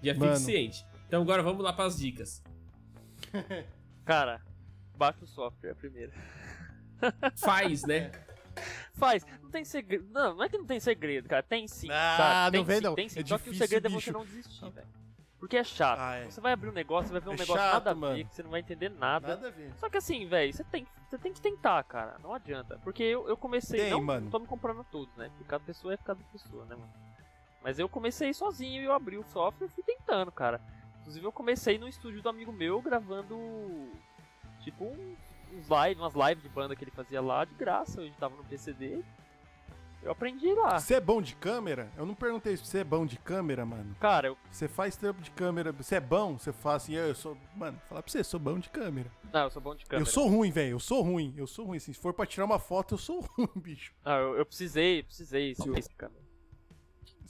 [0.02, 0.84] Já fique ciente.
[1.06, 2.42] Então agora vamos lá para as dicas.
[4.05, 4.41] Cara,
[4.97, 6.12] baixa o software primeiro.
[7.37, 8.11] Faz, né?
[8.95, 9.24] Faz.
[9.43, 10.07] Não tem segredo.
[10.11, 11.43] Não, não é que não tem segredo, cara.
[11.43, 11.89] Tem sim.
[11.91, 12.95] Ah, Tem não vem sim, não.
[12.95, 13.20] Tem sim.
[13.20, 14.11] É Só que o segredo bicho.
[14.11, 14.87] é você não desistir, velho.
[15.39, 15.99] Porque é chato.
[15.99, 16.24] Ah, é.
[16.26, 18.01] Você vai abrir um negócio, você vai ver um é negócio chato, nada a ver,
[18.01, 18.24] mano.
[18.24, 19.28] que você não vai entender nada.
[19.28, 19.72] Nada a ver.
[19.78, 22.16] Só que assim, velho, você tem, você tem que tentar, cara.
[22.22, 22.78] Não adianta.
[22.85, 23.81] Porque eu, eu comecei.
[23.81, 24.24] Tem, não, mano.
[24.24, 25.31] não tô me comprando tudo, né?
[25.31, 26.93] Porque cada pessoa é cada pessoa, né, mano?
[27.62, 30.61] Mas eu comecei sozinho e eu abri o software e fui tentando, cara.
[31.11, 33.36] Inclusive eu comecei no estúdio do amigo meu gravando
[34.61, 35.16] Tipo um,
[35.52, 38.44] uns live, umas lives de banda que ele fazia lá de graça, eu editava no
[38.44, 39.04] PC dele.
[40.04, 40.78] Eu aprendi lá.
[40.78, 41.90] Você é bom de câmera?
[41.96, 43.96] Eu não perguntei se você é bom de câmera, mano.
[43.98, 44.36] Cara, eu.
[44.52, 45.72] Você faz trampo de câmera.
[45.72, 46.38] Você é bom?
[46.38, 47.36] Você faz assim, eu sou.
[47.56, 49.11] Mano, falar pra você, eu sou bom de câmera.
[49.32, 50.08] Não, eu sou bom de câmera.
[50.08, 50.70] Eu sou ruim, velho.
[50.70, 51.34] Eu sou ruim.
[51.36, 51.78] Eu sou ruim.
[51.78, 53.92] Assim, se for pra tirar uma foto, eu sou ruim, bicho.
[54.04, 56.30] Ah, eu, eu precisei, precisei esse câmera.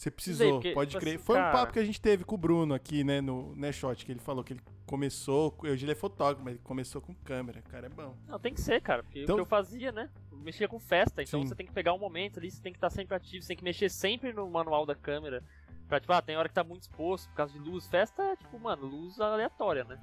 [0.00, 1.16] Você precisou, porque, pode tipo crer.
[1.16, 1.48] Assim, Foi cara...
[1.50, 4.18] um papo que a gente teve com o Bruno aqui, né, no Neshot, que ele
[4.18, 7.90] falou que ele começou, hoje ele é fotógrafo, mas ele começou com câmera, cara, é
[7.90, 8.16] bom.
[8.26, 9.34] Não, tem que ser, cara, porque então...
[9.34, 11.48] o que eu fazia, né, eu mexia com festa, então Sim.
[11.48, 13.58] você tem que pegar um momento ali, você tem que estar sempre ativo, você tem
[13.58, 15.44] que mexer sempre no manual da câmera,
[15.86, 18.36] pra, tipo, ah, tem hora que tá muito exposto por causa de luz, festa é,
[18.36, 20.02] tipo, mano, luz aleatória, né.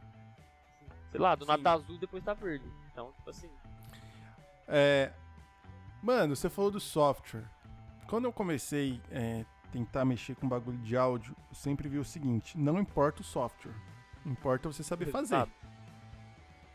[1.10, 1.50] Sei lá, do Sim.
[1.50, 3.50] nada tá azul depois tá verde, então, tipo assim...
[4.68, 5.12] É...
[6.04, 7.50] Mano, você falou do software.
[8.08, 9.44] Quando eu comecei é,
[9.78, 13.74] tentar mexer com bagulho de áudio, eu sempre vi o seguinte: não importa o software,
[14.26, 15.48] importa você saber fazer.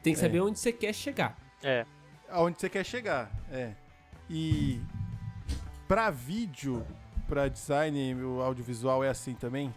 [0.02, 0.42] Tem que saber é.
[0.42, 1.36] onde você quer chegar.
[1.62, 1.86] É.
[2.28, 3.74] Aonde você quer chegar, é.
[4.28, 4.80] E
[5.86, 6.86] pra vídeo,
[7.28, 9.72] pra design, o audiovisual é assim também?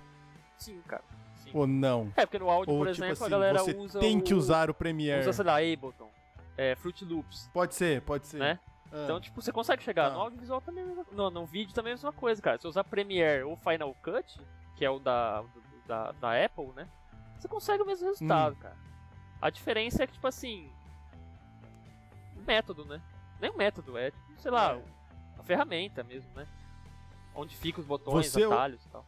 [0.57, 1.03] Sim, cara.
[1.43, 1.51] Sim.
[1.53, 2.11] Ou não?
[2.15, 3.99] É, porque no áudio, Ou, por tipo exemplo, assim, a galera você usa.
[3.99, 4.21] Tem o...
[4.21, 5.21] que usar o Premiere.
[5.21, 6.09] Usa, sei lá, Ableton.
[6.57, 7.49] É, Fruit Loops.
[7.53, 8.38] Pode ser, pode ser.
[8.38, 8.59] Né?
[8.91, 9.03] Ah.
[9.03, 10.07] Então, tipo, você consegue chegar.
[10.07, 10.09] Ah.
[10.11, 12.57] No audiovisual também é no, no vídeo também é a mesma coisa, cara.
[12.57, 14.39] Se você usar Premiere ou Final Cut,
[14.75, 15.43] que é o da,
[15.88, 16.88] da, da Apple, né?
[17.38, 18.59] Você consegue o mesmo resultado, hum.
[18.59, 18.77] cara.
[19.41, 20.69] A diferença é que, tipo assim.
[22.47, 23.01] Método, né?
[23.39, 24.81] Nem um método, é tipo, sei lá, É.
[25.39, 26.47] a ferramenta mesmo, né?
[27.33, 29.05] Onde ficam os botões, Você- atalhos e tal.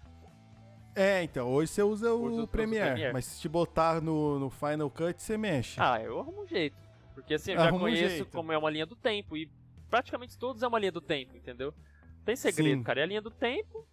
[0.96, 4.90] É, então, hoje você usa o o Premiere, mas se te botar no, no Final
[4.90, 5.80] Cut, você mexe.
[5.80, 6.76] Ah, eu arrumo um jeito.
[7.14, 8.32] Porque assim, eu já Arruma um conheço jeito.
[8.32, 9.38] como é uma linha do tempo.
[9.38, 9.48] E
[9.90, 11.74] praticamente todos é uma linha do tempo, entendeu?
[12.04, 12.84] Não Tem segredo, Sim.
[12.84, 13.00] cara.
[13.00, 13.88] É a linha do tempo.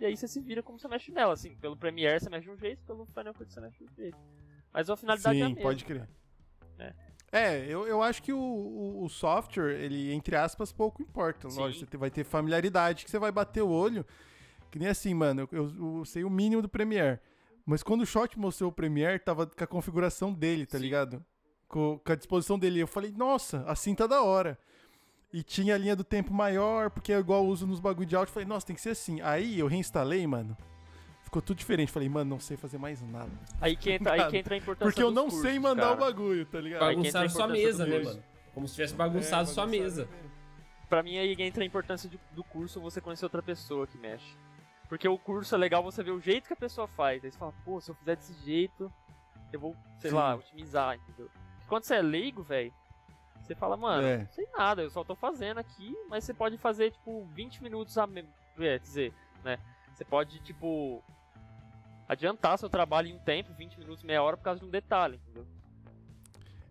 [0.00, 1.32] E aí você se vira como você mexe nela.
[1.32, 3.94] Assim, pelo Premiere você mexe de um jeito, pelo Final Cut você mexe de um
[3.94, 4.18] jeito.
[4.72, 5.68] Mas a finalidade é a Sim, mesma.
[5.68, 6.08] pode crer.
[6.78, 6.94] É.
[7.30, 11.50] É, eu, eu acho que o, o, o software, ele, entre aspas, pouco importa.
[11.50, 11.60] Sim.
[11.60, 14.06] Lógico, você vai ter familiaridade que você vai bater o olho.
[14.70, 17.18] Que nem assim, mano, eu, eu, eu sei o mínimo do Premiere.
[17.66, 20.84] Mas quando o Shot mostrou o Premiere, tava com a configuração dele, tá Sim.
[20.84, 21.24] ligado?
[21.68, 22.80] Com, com a disposição dele.
[22.80, 24.58] Eu falei, nossa, assim tá da hora.
[25.32, 28.16] E tinha a linha do tempo maior, porque é igual eu uso nos bagulho de
[28.16, 28.30] áudio.
[28.30, 29.20] Eu falei, nossa, tem que ser assim.
[29.20, 30.56] Aí eu reinstalei, mano.
[31.22, 31.92] Ficou tudo diferente.
[31.92, 33.30] Falei, mano, não sei fazer mais nada.
[33.60, 35.94] Aí que entra, aí que entra a importância Porque eu não cursos, sei mandar cara.
[35.94, 36.80] o bagulho, tá ligado?
[36.80, 38.22] Bagunçaram sua mesa, né, mano?
[38.54, 40.08] Como se tivesse bagunçado É, sua mesa.
[40.88, 44.34] Pra mim aí entra a importância de- do curso você conhecer outra pessoa que mexe.
[44.88, 47.22] Porque o curso é legal você ver o jeito que a pessoa faz.
[47.22, 48.90] Aí você fala, pô, se eu fizer desse jeito,
[49.52, 50.16] eu vou, sei Sim.
[50.16, 51.30] lá, otimizar, entendeu?
[51.68, 52.72] Quando você é leigo, velho,
[53.48, 54.18] você fala, mano, É.
[54.18, 57.96] não sei nada, eu só tô fazendo aqui, mas você pode fazer, tipo, 20 minutos
[57.98, 58.24] a me...
[58.58, 59.58] é, dizer, né?
[59.94, 61.02] Você pode, tipo,
[62.08, 65.16] adiantar seu trabalho em um tempo, 20 minutos, meia hora, por causa de um detalhe,
[65.16, 65.46] entendeu?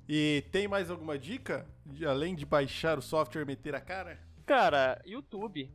[0.07, 1.65] E tem mais alguma dica?
[1.85, 4.17] De- além de baixar o software e meter a cara?
[4.45, 5.69] Cara, YouTube.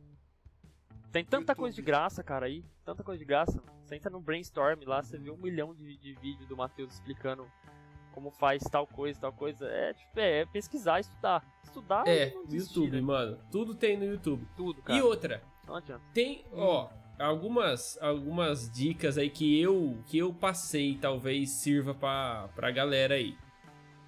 [1.11, 1.55] Tem tanta YouTube.
[1.57, 2.65] coisa de graça, cara, aí.
[2.83, 3.61] Tanta coisa de graça.
[3.85, 7.47] Você entra no Brainstorm lá, você vê um milhão de, de vídeos do Matheus explicando
[8.13, 9.65] como faz tal coisa, tal coisa.
[9.67, 11.43] É, tipo, é, é pesquisar, estudar.
[11.63, 13.01] Estudar É, e no YouTube, né?
[13.01, 13.37] mano.
[13.51, 14.47] Tudo tem no YouTube.
[14.55, 14.97] Tudo, cara.
[14.97, 16.01] E outra, Não adianta.
[16.13, 16.87] tem, ó,
[17.19, 23.35] algumas algumas dicas aí que eu que eu passei, talvez sirva pra, pra galera aí.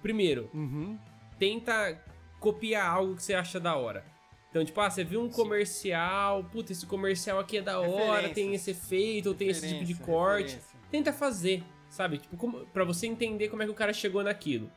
[0.02, 0.98] Primeiro, Uhum.
[1.38, 2.00] tenta
[2.38, 4.04] copiar algo que você acha da hora.
[4.50, 5.42] Então, tipo, ah, você viu um Sim.
[5.42, 9.84] comercial, puta, esse comercial aqui é da hora, tem esse efeito, ou tem esse tipo
[9.84, 10.42] de Referência, corte.
[10.54, 10.78] referência.
[10.90, 11.62] Tenta fazer,
[11.96, 12.18] sabe?
[12.18, 14.70] Tipo, como, pra você entender como é que o cara chegou naquilo.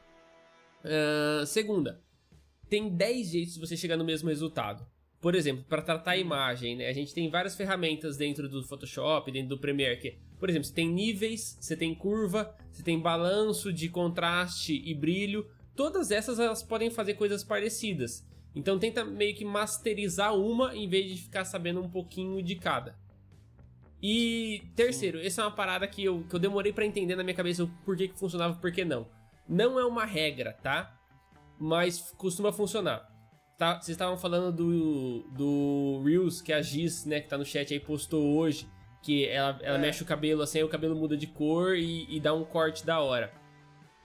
[0.84, 2.01] Ahn, segunda,
[2.70, 4.86] tem 10 jeitos de você chegar no mesmo resultado.
[5.20, 6.88] Por exemplo, para tratar a imagem, né?
[6.88, 10.74] A gente tem várias ferramentas dentro do Photoshop, dentro do Premiere, que, por exemplo, você
[10.74, 15.45] tem níveis, você tem curva, você tem balanço de contraste e brilho.
[15.76, 18.26] Todas essas elas podem fazer coisas parecidas.
[18.55, 22.95] Então tenta meio que masterizar uma em vez de ficar sabendo um pouquinho de cada.
[24.02, 27.36] E terceiro, essa é uma parada que eu, que eu demorei pra entender na minha
[27.36, 29.08] cabeça o porquê que funcionava e por que não.
[29.47, 30.95] Não é uma regra, tá?
[31.60, 33.08] Mas costuma funcionar.
[33.58, 37.74] Tá, vocês estavam falando do, do Reels que a Giz, né, que tá no chat
[37.74, 38.70] aí, postou hoje.
[39.02, 39.82] Que ela, ela É.
[39.82, 42.86] mexe o cabelo assim, aí o cabelo muda de cor e, e dá um corte
[42.86, 43.34] da hora.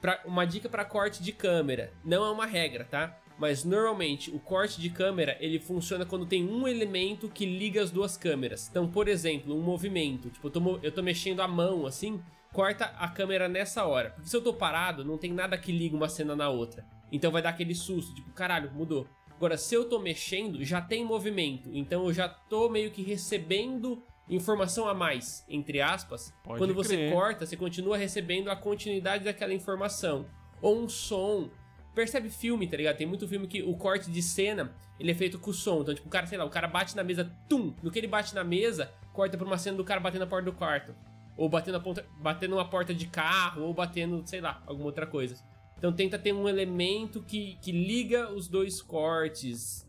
[0.00, 1.92] Pra, uma dica pra corte de câmera.
[2.04, 3.16] Não é uma regra, tá?
[3.38, 7.90] Mas normalmente o corte de câmera ele funciona quando tem um elemento que liga as
[7.90, 8.68] duas câmeras.
[8.70, 10.30] Então, por exemplo, um movimento.
[10.30, 12.22] Tipo, eu tô, eu tô mexendo a mão assim,
[12.52, 14.10] corta a câmera nessa hora.
[14.10, 16.86] Porque se eu tô parado, não tem nada que liga uma cena na outra.
[17.10, 19.06] Então vai dar aquele susto, tipo, caralho, mudou.
[19.36, 21.68] Agora, se eu tô mexendo, já tem movimento.
[21.72, 26.32] Então eu já tô meio que recebendo informação a mais, entre aspas.
[26.42, 27.12] Pode Quando você crer.
[27.12, 30.26] corta, você continua recebendo a continuidade daquela informação.
[30.62, 31.50] Ou um som.
[31.94, 32.96] Percebe filme, tá ligado?
[32.96, 35.82] Tem muito filme que o corte de cena, ele é feito com o som.
[35.82, 37.72] Então, tipo, o cara, sei lá, o cara bate na mesa, tum!
[37.82, 40.50] No que ele bate na mesa, corta pra uma cena do cara batendo na porta
[40.50, 40.94] do quarto.
[41.36, 45.06] Ou batendo, a ponta, batendo uma porta de carro, ou batendo, sei lá, alguma outra
[45.06, 45.36] coisa.
[45.78, 49.86] Então tenta ter um elemento que, que liga os dois cortes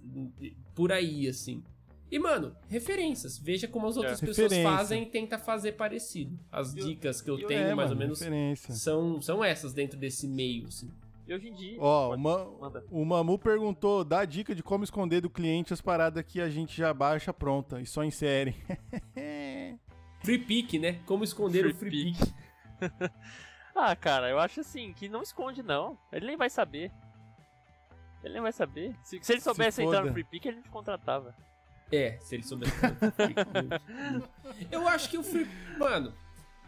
[0.74, 1.64] por aí, assim.
[2.12, 3.38] E, mano, referências.
[3.38, 4.78] Veja como as outras pessoas Referência.
[4.78, 6.38] fazem e tenta fazer parecido.
[6.52, 8.74] As Eu- dicas que eu eu- tenho, É, mais mano, ou menos, referência.
[8.76, 10.90] são, são essas dentro desse meio, assim.
[11.28, 11.78] E hoje em dia.
[11.82, 12.84] Ó, manda.
[12.92, 16.78] o Mamu perguntou, dá dica de como esconder do cliente as paradas que a gente
[16.78, 18.56] já baixa pronta e só insere.
[20.24, 21.00] Free pick, né?
[21.06, 22.20] Como esconder o Free free pick.
[22.20, 23.12] pick.
[23.78, 25.98] Ah, cara, eu acho assim, que não esconde não.
[26.10, 26.94] Ele nem vai saber.
[28.24, 28.96] Ele nem vai saber.
[29.04, 30.08] Se, se ele soubesse entrar foda.
[30.08, 31.36] no Free Pick, ele não te contratava.
[31.92, 32.70] É, se ele souber.
[34.72, 35.46] eu acho que o free.
[35.78, 36.14] Mano,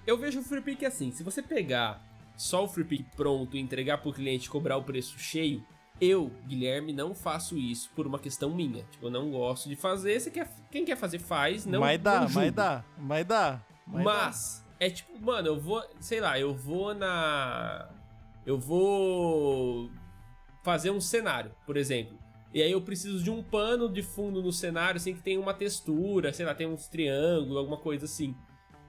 [0.05, 2.05] eu vejo o free pick assim: se você pegar
[2.37, 5.65] só o free pick pronto e entregar pro cliente e cobrar o preço cheio,
[5.99, 8.83] eu, Guilherme, não faço isso por uma questão minha.
[8.91, 10.19] Tipo, eu não gosto de fazer.
[10.19, 11.65] Você quer, quem quer fazer, faz.
[11.65, 13.61] Não, mas dá, não mas dá, mas dá.
[13.85, 14.03] mas dá.
[14.03, 17.89] Mas, é tipo, mano, eu vou, sei lá, eu vou na.
[18.45, 19.89] Eu vou
[20.63, 22.17] fazer um cenário, por exemplo.
[22.53, 25.53] E aí eu preciso de um pano de fundo no cenário, assim, que tem uma
[25.53, 28.35] textura, sei lá, tem uns triângulos, alguma coisa assim.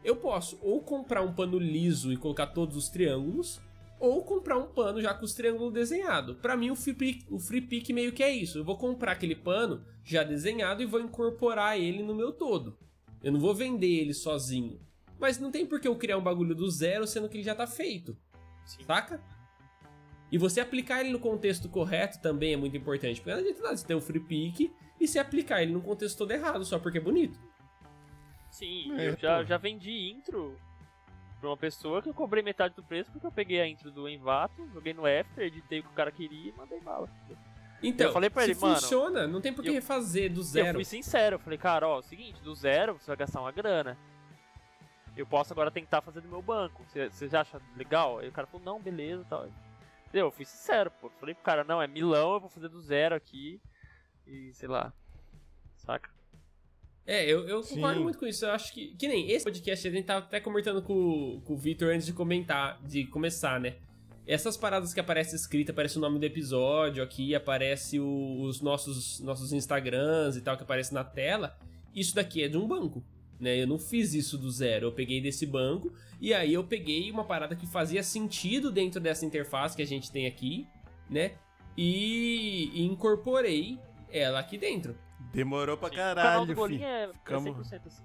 [0.05, 3.61] Eu posso ou comprar um pano liso e colocar todos os triângulos,
[4.01, 6.37] ou comprar um pano já com os triângulos desenhados.
[6.37, 8.59] Para mim, o free, pick, o free pick meio que é isso.
[8.59, 12.79] Eu vou comprar aquele pano já desenhado e vou incorporar ele no meu todo.
[13.23, 14.81] Eu não vou vender ele sozinho.
[15.19, 17.55] Mas não tem por que eu criar um bagulho do zero sendo que ele já
[17.55, 18.17] tá feito.
[18.65, 18.85] Sim.
[18.85, 19.21] Saca?
[20.31, 23.21] E você aplicar ele no contexto correto também é muito importante.
[23.21, 24.71] Porque não adianta nada você ter o free pick
[25.01, 27.39] e você aplicar ele no contexto todo errado, só porque é bonito.
[28.59, 30.59] Sim, É, eu já, já vendi intro
[31.41, 34.09] pra uma pessoa que eu cobrei metade do preço porque eu peguei a intro do
[34.09, 37.09] Envato, joguei no After, editei o que o cara queria e mandei bala.
[37.81, 40.41] Então, Eu falei pra se ele, mano, funciona, não tem por que eu- refazer do
[40.41, 40.75] Eu zero.
[40.79, 43.53] fui sincero, eu falei, cara, ó, é o seguinte, do zero você vai gastar uma
[43.53, 43.97] grana.
[45.17, 46.83] Eu posso agora tentar fazer do meu banco.
[46.89, 48.19] Você você já acha legal?
[48.19, 49.47] Aí o cara falou, não, beleza e tal.
[50.07, 50.27] Entendeu?
[50.27, 51.09] Eu fui sincero, pô.
[51.21, 53.61] Falei pro cara, não, é milão, eu vou fazer do zero aqui.
[54.27, 54.93] E sei lá.
[55.77, 56.11] Saca?
[57.11, 58.03] É, eu, eu concordo Sim.
[58.05, 58.45] muito com isso.
[58.45, 58.89] Eu acho que.
[58.99, 62.13] Que nem esse podcast, a gente tava até conversando com, com o Victor antes de
[62.13, 63.77] comentar, de começar, né?
[64.27, 69.21] Essas paradas que aparece escrita, aparece o nome do episódio aqui, aparece o- os nossos,
[69.21, 71.57] nossos Instagrams e tal, que aparece na tela.
[71.95, 73.03] Isso daqui é de um banco,
[73.41, 73.57] né?
[73.63, 74.89] Eu não fiz isso do zero.
[74.89, 75.91] Eu peguei desse banco
[76.21, 80.13] e aí eu peguei uma parada que fazia sentido dentro dessa interface que a gente
[80.13, 80.67] tem aqui,
[81.09, 81.33] né?
[81.75, 83.79] E, e incorporei
[84.13, 84.95] ela aqui dentro.
[85.33, 85.95] Demorou pra Sim.
[85.95, 88.03] o canal caralho, do é, é Ficamos- 100% assim.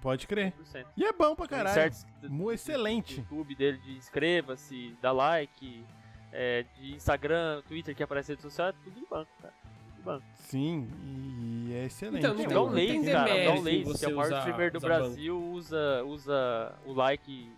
[0.00, 0.52] Pode crer.
[0.52, 0.86] 100%.
[0.96, 1.74] E é bom pra Tem caralho.
[1.74, 2.06] certos
[2.52, 3.16] excelente.
[3.20, 5.82] YouTube dele de inscreva-se, dá like,
[6.30, 9.54] é, de Instagram, Twitter que aparece rede social, é tudo de banco, cara.
[9.86, 10.24] Tudo de banco.
[10.34, 12.18] Sim, e é excelente.
[12.18, 13.22] Então, Tem não tem- não tem Lazy, cara.
[13.22, 16.92] O demérito Gal Lazy, que é o maior usar- streamer do Brasil, usa, usa o
[16.92, 17.52] like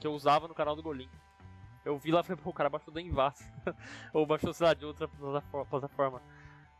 [0.00, 1.08] que eu usava no canal do Golim.
[1.84, 3.40] Eu vi lá e falei, pô, o cara baixou do Envas.
[4.12, 5.06] Ou baixou, sei lá, de outra
[5.70, 6.20] plataforma.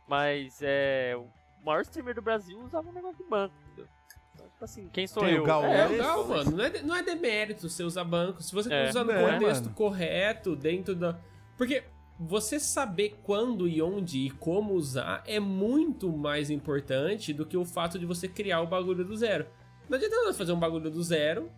[0.09, 1.15] Mas é.
[1.15, 3.87] O maior streamer do Brasil usava um negócio de banco, entendeu?
[4.33, 5.43] Então, tipo assim, quem sou Tem o eu?
[5.43, 5.93] Gal É, Lazy.
[5.93, 6.51] legal, mano.
[6.51, 8.41] Não é, de- não é demérito você usar banco.
[8.41, 8.89] Se você É.
[8.89, 9.75] usar no É, contexto mano.
[9.75, 11.17] correto, dentro da.
[11.57, 11.83] Porque
[12.19, 17.63] você saber quando e onde e como usar é muito mais importante do que o
[17.65, 19.45] fato de você criar o bagulho do zero.
[19.87, 21.51] Não adianta nada fazer um bagulho do zero,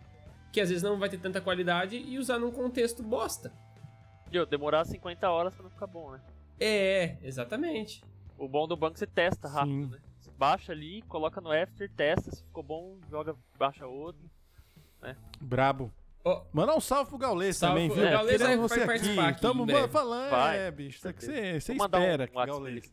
[0.51, 3.51] que às vezes não vai ter tanta qualidade, e usar num contexto bosta.
[4.21, 4.45] Entendeu?
[4.45, 6.19] Demorar 50 horas pra não ficar bom, né?
[6.59, 8.01] É, exatamente.
[8.41, 9.91] O bom do banco é você testa rápido, Sim.
[9.91, 9.99] né?
[10.19, 14.21] Você baixa ali, coloca no after, testa, se ficou bom, joga, baixa outro.
[15.39, 15.91] Brabo.
[16.23, 18.07] Ó, Mandar um salve pro Gaules Salve também, pro- viu?
[18.07, 20.99] o Gaules vai- você vai participar aqui Tamo falando, Vai, é, bicho.
[21.01, 22.91] Só que você, você espera um que WhatsApp Gaules...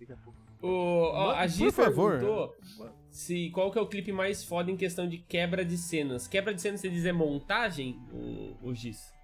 [0.62, 0.68] O,
[1.12, 2.10] ó, a Por Gi favor.
[2.18, 2.56] perguntou
[3.10, 6.26] se, qual que é o clipe mais foda em questão de quebra de cenas.
[6.26, 9.14] Quebra de cenas, você diz, é montagem, o, o Giz?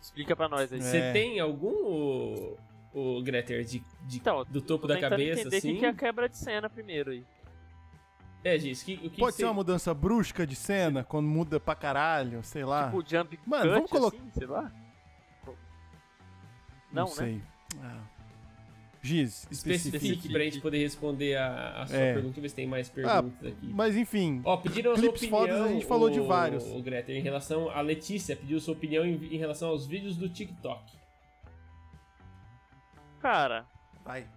[0.00, 0.78] Explica pra nós aí.
[0.78, 0.82] É.
[0.82, 2.58] Você tem algum, o,
[3.18, 5.72] o Greter, de, de- Então, do topo da cabeça, entender assim?
[5.74, 7.24] que que é a quebra de cena primeiro aí.
[8.44, 11.74] É, Giz, que, o que Pode ser uma mudança brusca de cena, quando muda pra
[11.74, 12.84] caralho, sei lá.
[12.86, 14.72] Tipo jump Mano, cut, vamos colocar- assim, sei lá.
[16.92, 17.10] Não, né?
[17.10, 17.42] sei.
[17.82, 18.00] Ah.
[19.00, 22.14] Giz, especifique pra gente poder responder a, a sua É.
[22.14, 22.40] pergunta.
[22.40, 22.92] Ver se tem mais Ah,
[23.22, 23.66] perguntas aqui.
[23.72, 25.30] mas enfim, Ó, pediram a sua opinião.
[25.38, 26.64] fodas a gente falou de o- vários.
[26.66, 27.70] O Greter, em relação.
[27.70, 30.97] A Letícia pediu sua opinião em, em relação aos vídeos do TikTok.
[33.20, 33.66] Cara,
[34.04, 34.28] vai.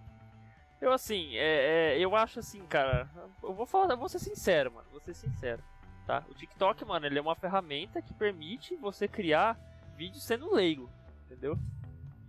[0.80, 3.10] eu assim, é, é, eu acho assim, cara.
[3.44, 4.88] Eu vou falar, eu vou ser sincero, mano.
[4.91, 5.62] Vou ser sincero.
[6.08, 6.24] Tá?
[6.30, 9.58] O TikTok, mano, ele é uma ferramenta que permite você criar
[9.95, 10.90] vídeos sendo leigo.
[11.26, 11.58] Entendeu?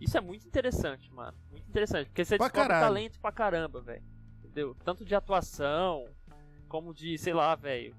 [0.00, 1.36] Isso é muito interessante, mano.
[1.50, 2.08] Muito interessante.
[2.08, 2.86] Porque você Pra descobre caralho.
[2.86, 4.02] talento pra caramba, velho.
[4.40, 4.76] Entendeu?
[4.84, 6.06] Tanto de atuação,
[6.68, 7.96] como de, sei lá, velho.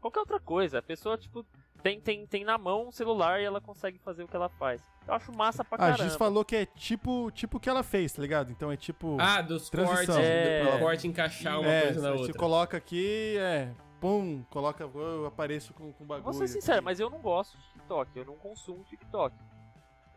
[0.00, 0.78] Qualquer outra coisa.
[0.78, 1.44] A pessoa, tipo,
[1.82, 4.80] tem, tem, tem na mão um celular e ela consegue fazer o que ela faz.
[5.06, 6.04] Eu acho massa pra A caramba.
[6.04, 8.50] Giz falou que é tipo tipo o que ela fez, tá ligado?
[8.52, 9.16] Então é tipo.
[9.18, 10.14] Ah, dos Transição.
[10.14, 10.72] cortes, É.
[10.72, 12.38] do corte encaixar uma é, coisa na você outra.
[12.38, 13.70] coloca aqui, é.
[14.00, 16.24] Pum, coloca, eu apareço com, com bagulho.
[16.24, 16.84] Vou ser sincero, aqui.
[16.84, 18.10] mas eu não gosto de TikTok.
[18.18, 19.34] Eu não consumo TikTok.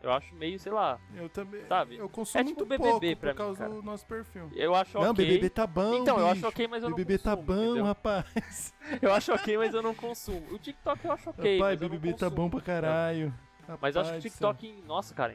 [0.04, 1.00] Eu acho meio, sei lá.
[1.14, 1.64] Eu também.
[1.66, 1.96] sabe?
[1.96, 3.70] Eu consumo É tipo muito BBB pouco por mim, causa cara.
[3.74, 4.50] do nosso perfil.
[4.54, 5.24] Eu acho Não, ok.
[5.24, 6.46] BBB tá bom, Então, eu acho bicho.
[6.48, 7.84] ok, mas eu não BBB tá consumo, bom, entendeu?
[7.84, 8.74] rapaz.
[9.00, 10.46] Eu acho ok, mas eu não consumo.
[10.52, 13.34] O TikTok eu acho ok, rapaz, mas eu não BBB tá bom pra caralho.
[13.80, 15.34] Mas eu acho que o Rapaz TikTok, nossa, cara,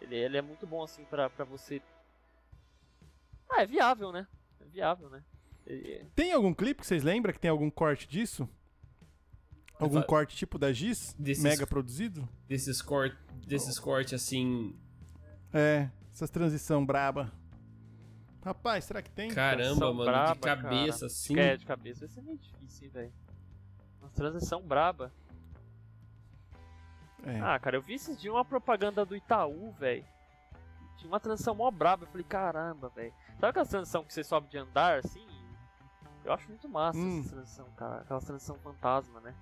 [0.00, 1.80] ele, ele é muito bom assim pra, pra você.
[3.48, 4.26] Ah, é viável, né?
[4.60, 5.22] É viável, né?
[5.64, 8.48] Ele- Tem algum clipe que vocês lembram que tem algum corte disso?
[9.78, 11.14] Algum fa- corte tipo da Giz?
[11.18, 12.28] Desses- Mega produzido?
[12.48, 14.74] Desses cortes desses corte assim.
[15.52, 17.30] É, essas transição braba.
[18.44, 19.30] Rapaz, será que tem?
[19.30, 21.06] Caramba, Transição mano, braba, de cabeça, cara.
[21.06, 21.38] assim.
[21.38, 23.12] É, de cabeça vai ser meio difícil, hein, velho.
[24.00, 25.10] Uma transição braba.
[27.24, 27.40] É.
[27.40, 30.04] Ah, cara, eu vi esses dias uma propaganda do Itaú, velho.
[30.98, 32.04] Tinha uma transição mó braba.
[32.04, 33.12] Eu falei, caramba, velho.
[33.40, 35.26] Sabe aquela transição que você sobe de andar, assim?
[36.24, 37.20] Eu acho muito massa Hum.
[37.20, 38.02] essa transição, cara.
[38.02, 39.34] Aquela transição fantasma, né?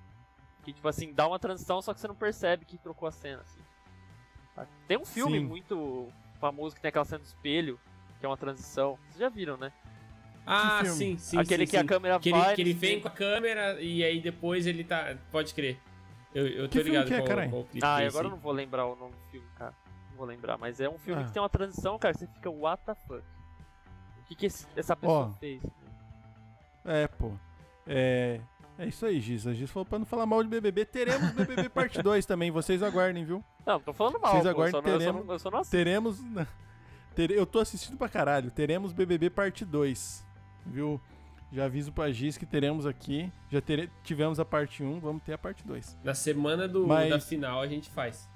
[0.64, 3.42] Que, tipo assim, dá uma transição, só que você não percebe que trocou a cena,
[3.42, 3.60] assim.
[4.54, 4.66] Tá?
[4.86, 5.44] Tem um filme Sim.
[5.44, 6.08] muito
[6.40, 7.80] famoso que tem aquela cena do espelho,
[8.20, 8.96] que é uma transição.
[9.08, 9.72] Vocês já viram, né?
[10.46, 11.38] Ah, sim, sim.
[11.38, 12.46] Aquele sim, que a câmera Que vai.
[12.48, 15.16] ele, que ele vem com a câmera e aí depois ele tá.
[15.30, 15.78] Pode crer.
[16.34, 18.08] Eu, eu tô Que filme ligado que é, qual, qual clipe Ah, que é e
[18.08, 19.72] agora eu não vou lembrar o nome do filme, cara.
[20.10, 21.26] Não vou lembrar, mas é um filme Ah.
[21.26, 23.22] que tem uma transição, cara, que você fica, what the fuck?
[24.20, 25.32] O que, que esse- essa pessoa Ó.
[25.38, 25.62] fez?
[26.84, 27.32] É, pô.
[27.86, 28.40] É.
[28.78, 29.46] É isso aí, Giz.
[29.46, 30.84] A Giz falou pra não falar mal de BBB.
[30.86, 33.44] Teremos BBB parte 2 também, vocês aguardem, viu?
[33.66, 35.32] Não, não tô falando mal, Vocês pô, agora eu só não- eu só teremos- não-
[35.34, 35.76] eu só não assisto.
[35.76, 36.18] Teremos.
[37.14, 38.50] Tere- Eu tô assistindo pra caralho.
[38.50, 40.24] Teremos BBB parte 2.
[40.66, 41.00] Viu?
[41.52, 43.30] Já aviso pra Giz que teremos aqui.
[43.50, 45.96] Já tere- tivemos a parte 1, vamos ter a parte 2.
[46.02, 48.26] Na semana do, Mas- da final a gente faz.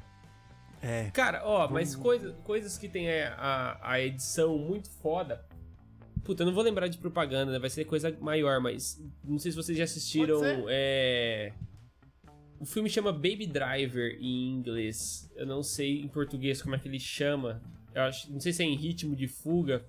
[0.82, 1.10] É.
[1.14, 5.42] Cara, ó, mas Vamos- coisa, coisas que tem a, a, a edição muito foda.
[6.26, 7.58] Puta, eu não vou lembrar de propaganda, né?
[7.58, 10.40] vai ser coisa maior, mas não sei se vocês já assistiram.
[10.40, 10.64] Pode ser.
[10.68, 11.52] É...
[12.58, 15.30] O filme chama Baby Driver em inglês.
[15.36, 17.62] Eu não sei em português como é que ele chama.
[17.94, 19.84] Eu acho, não sei se é em ritmo de fuga.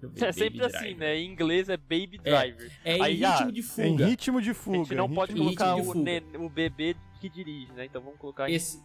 [0.00, 0.76] É Baby sempre Driver.
[0.76, 1.16] assim, né?
[1.18, 2.70] Em inglês é Baby Driver.
[2.84, 4.06] É em Aí, ritmo ah, de Em fuga.
[4.06, 4.78] ritmo de A fuga.
[4.78, 7.84] gente não em pode colocar o, nen- o bebê que dirige, né?
[7.84, 8.80] Então vamos colocar em Esse-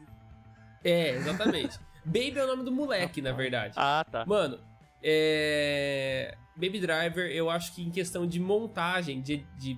[0.83, 1.79] É, exatamente.
[2.03, 3.75] Baby é o nome do moleque, na verdade.
[3.77, 4.25] Ah, tá.
[4.25, 4.59] Mano,
[5.03, 6.37] é.
[6.55, 9.73] Baby Driver, eu acho que em questão de montagem, de, de,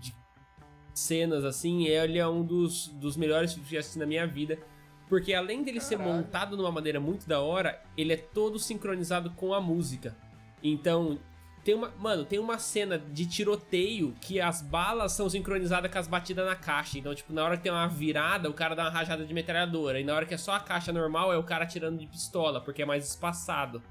[0.00, 0.14] de
[0.94, 4.58] cenas assim, ele é um dos, dos melhores filmes que eu assisti na minha vida.
[5.08, 6.18] Porque além dele ser Caralho.
[6.18, 10.16] montado de uma maneira muito da hora, ele é todo sincronizado com a música.
[10.62, 11.18] Então,
[11.64, 11.90] tem uma.
[11.98, 16.54] Mano, tem uma cena de tiroteio que as balas são sincronizadas com as batidas na
[16.54, 16.96] caixa.
[16.96, 19.98] Então, tipo, na hora que tem uma virada, o cara dá uma rajada de metralhadora.
[19.98, 22.60] E na hora que é só a caixa normal, é o cara atirando de pistola,
[22.60, 23.82] porque é mais espaçado.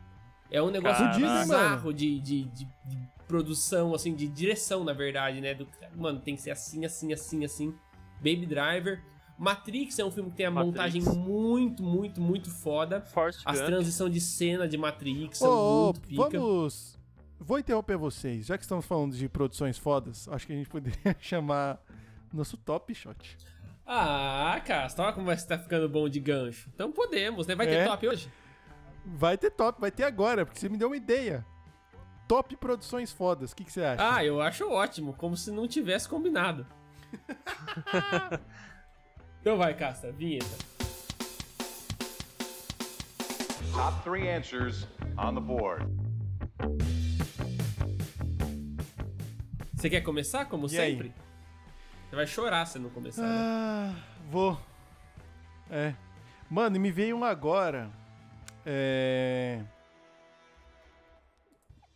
[0.52, 1.20] É um negócio Caraca.
[1.42, 5.54] Bizarro de, de, de- de produção, assim, de direção, na verdade, né?
[5.54, 7.74] Do, mano, tem que ser assim, assim, assim, assim.
[8.18, 9.02] Baby Driver.
[9.38, 10.76] Matrix é um filme que tem a Matrix.
[10.76, 13.00] montagem muito, muito, muito foda.
[13.02, 16.30] Forrest As transições de cena de Matrix são Ô, ô, muito pica.
[16.40, 16.98] vamos.
[17.40, 18.46] Vou interromper vocês.
[18.48, 21.80] Já que estamos falando de produções fodas, acho que a gente poderia chamar
[22.34, 23.38] nosso top shot.
[23.86, 26.70] Ah, cara, olha como você tá ficando bom de gancho.
[26.76, 27.56] Então podemos, né?
[27.56, 27.86] Vai ter É.
[27.86, 28.30] top hoje?
[29.15, 31.45] Vai ter top, vai ter agora, porque você me deu uma ideia.
[32.27, 33.52] Top produções fodas.
[33.52, 34.15] O que, que você acha?
[34.15, 36.65] Ah, eu acho ótimo, como se não tivesse combinado.
[39.41, 40.45] então vai, Casta, vinheta.
[43.73, 44.88] Top three answers
[45.18, 45.86] on the board.
[49.73, 50.91] Você quer começar, como E aí?
[50.91, 51.14] sempre?
[52.10, 53.36] Você vai chorar se não começar, né?
[53.40, 53.95] Ah,
[54.30, 54.60] vou.
[55.69, 55.95] É.
[56.49, 57.90] Mano, e me veio um agora.
[58.72, 59.64] É.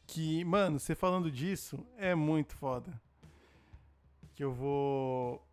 [0.08, 3.00] Que, mano, você falando disso é muito foda.
[4.34, 5.46] Que eu vou.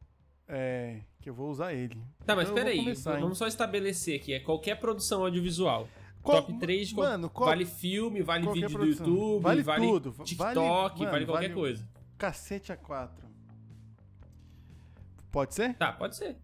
[0.49, 1.01] É.
[1.21, 2.03] Que eu vou usar ele.
[2.25, 3.21] Tá, mas Então eu pera vou aí, começar, hein?
[3.21, 5.87] vamos só estabelecer aqui, é qualquer produção audiovisual.
[6.23, 7.09] Qual- Top 3 de qual...
[7.11, 9.05] mano, qual- vale filme, vale vídeo produção.
[9.07, 10.55] do YouTube, Vale vale, tudo, TikTok, vale-
[10.99, 11.89] vale, mano, qualquer vale- coisa.
[12.17, 13.29] Cacete a 4.
[15.31, 15.75] Pode ser?
[15.75, 16.37] Tá, pode ser.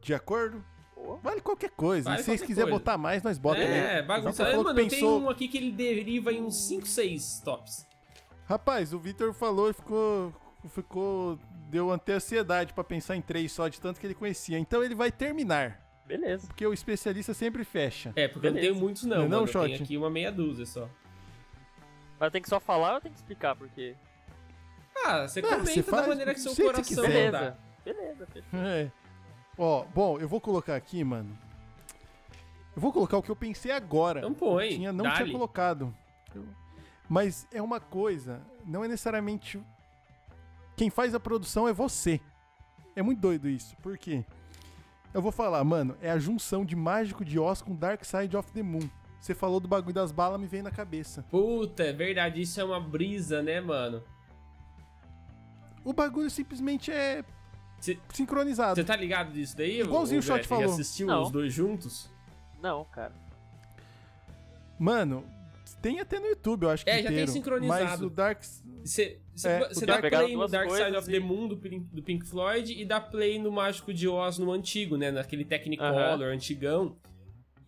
[0.00, 0.64] De acordo?
[1.08, 1.16] Pô.
[1.22, 2.10] Vale qualquer coisa.
[2.10, 4.44] Vale e se vocês quiserem botar mais, nós bota é, bagunça.
[4.44, 7.86] Falou Mano, eu pensou- tenho um aqui que ele deriva em uns 5, 6 tops.
[8.46, 10.32] Rapaz, o Victor falou e ficou.
[10.68, 11.38] ficou.
[11.70, 14.58] Deu até ansiedade pra pensar em três só, de tanto que ele conhecia.
[14.58, 15.80] Então ele vai terminar.
[16.06, 16.46] Beleza.
[16.46, 18.12] Porque o especialista sempre fecha.
[18.16, 18.72] É, porque eu não Beleza.
[18.74, 19.48] tenho muitos Não não, é não, mano.
[19.48, 19.82] eu tenho Shot?
[19.84, 20.88] aqui uma meia dúzia só.
[22.20, 23.54] Mas tem que só falar ou tenho que explicar?
[23.56, 23.94] Porque.
[25.04, 27.02] Ah, você Ah, comenta você faz da maneira que seu coração.
[27.02, 27.56] Beleza.
[27.84, 28.58] Beleza, fechou.
[28.60, 28.90] É.
[29.58, 31.36] Ó, bom, eu vou colocar aqui, mano.
[32.76, 34.20] Eu vou colocar o que eu pensei agora.
[34.20, 35.16] Então põe, Eu tinha, não dale.
[35.16, 35.92] tinha colocado.
[37.08, 39.60] Mas é uma coisa, não é necessariamente.
[40.76, 42.20] Quem faz a produção é você.
[42.94, 43.76] É muito doido isso.
[43.78, 44.24] Por quê?
[45.12, 48.52] Eu vou falar, mano, é a junção de Mágico de Oz com Dark Side of
[48.52, 48.88] the Moon.
[49.20, 51.24] Você falou do bagulho das balas, me veio na cabeça.
[51.30, 54.04] Puta, é verdade, isso é uma brisa, né, mano?
[55.82, 57.24] O bagulho simplesmente é
[57.80, 58.74] Cê- sincronizado.
[58.74, 59.80] Você tá ligado disso daí?
[59.80, 60.64] Igualzinho ô, o Shot falou.
[60.72, 61.22] assistiu Não.
[61.22, 62.10] os dois juntos?
[62.60, 63.12] Não, cara.
[64.78, 65.24] Mano,
[65.82, 67.30] tem até no YouTube, eu acho que É, já tem inteiro.
[67.32, 67.84] sincronizado.
[67.84, 68.42] Mas o Dark...
[68.84, 71.86] Você É, você o dá play no Dark Side of the e- Moon do, Pink-
[71.92, 75.10] do Pink Floyd e dá play no Mágico de Oz no antigo, né?
[75.10, 76.96] Naquele Technicolor antigão.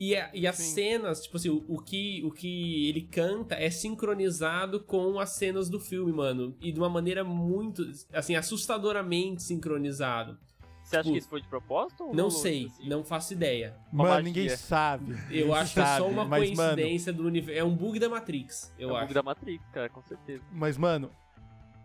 [0.00, 0.74] E, a- e as Sim.
[0.74, 5.68] cenas, tipo assim, o, o que, o que ele canta é sincronizado com as cenas
[5.68, 6.56] do filme, mano.
[6.60, 10.38] E de uma maneira muito, assim, assustadoramente sincronizado.
[10.82, 12.02] Você acha Tipo, que isso foi de propósito?
[12.04, 12.88] ou Não sei, assim?
[12.88, 13.76] não faço ideia.
[13.92, 14.22] Mano, magia.
[14.24, 15.12] ninguém sabe.
[15.30, 17.60] Eu Ninguém acho que é só uma mas, mano, coincidência do universo.
[17.60, 19.02] É um bug da Matrix, É eu o acho.
[19.02, 20.42] bug da Matrix, cara, com certeza.
[20.50, 21.10] Mas, mano,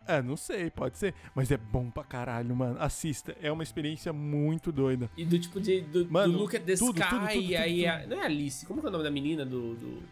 [0.07, 1.13] É, não sei, pode ser.
[1.33, 2.77] Mas é bom pra caralho, mano.
[2.79, 3.35] Assista.
[3.41, 5.09] É uma experiência muito doida.
[5.17, 5.81] E do tipo de.
[5.81, 7.77] Do, Mano, do Look at the tudo, Sky, tudo, tudo, e aí.
[7.83, 8.65] tudo, a- não é Alice?
[8.65, 9.75] Como que é o nome da menina do.
[9.75, 10.03] do...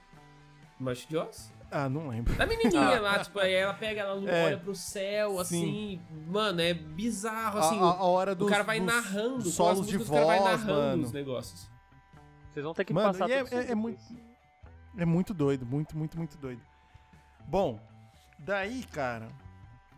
[0.80, 1.54] Mágico de Oz?
[1.72, 2.36] Ah, não lembro.
[2.36, 4.46] Da menininha lá, tipo, aí ela pega, ela É.
[4.46, 6.00] olha pro céu, assim.
[6.28, 7.80] Mano, é bizarro, assim.
[7.80, 10.12] a- a hora o, dos, o cara vai dos narrando, as solos de músicas, o
[10.14, 11.04] cara vai voz, narrando mano.
[11.04, 11.70] os negócios.
[12.52, 14.02] Vocês vão ter que Mano, passar e é, tudo isso é- é muito,
[14.98, 16.62] é muito doido, muito, muito, muito doido.
[17.48, 17.80] Bom,
[18.38, 19.28] daí, cara,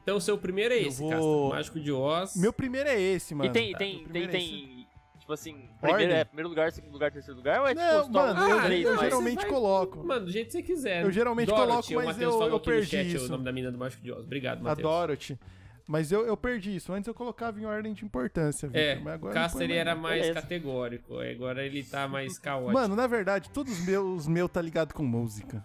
[0.06, 1.56] Então o seu primeiro é Eu esse, vou- Casta.
[1.58, 2.36] Mágico de Oz.
[2.36, 3.50] meu primeiro é esse, mano.
[3.50, 4.88] E tem, Meu tem, tem, é tem.
[5.20, 8.40] Tipo assim, primeiro, é, primeiro lugar, segundo lugar, terceiro lugar, ou é Não, tipo, mano,
[8.48, 10.06] eu- Ah, três, eu mas- geralmente vai- coloco.
[10.06, 11.04] Mano, do jeito que você quiser.
[11.04, 13.26] Eu geralmente Dorothy, coloco, o mas Matheus eu- falou eu perdi chat isso.
[13.26, 14.20] o nome da menina do Mágico de Oz.
[14.24, 14.88] Obrigado, A Matheus.
[14.88, 15.40] Dorothy.
[15.88, 16.94] Mas eu, eu perdi isso.
[16.94, 18.84] Antes eu colocava em ordem de importância, Victor.
[18.84, 20.42] É, mas agora o mais, era mais Beleza.
[20.42, 21.18] categórico.
[21.20, 22.74] Agora ele tá mais caótico.
[22.74, 25.64] Mano, na verdade, todos os meus, os meus tá ligado com música.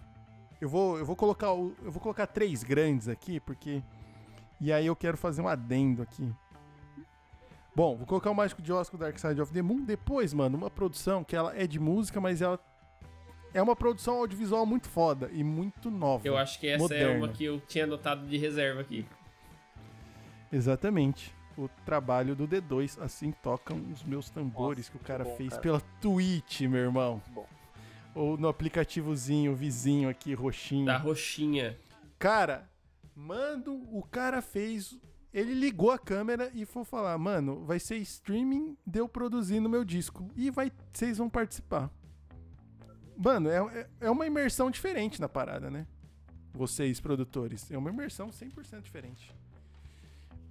[0.59, 3.81] Eu vou, eu vou colocar o- eu vou colocar três grandes aqui, porque
[4.61, 6.31] e aí eu quero fazer um adendo aqui.
[7.75, 9.83] Bom, vou colocar o Mágico de Oz com o Dark Side of the Moon.
[9.83, 12.59] Depois, mano, uma produção que ela é de música, mas ela
[13.53, 16.27] é uma produção audiovisual muito foda e muito nova.
[16.27, 17.17] eu acho que essa é moderna.
[17.17, 19.05] uma que eu tinha anotado de reserva aqui.
[20.51, 21.33] Exatamente.
[21.57, 25.49] O trabalho do D2, assim tocam os meus tambores Nossa, que o cara bom, fez
[25.49, 25.61] cara.
[25.61, 27.21] pela Twitch, meu irmão.
[27.29, 27.47] Bom.
[28.13, 30.85] Ou no aplicativozinho vizinho aqui, roxinho.
[30.85, 31.77] Da roxinha.
[32.19, 32.69] Cara,
[33.21, 34.97] mando, o cara fez.
[35.33, 39.85] Ele ligou a câmera e foi falar, mano, vai ser streaming de eu produzindo meu
[39.85, 40.29] disco.
[40.35, 41.89] E vai, vocês vão participar.
[43.17, 45.87] Mano, é, é- é uma imersão diferente na parada, né?
[46.53, 47.71] Vocês, produtores.
[47.71, 49.33] É uma imersão 100% diferente.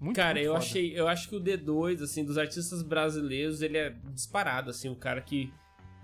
[0.00, 0.64] Muito, Cara, muito eu foda.
[0.64, 4.96] achei, eu acho que o D2, assim, dos artistas brasileiros, ele é disparado, assim, o
[4.96, 5.52] cara que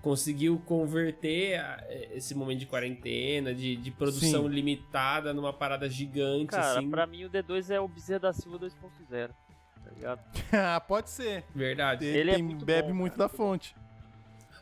[0.07, 4.49] conseguiu converter a- esse momento de quarentena, de, de produção Sim.
[4.49, 6.89] limitada numa parada gigante, Cara, assim.
[6.89, 9.31] pra mim o D2 é o Bezerra da Silva 2.0.
[9.83, 10.19] Tá ligado?
[10.53, 11.43] ah, pode ser.
[11.53, 12.05] Verdade.
[12.05, 13.75] Ele, Ele é tem- muito bebe bom, muito cara, da fonte.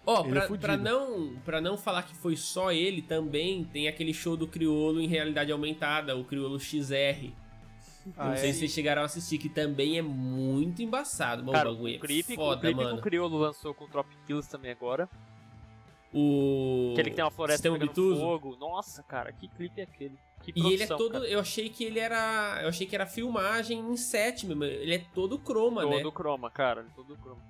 [0.03, 0.59] Ó, é pra, fudido.
[0.65, 4.99] pra não, pra não falar que foi só ele, também tem aquele show do Criolo
[4.99, 7.31] em realidade aumentada, o Criolo XR.
[8.17, 8.38] Ah, não é?
[8.38, 11.41] sei se vocês chegaram a assistir, que também é muito embaçado.
[11.43, 12.97] Mano, Cara, o bagulho o clipe, é foda, o clipe que mano.
[12.97, 15.07] o Criolo lançou com o Tropic Kills também agora.
[16.18, 16.92] O...
[16.94, 18.56] Aquele que tem uma floresta pegando fogo.
[18.58, 20.18] Nossa, cara, que clipe é aquele?
[20.42, 21.12] Que E ele é todo.
[21.12, 21.26] cara.
[21.28, 22.60] Eu achei que ele era.
[22.62, 24.64] Eu achei que era filmagem em sétimo.
[24.64, 25.98] Ele é todo croma, né?
[25.98, 27.42] Todo croma, cara, todo croma.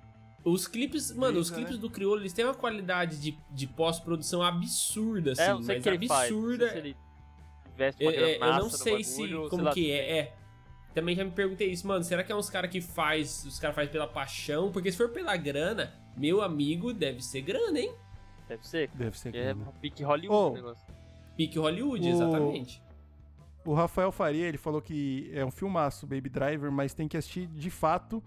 [0.44, 1.12] Os clipes.
[1.12, 1.80] Mano, os Brisa, clipes né?
[1.80, 5.42] do Criolo, eles têm uma qualidade de, de pós-produção absurda, assim.
[5.42, 6.30] é, eu não sei mas que ele faz.
[6.30, 6.64] Não absurda.
[6.68, 6.96] sei se ele
[7.76, 9.20] veste Eu, uma é, eu granaça não sei se.
[9.20, 10.18] bagulho, ou Como sei lá, que se é.
[10.18, 10.34] É.
[10.94, 12.02] Também já me perguntei isso, mano.
[12.02, 13.44] Será que é uns caras que faz.
[13.44, 14.72] Os caras fazem pela paixão?
[14.72, 17.94] Porque se for pela grana, meu amigo, deve ser grana, hein?
[18.48, 18.90] Deve ser.
[18.94, 19.32] Deve ser.
[19.32, 20.50] Que é pique Hollywood Oh.
[20.50, 20.94] o negócio.
[21.36, 22.82] Pique Hollywood, O- exatamente.
[23.64, 27.46] O Rafael Faria, ele falou que é um filmaço, Baby Driver, mas tem que assistir
[27.48, 28.22] de fato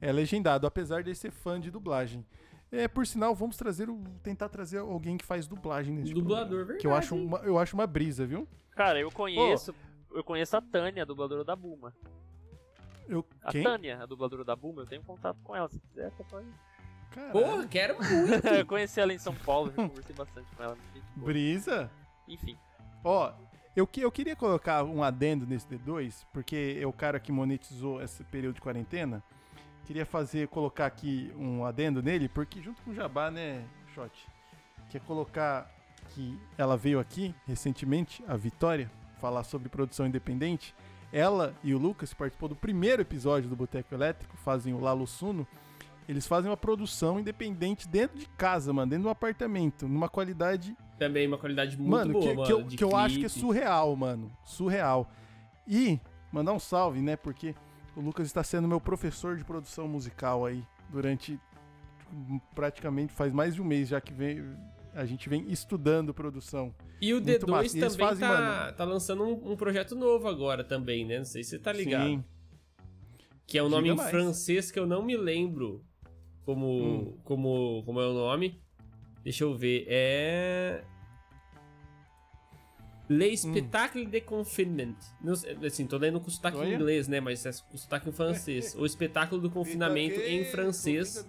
[0.00, 2.24] é legendado, apesar de ser fã de dublagem.
[2.72, 6.56] É, por sinal, vamos trazer o, tentar trazer alguém que faz dublagem nesse Dublador, programa,
[6.64, 6.80] verdade.
[6.80, 8.48] Que eu acho uma, eu acho uma brisa, viu?
[8.70, 9.74] Cara, eu conheço.
[10.12, 11.92] Eu conheço a Tânia, a dubladora da Buma.
[13.08, 13.62] Eu, A quem?
[13.62, 15.68] Tânia, a dubladora da Buma, eu tenho contato com ela.
[15.68, 16.46] Se quiser, você pode.
[17.10, 17.32] Caralho.
[17.32, 18.46] Porra, quero muito.
[18.48, 20.76] eu conheci ela em São Paulo, eu conversei bastante com ela.
[21.16, 21.90] Brisa?
[22.28, 22.56] Enfim.
[23.02, 23.32] Ó,
[23.74, 28.02] eu, que- eu queria colocar um adendo nesse D2, porque é o cara que monetizou
[28.02, 29.22] esse período de quarentena.
[29.84, 33.64] Queria fazer, colocar aqui um adendo nele, porque junto com o Jabá, né,
[33.94, 34.12] Shot?
[34.88, 35.68] Quer colocar
[36.10, 40.74] que ela veio aqui recentemente, a Vitória, falar sobre produção independente.
[41.12, 45.46] Ela e o Lucas, participou do primeiro episódio do Boteco Elétrico, fazem o Lalo Suno.
[46.10, 50.76] Eles fazem uma produção independente dentro de casa, mano, dentro de um apartamento, numa qualidade
[50.98, 52.46] Também uma qualidade muito mano, boa, que, mano.
[52.46, 54.28] que eu, que eu acho que é surreal, mano.
[54.44, 55.08] Surreal.
[55.68, 56.00] E
[56.32, 57.14] mandar um salve, né?
[57.14, 57.54] Porque
[57.94, 61.38] o Lucas está sendo meu professor de produção musical aí durante
[62.12, 64.42] hum, praticamente faz mais de um mês já que vem,
[64.92, 66.74] a gente vem estudando produção.
[67.00, 67.78] E o Muito D2 massa.
[67.78, 71.18] Também fazem, tá, mano- tá lançando um, um projeto novo agora também, né?
[71.18, 72.04] Não sei se você tá ligado.
[72.08, 72.24] Sim.
[73.46, 74.10] Que é um Diga nome em mais.
[74.10, 75.84] francês que eu não me lembro
[76.44, 77.18] como, Hum.
[77.24, 78.60] como, como é o nome.
[79.22, 79.84] Deixa eu ver.
[79.88, 80.82] É.
[83.08, 84.94] Le Spectacle de Confinement.
[85.20, 85.32] Não
[85.66, 86.74] assim, tô lendo com sotaque em Olha.
[86.76, 87.20] inglês, né?
[87.20, 88.74] Mas é com sotaque em francês.
[88.78, 91.26] o espetáculo do confinamento em francês.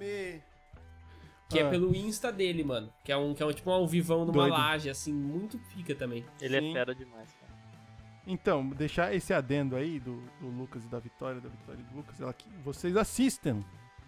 [1.49, 1.69] Que é Ah.
[1.69, 2.93] pelo Insta dele, mano.
[3.03, 4.51] Que é um, que é um tipo um ao vivão numa Doido.
[4.53, 6.23] laje, assim, muito pica também.
[6.39, 6.69] Ele Sim.
[6.69, 7.51] é fera demais, cara.
[8.27, 11.97] Então, deixar esse adendo aí do, do Lucas e da Vitória, da Vitória e do
[11.97, 13.65] Lucas, ela que vocês assistam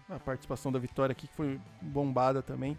[0.08, 2.78] a participação da Vitória aqui, que foi bombada também.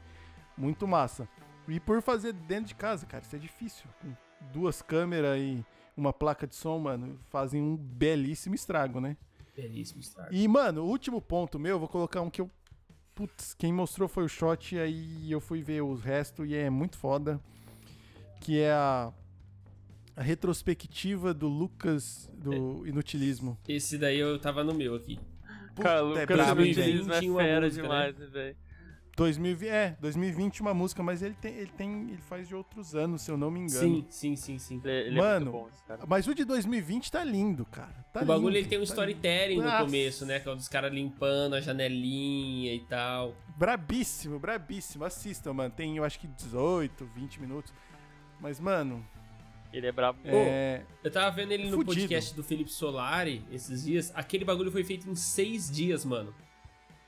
[0.57, 1.27] Muito massa.
[1.67, 3.85] E por fazer dentro de casa, cara, isso é difícil.
[4.01, 4.13] Com
[4.53, 5.65] duas câmeras e
[5.97, 9.17] uma placa de som, mano, fazem um belíssimo estrago, né?
[9.55, 10.33] Belíssimo estrago.
[10.33, 12.49] E, mano, o último ponto meu, eu vou colocar um que eu.
[13.13, 16.97] Putz, quem mostrou foi o shot, aí eu fui ver os restos e é muito
[16.97, 17.39] foda.
[18.41, 19.11] Que é a.
[20.17, 23.57] A retrospectiva do Lucas do Inutilismo.
[23.67, 25.19] Esse daí eu tava no meu aqui.
[25.83, 26.93] Cara, Puta, é Lucas brabo, hein, Luiz velho?
[26.93, 28.55] Luiz é fera música, demais, né, velho?
[29.15, 33.21] 2020, é, 2020 uma música, mas ele tem, ele tem, ele faz de outros anos,
[33.21, 33.79] se eu não me engano.
[33.79, 34.81] Sim, sim, sim, sim.
[34.83, 36.01] Ele, ele é Mano, muito bom, esse cara.
[36.05, 38.05] Mas o de 2020 tá lindo, cara.
[38.11, 39.85] Tá o bagulho lindo, ele tem um tá storytelling no Nossa.
[39.85, 40.39] começo, né?
[40.41, 43.27] Que é o dos caras limpando a janelinha e tal.
[43.27, 43.37] lindo.
[43.55, 45.05] Brabíssimo, brabíssimo.
[45.05, 45.73] Assistam, mano.
[45.73, 47.73] Tem, eu acho que 18, 20 minutos.
[48.41, 49.05] Mas, mano,
[49.75, 50.19] Ele é brabo.
[50.23, 50.83] é...
[51.03, 51.85] Eu tava vendo ele no Fudido.
[51.85, 54.11] podcast do Felipe Solari esses dias.
[54.15, 56.33] Aquele bagulho foi feito em seis dias, mano.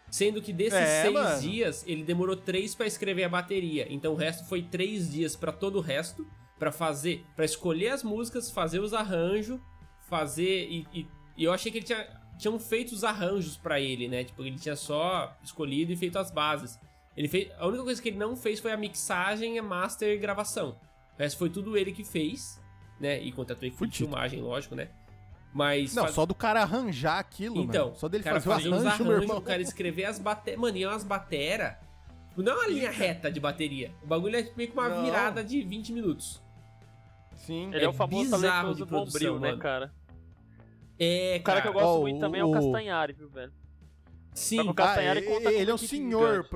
[0.10, 1.42] Sendo que desses É, seis mano.
[1.42, 3.88] dias, ele demorou três pra escrever a bateria.
[3.90, 6.28] Então o resto foi três dias pra todo o resto.
[6.60, 9.60] Pra fazer, Pra escolher as músicas, fazer os arranjos,
[10.10, 10.68] fazer.
[10.70, 11.08] E, e-
[11.38, 12.08] e eu achei que ele tinha,
[12.38, 14.24] tinham feito os arranjos pra ele, né?
[14.24, 16.80] Tipo, ele tinha só escolhido e feito as bases.
[17.16, 20.18] Ele fez, a única coisa que ele não fez foi a mixagem, a master e
[20.18, 20.78] gravação.
[21.18, 22.62] O resto foi tudo ele que fez,
[23.00, 23.20] né?
[23.22, 24.90] E contratou equipe de filmagem, lógico, né?
[25.54, 25.96] Mas.
[25.96, 27.98] Não, faz- só do cara arranjar aquilo, Então, mano.
[27.98, 29.38] Só dele o cara fazer o uns arranjo, meu arranjos, irmão.
[29.38, 30.60] o cara escrever as bateras.
[30.60, 31.80] Mano, e é umas batera.
[32.36, 33.92] Não é uma linha reta de bateria.
[34.04, 35.04] O bagulho é meio que uma Não.
[35.04, 36.40] virada de 20 minutos.
[37.36, 37.68] Sim.
[37.74, 39.62] Ele é, é o famoso bizarro talentoso de produção, bombril, né, mano.
[39.62, 39.94] cara?
[41.00, 43.14] É, O cara que eu cara, gosto Ó, muito o- também é o o- Castanhari,
[43.14, 43.54] viu, velho?
[44.36, 44.60] Sim.
[44.62, 46.50] O Ah, Castanhari com ele é um equipe senhor gigante, né?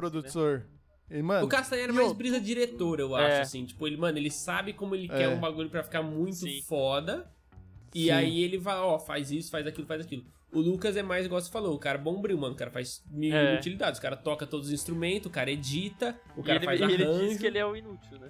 [1.11, 3.25] Ele, mano, O Castanheira é mais eu- brisa diretor, eu É.
[3.33, 3.65] acho, assim.
[3.65, 5.17] Tipo, ele, mano, ele sabe como ele É.
[5.17, 6.61] quer um bagulho pra ficar muito Sim.
[6.61, 7.29] foda.
[7.93, 8.11] E Sim.
[8.11, 10.23] aí ele vai, ó, faz isso, faz aquilo, faz aquilo.
[10.53, 12.53] O Lucas é mais, igual você falou, o cara bombril, mano.
[12.53, 13.55] O cara faz mil É.
[13.57, 13.99] utilidades.
[13.99, 16.83] O cara toca todos os instrumentos, o cara edita, o E cara ele, faz e
[16.83, 17.27] ele arranjo.
[17.27, 18.29] diz que ele é o inútil, né?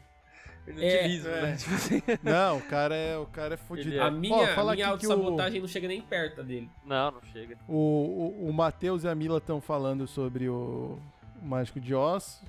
[0.67, 0.71] É,
[1.05, 1.41] Inutilismo, é.
[1.41, 1.55] né?
[1.57, 2.01] Tipo assim.
[2.23, 3.89] Não, o cara é, o cara é fodido.
[3.89, 4.01] Ele é.
[4.01, 6.69] A minha, fala a minha que o- autossabotagem não chega nem perto dele.
[6.85, 7.57] Não, não chega.
[7.67, 10.99] O, o, o Matheus e a Mila estão falando sobre o,
[11.41, 12.43] o Mágico de Oz.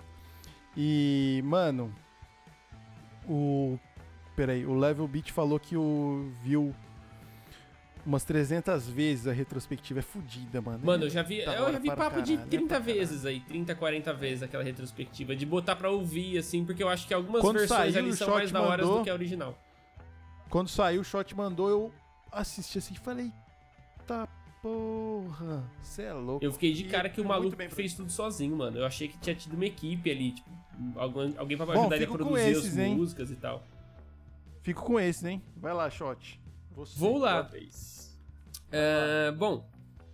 [0.77, 1.95] E, mano,
[3.29, 3.79] o.
[4.35, 6.75] Peraí, o Level Beat falou que o viu
[8.05, 10.01] umas 300 vezes a retrospectiva.
[10.01, 10.81] É fodida, mano.
[10.85, 12.99] Mano, eu já vi, Da eu já vi papo de caralho, é 30 pra caralho.
[12.99, 17.07] vezes aí, 30, 40 vezes aquela retrospectiva, de botar pra ouvir, assim, porque eu acho
[17.07, 19.59] que algumas Quando versões saiu, ali são mais da hora do que a original.
[20.49, 21.93] Quando saiu, o shot mandou, eu
[22.31, 23.31] assisti assim e falei:
[24.07, 24.27] Tá
[24.63, 26.45] porra, cê é louco.
[26.45, 28.79] Eu fiquei de cara que o maluco bem fez tudo sozinho, mano.
[28.79, 30.49] Eu achei que tinha tido uma equipe ali, tipo,
[30.95, 32.95] alguém, alguém pra ajudar ele a fico com produzir esses, as hein?
[32.95, 33.67] músicas e tal.
[34.63, 35.43] Fico com esse, hein?
[35.57, 36.41] Vai lá, shot.
[36.71, 36.99] Você.
[36.99, 37.51] Vou lá.
[38.73, 39.69] Ah, bom,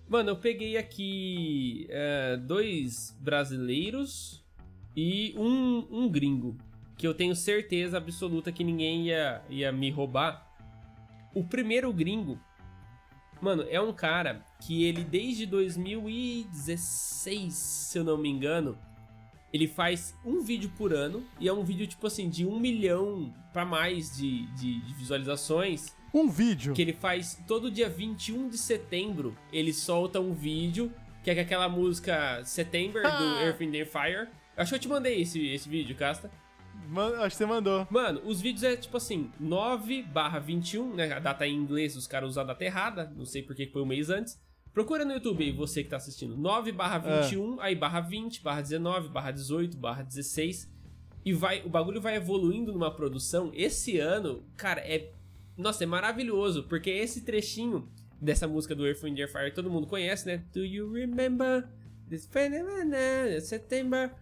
[0.09, 4.45] mano, eu peguei aqui ah, dois brasileiros
[4.97, 6.57] e um, um gringo.
[6.97, 10.49] Que eu tenho certeza absoluta que ninguém ia, ia me roubar.
[11.33, 12.41] O primeiro gringo,
[13.41, 18.77] mano, é um cara que ele desde 2016, se eu não me engano,
[19.53, 21.25] ele faz um vídeo por ano.
[21.41, 25.97] E é um vídeo, tipo assim, de um milhão pra mais de, de- de visualizações.
[26.13, 26.75] Um vídeo.
[26.75, 29.37] Que ele faz todo dia 21 de setembro.
[29.53, 30.93] Ele solta um vídeo
[31.23, 33.43] que é aquela música September do Ah.
[33.45, 34.29] Earth, and Fire.
[34.57, 36.31] Acho que eu te mandei esse, esse vídeo, Casta.
[36.89, 37.87] Man- acho que você mandou.
[37.91, 41.13] Mano, os vídeos é tipo assim, 9 barra 21, né?
[41.13, 43.13] A data em inglês, os caras usam a data errada.
[43.17, 44.41] Não sei porque foi um mês antes.
[44.73, 46.37] Procura no YouTube aí, você que tá assistindo.
[46.37, 50.71] 9 barra 21, aí barra 20, barra 19, barra 18, barra 16.
[51.25, 53.51] E vai, o bagulho vai evoluindo numa produção.
[53.55, 55.11] Esse ano, cara, é.
[55.57, 57.89] Nossa, é maravilhoso, porque esse trechinho
[58.21, 60.45] dessa música do Earth, Wind Fire todo mundo conhece, né?
[60.55, 61.69] Do you remember
[62.09, 62.29] this
[63.43, 64.15] September?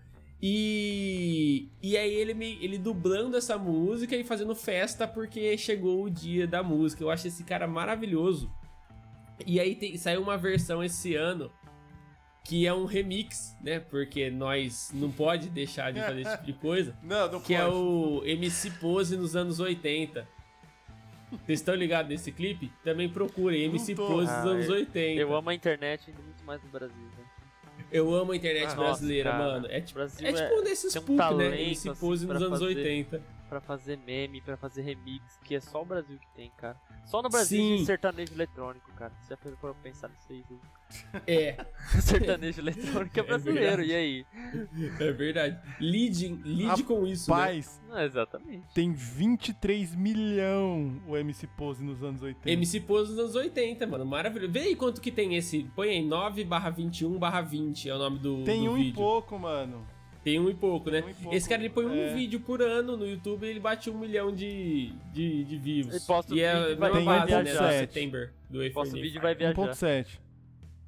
[0.43, 6.11] E, e aí ele me, ele dublando essa música e fazendo festa porque chegou o
[6.11, 7.03] dia da música.
[7.03, 8.51] Eu acho esse cara maravilhoso.
[9.47, 11.51] E aí tem, saiu uma versão esse ano
[12.45, 13.81] que é um remix, né?
[13.81, 16.97] Porque nós não pode deixar de fazer esse tipo de coisa.
[17.03, 20.29] Não, não Que é o MC Pose nos anos 80.
[21.45, 22.71] Vocês estão ligados nesse clipe?
[22.85, 23.97] Também procurem MC.
[23.97, 25.21] Pose Ah, nos anos eu- 80.
[25.21, 27.25] Eu amo a internet muito mais no Brasil, né?
[27.91, 29.45] Eu amo a internet nossa, brasileira, cara.
[29.45, 29.67] mano.
[29.69, 31.71] É tipo, Brasil é tipo nesses tem um né?
[31.71, 32.77] assim, Pose nos pra anos fazer.
[32.77, 33.23] 80.
[33.49, 36.77] Pra fazer meme, pra fazer remix, que é só o Brasil que tem, cara.
[37.05, 39.13] Só no Brasil tem sertanejo eletrônico, cara.
[39.21, 40.45] Você já parou pra pensar nisso aí?
[40.49, 40.61] viu?
[41.27, 41.57] É,
[42.01, 43.91] sertanejo eletrônico é brasileiro, verdade.
[43.91, 44.27] e aí?
[45.01, 45.59] é verdade.
[45.81, 47.37] Lide, lide com isso, né?
[47.37, 48.63] Paz, Não, exatamente.
[48.75, 52.51] tem 23 milhão o MC Pose nos anos 80.
[52.51, 54.05] MC Pose nos anos 80, mano.
[54.07, 54.53] Maravilhoso.
[54.53, 55.65] Vê aí quanto que tem esse.
[55.75, 58.85] Põe aí 9 barra 21 barra 20 é o nome do, Tem do um e
[58.85, 58.95] vídeo.
[58.97, 59.87] pouco, mano.
[60.23, 61.05] Tem um e pouco, né?
[61.07, 62.13] Um e pouco, Esse cara ele põe um é.
[62.13, 65.87] vídeo por ano no YouTube e ele bate um milhão de, de, de views.
[65.89, 67.01] Ele posta e é e vai- vai
[67.45, 68.71] né?
[68.71, 69.23] Posta o for vídeo e Name.
[69.23, 69.55] vai viajar.
[69.55, 70.26] 1.7.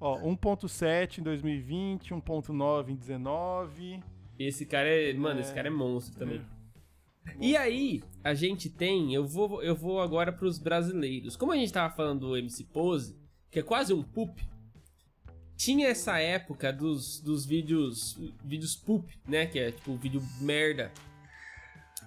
[0.00, 4.00] Ó, 1.7 em 2020, 1.9 em 19.
[4.38, 5.12] Esse cara é.
[5.12, 5.42] Mano, É.
[5.42, 6.40] esse cara é monstro também.
[7.40, 9.12] E aí, a gente tem.
[9.12, 11.36] Eu vou, eu vou agora pros brasileiros.
[11.36, 13.18] Como a gente tava falando do MC Pose,
[13.50, 14.40] que é quase um poop.
[15.56, 18.16] Tinha essa época dos, dos vídeos.
[18.44, 19.46] Vídeos poop, né?
[19.46, 20.92] Que é tipo vídeo merda.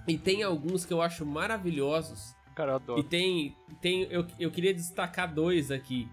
[0.08, 2.34] E tem alguns que eu acho maravilhosos.
[2.56, 3.04] Cara, eu E adoro.
[3.04, 3.56] tem.
[3.82, 6.08] tem eu, eu queria destacar dois aqui.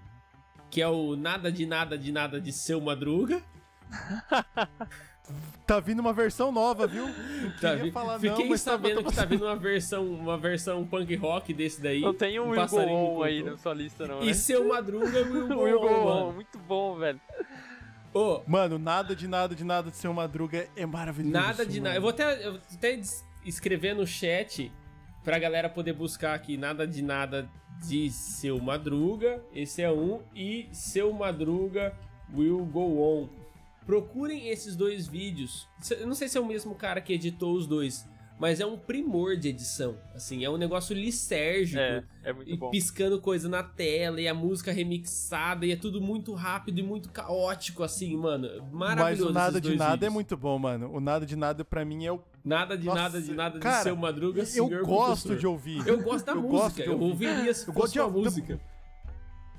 [0.71, 3.43] Que é o Nada de Nada de Nada de Seu Madruga.
[5.67, 7.07] Tá vindo uma versão nova, viu?
[7.07, 10.07] Não Tá, queria vi- falar Fiquei não, mas sabendo tá que tá vindo uma versão,
[10.07, 12.01] uma versão punk rock desse daí.
[12.01, 14.33] Não tem o um Will Go On aí na sua lista, não, E né?
[14.33, 16.33] seu Madruga Will O Go Will Go On, On, mano.
[16.33, 17.21] muito bom, velho.
[18.15, 21.35] Ô, Mano, nada de nada de nada de seu Madruga é maravilhoso.
[21.35, 21.97] nada de nada.
[21.97, 22.99] Eu vou até, eu vou até
[23.45, 24.73] escrever no chat
[25.23, 26.57] pra galera poder buscar aqui.
[26.57, 27.47] Nada de nada
[27.87, 29.43] de seu Madruga.
[29.55, 30.21] Esse é um.
[30.35, 31.95] E seu Madruga
[32.35, 33.29] Will Go On.
[33.87, 35.67] Procurem esses dois vídeos.
[35.91, 38.07] Eu não sei se é o mesmo cara que editou os dois.
[38.39, 39.97] Mas é um primor de edição.
[40.15, 41.81] Assim, é um negócio lisérgico.
[41.81, 42.71] É, é muito e bom.
[42.71, 47.09] piscando coisa na tela, e a música remixada, e é tudo muito rápido e muito
[47.09, 48.49] caótico, assim, mano.
[48.71, 49.31] Mas Maravilhoso.
[49.31, 50.13] o nada esses de nada é vídeos.
[50.15, 50.89] muito bom, mano.
[50.93, 52.21] O nada de nada pra mim é o.
[52.49, 55.37] Nada de Nossa, nada de nada cara, de seu Madruga, Eu senhor gosto professor.
[55.37, 55.87] de ouvir.
[55.87, 57.29] Eu gosto da Eu música, gosto de eu ouvir.
[57.29, 58.61] ouviria se Eu fosse gosto de música.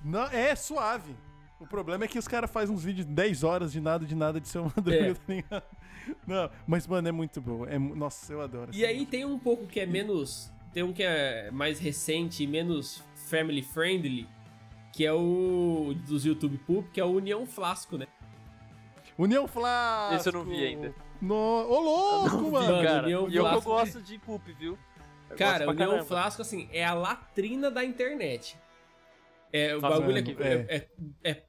[0.03, 1.15] Não, é suave.
[1.59, 4.15] O problema é que os caras fazem uns vídeos de 10 horas de nada de
[4.15, 5.13] nada de seu Madruga, É.
[5.13, 5.63] tá ligado?
[6.25, 7.65] Não, mas, mano, é muito bom.
[7.67, 8.71] É, nossa, eu adoro.
[8.73, 10.51] E aí tem um pouco que é menos.
[10.73, 14.27] Tem um que é mais recente e menos family friendly,
[14.93, 18.07] que é o dos YouTube Poop, que é o União Flasco, né?
[19.17, 20.15] União Flasco!
[20.15, 20.95] Esse eu não vi ainda.
[21.21, 21.35] No...
[21.35, 22.71] Ô, louco, Não mano!
[22.73, 23.09] Mano, cara.
[23.09, 24.77] E eu que eu Flasco- gosto de poop, viu?
[25.29, 26.03] Eu Cara, o caramba.
[26.05, 28.57] Flasco, assim, é a latrina da internet.
[29.51, 30.75] É, o bagulho é, mano, é-
[31.23, 31.43] é- é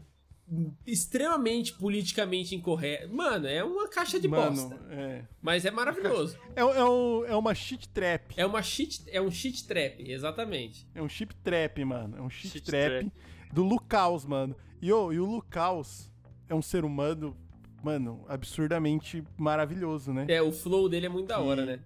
[0.87, 3.09] extremamente politicamente incorreto.
[3.15, 4.79] Mano, é uma caixa de Mano, bosta.
[4.91, 5.23] é.
[5.41, 6.37] Mas é maravilhoso.
[6.57, 8.35] É, é, um- é uma shit trap.
[8.37, 10.87] É uma shit, é um shit trap, exatamente.
[10.95, 12.17] É um chip trap, mano.
[12.19, 13.11] É um shit, Shit trap,
[13.53, 14.57] do Lucaus, mano.
[14.83, 16.11] E, ô, e o Lucaus
[16.49, 17.37] é um ser humano,
[17.83, 20.27] mano, absurdamente maravilhoso, né?
[20.29, 21.81] É, o flow dele é muito da hora, né?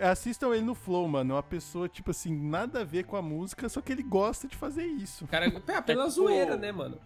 [0.00, 1.32] Assistam ele no Flow, mano.
[1.32, 4.46] É uma pessoa, tipo assim, nada a ver com a música, só que ele gosta
[4.46, 5.24] de fazer isso.
[5.24, 7.00] O Cara, é, pela tipo- zoeira, né, mano?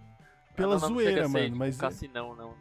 [0.57, 1.45] Pela não, não zoeira, ser, mano.
[1.45, 2.55] tipo, Mas um cassinão, não.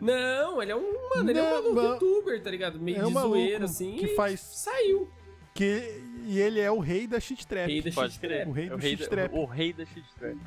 [0.00, 1.92] Não, ele é um, mano, ele é um Não, maluco não.
[1.92, 2.80] youtuber, tá ligado?
[2.80, 3.96] Meio É um de zoeira, assim.
[3.96, 5.08] que faz- Saiu.
[5.54, 7.68] que e ele é o rei da shit trap.
[7.68, 8.48] Rei da shit trap.
[8.48, 9.34] O rei É do o rei shit da- trap.
[9.34, 10.38] O rei da shit trap.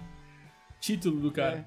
[0.79, 1.65] Título do cara.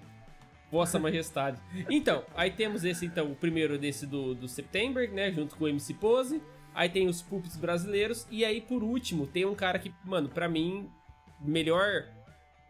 [0.70, 1.60] Vossa Majestade.
[1.88, 5.32] Então, aí temos esse, então, o primeiro desse do, do September, né?
[5.32, 6.42] Junto com o MC Pose.
[6.74, 8.26] Aí tem os pups brasileiros.
[8.30, 10.88] E aí, por último, tem um cara que, mano, pra mim,
[11.40, 12.06] melhor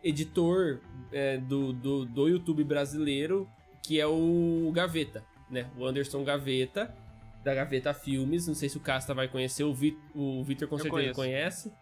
[0.03, 0.81] editor
[1.12, 3.49] é, do, do, do YouTube brasileiro,
[3.83, 5.69] que é o Gaveta, né?
[5.77, 6.95] O Anderson Gaveta,
[7.43, 8.47] da Gaveta Filmes.
[8.47, 11.70] Não sei se o Casta vai conhecer, o, Vi, o Vitor com Eu certeza conheço.
[11.70, 11.73] conhece,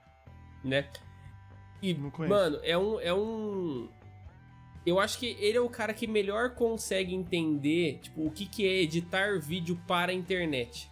[0.64, 0.88] né?
[1.82, 3.88] E, mano, é um, é um.
[4.86, 8.64] Eu acho que ele é o cara que melhor consegue entender, tipo, o que, que
[8.64, 10.88] é editar vídeo para a internet.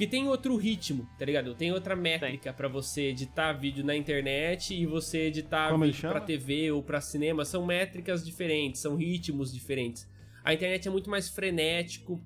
[0.00, 1.54] Porque tem outro ritmo, tá ligado?
[1.54, 6.20] Tem outra métrica pra você editar vídeo na internet e você editar Como vídeo pra?
[6.20, 7.44] TV ou pra cinema.
[7.44, 10.08] São métricas diferentes, são ritmos diferentes.
[10.42, 12.18] A internet é muito mais frenético.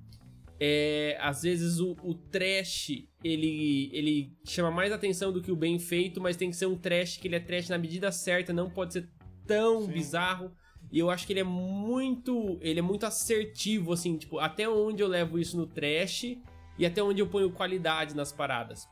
[0.57, 5.77] É, às vezes o, o trash ele, ele chama mais atenção do que o bem
[5.77, 8.69] feito, mas tem que ser um trash que ele é trash na medida certa, não
[8.69, 9.09] pode ser
[9.45, 9.91] tão Sim.
[9.91, 10.49] bizarro.
[10.91, 12.57] E eu acho que ele é muito.
[12.61, 16.37] Ele é muito assertivo, assim, tipo, até onde eu levo isso no trash
[16.77, 18.87] e até onde eu ponho qualidade nas paradas.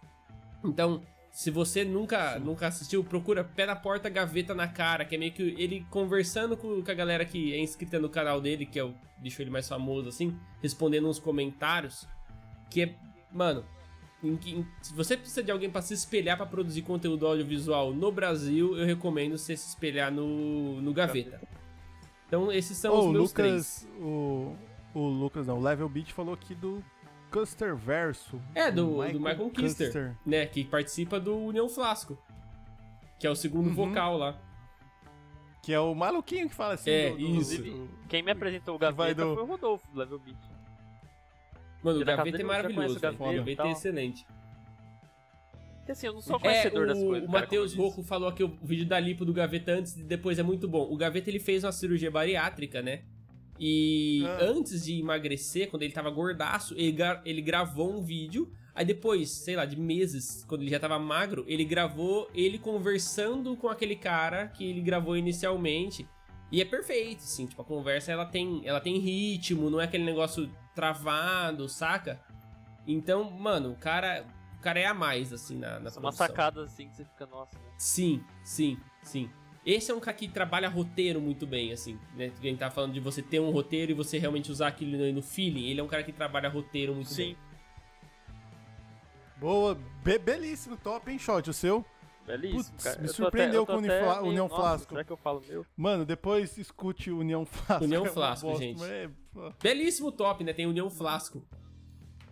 [0.63, 1.01] Então,
[1.31, 5.31] se você nunca, nunca assistiu, procura Pé na Porta, Gaveta na Cara, que é meio
[5.33, 8.83] que ele conversando com, com a galera que é inscrita no canal dele, que é
[8.83, 12.05] o deixou ele mais famoso, assim, respondendo uns comentários.
[12.69, 12.95] Que é,
[13.31, 13.63] mano,
[14.23, 18.11] em em- se você precisa de alguém pra se espelhar pra produzir conteúdo audiovisual no
[18.11, 21.41] Brasil, eu recomendo você se espelhar no, no Gaveta.
[22.35, 23.87] Então, esses são Ô, os o meus Lucas.
[23.99, 24.55] O,
[24.95, 25.59] o Lucas, não.
[25.59, 26.83] O Level Beat falou aqui do
[27.31, 28.41] Custer Verso.
[28.55, 30.17] É, do, do Michael Kister, Custer.
[30.25, 30.47] né?
[30.47, 32.17] Que participa do União Flasco.
[33.19, 33.75] Que é o segundo Uhum.
[33.75, 34.35] vocal lá.
[35.61, 36.89] Que é o maluquinho que fala assim.
[36.89, 37.61] É, do- do- isso.
[37.61, 40.37] do- Quem me apresentou o Gaveta do- foi o Rodolfo, do Level Beat.
[41.83, 44.25] Mano, o Gaveta é maravilhoso, o Gaveta é excelente.
[45.83, 47.27] Porque assim, eu não sou É, conhecedor das o, coisas.
[47.27, 47.73] o Matheus.
[47.75, 50.87] Rocco falou que o vídeo da lipo do Gaveta antes e depois é muito bom.
[50.89, 53.01] O Gaveta ele fez uma cirurgia bariátrica, né?
[53.59, 54.37] E Ah.
[54.45, 58.49] antes de emagrecer, quando ele tava gordaço, ele, gra- ele gravou um vídeo.
[58.73, 63.55] Aí depois, sei lá, de meses, quando ele já tava magro, ele gravou ele conversando
[63.57, 66.07] com aquele cara que ele gravou inicialmente.
[66.49, 70.03] E é perfeito, assim, tipo, a conversa ela tem, ela tem ritmo, não é aquele
[70.05, 72.19] negócio travado, saca?
[72.87, 74.25] Então, mano, o cara,
[74.63, 76.27] cara é a mais, assim, na, na São produção.
[76.27, 77.57] sacadas assim que você fica, nossa.
[77.57, 77.65] né?
[77.77, 79.29] Sim, sim, sim.
[79.65, 82.31] Esse é um cara que trabalha roteiro muito bem, assim, né?
[82.37, 85.11] A gente tá falando de você ter um roteiro e você realmente usar aquilo no,
[85.13, 85.67] no feeling.
[85.69, 87.23] Ele é um cara que trabalha roteiro muito Sim.
[87.27, 87.37] bem.
[89.37, 91.85] Boa, be- belíssimo, top, hein, shot, o seu?
[92.25, 93.01] Belíssimo, Putz, cara.
[93.01, 94.89] me surpreendeu até- com o Unifla- até meio, União nossa, Flasco.
[94.93, 95.65] Será que eu falo meu?
[95.75, 97.83] Mano, depois escute o União Flasco.
[97.83, 98.79] União é uma Flasco, bosta, gente.
[98.79, 100.53] mas é- pô, Belíssimo top, né?
[100.53, 101.45] Tem União Flasco.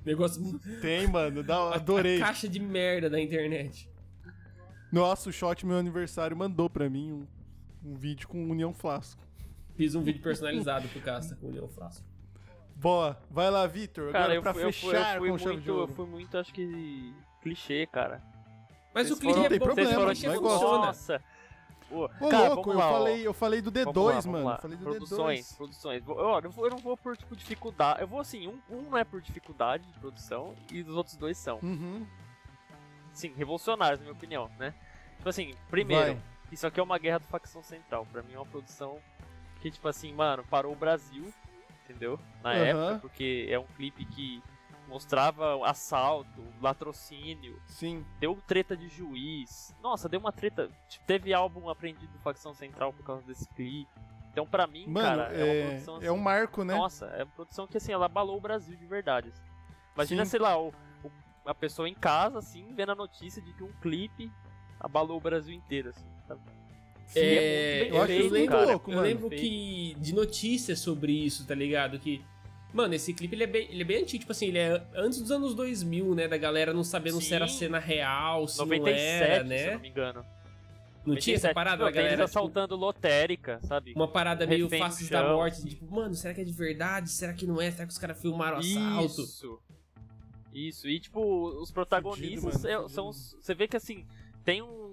[0.06, 0.60] Negócio.
[0.82, 2.22] Tem, mano, dá- a- adorei.
[2.22, 3.90] A caixa de merda da internet.
[4.92, 7.28] Nossa, o shot meu aniversário mandou pra mim um,
[7.92, 9.22] um vídeo com União Flasco.
[9.76, 12.06] Fiz um vídeo personalizado pro Casta com União Flasco.
[12.76, 14.10] Boa, vai lá, Vitor.
[14.10, 15.76] Agora Cara, eu pra fui, eu fui, fechar eu fui com chave muito, de eu
[15.78, 15.94] ouro.
[15.94, 18.22] fui muito, acho que, clichê, cara.
[18.94, 20.78] Mas Vocês o clichê foram- é Tem bom, problema, o mas clichê funciona.
[20.88, 21.22] Nossa!
[21.92, 22.94] Ô, Ô, cara, louco, eu lá, ó.
[22.94, 24.46] falei, eu falei do D2, Vamos lá, mano.
[24.46, 24.56] lá.
[24.56, 25.58] Eu falei do produções, D2.
[25.58, 26.04] produções.
[26.08, 28.02] Ó, eu, não vou, eu não vou por tipo dificuldade.
[28.02, 31.38] Eu vou assim, um, um não é por dificuldade de produção e os outros dois
[31.38, 31.60] são.
[31.62, 32.06] Uhum.
[33.14, 34.74] Sim, revolucionários, na minha opinião, né?
[35.18, 36.24] Tipo assim, primeiro, Vai.
[36.52, 38.08] isso aqui é uma guerra do facção central.
[38.12, 38.98] Pra mim é uma produção
[39.62, 41.32] que, tipo assim, mano, parou o Brasil,
[41.84, 42.18] entendeu?
[42.42, 42.64] Na Aham.
[42.64, 44.42] época, porque é um clipe que
[44.92, 48.06] mostrava assalto, latrocínio, Sim.
[48.20, 49.74] deu treta de juiz.
[49.82, 50.70] Nossa, deu uma treta.
[50.90, 53.90] Tipo, teve álbum aprendido do facção central por causa desse clipe.
[54.32, 56.74] Então, pra mim, Mano, cara, é, uma é, produção assim, é um marco, né?
[56.76, 59.30] nossa, é uma produção que assim, ela abalou o Brasil de verdade.
[59.30, 59.42] assim.
[59.96, 60.32] Imagina, Sim.
[60.32, 61.12] sei lá, o, o-
[61.46, 64.32] a pessoa em casa, assim, vendo a notícia de que um clipe
[64.80, 66.42] abalou o Brasil inteiro, assim, sabe?
[67.14, 68.66] É, bem eu, acho eu feito, lembro, cara.
[68.72, 72.00] louco, eu lembro que de notícias sobre isso, tá ligado?
[72.00, 72.24] Que,
[72.74, 75.20] mano, esse clipe ele é, bem, ele é bem antigo, tipo assim, ele é antes
[75.22, 76.28] dos anos 2000, né?
[76.28, 77.58] Da galera não sabendo se era Sim.
[77.60, 79.74] cena real, se 97, não era, se eu né?
[79.74, 80.26] não me engano.
[81.04, 83.94] Não tinha essa 97, parada tipo, da tem eles galera, tipo, assaltando lotérica, sabe?
[83.96, 85.70] uma parada meio faces da morte, assim.
[85.70, 87.10] tipo, mano, será que é de verdade?
[87.10, 87.72] Será que não é?
[87.72, 89.22] Será que os caras filmaram o assalto?
[89.24, 89.60] Isso.
[90.54, 90.88] Isso.
[90.88, 93.36] E tipo, os protagonistas Fudido, é- mano, são fudido.
[93.38, 94.06] os- você vê que assim,
[94.44, 94.91] tem um,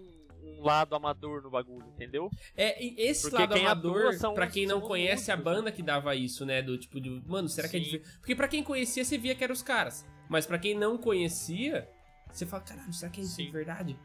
[0.59, 2.28] um lado amador no bagulho, entendeu?
[2.56, 6.14] É, esse Porque lado quem amador, os- quem não conhece a músicos, banda que dava
[6.14, 6.60] isso, né?
[6.62, 7.98] Do tipo, de, mano, será que é de Sim.
[7.98, 10.06] ver- Porque pra quem conhecia, você via que eram os caras.
[10.28, 11.89] Mas pra quem não conhecia,
[12.30, 13.51] você fala, caralho, será que é isso de Sim.
[13.52, 13.98] verdade?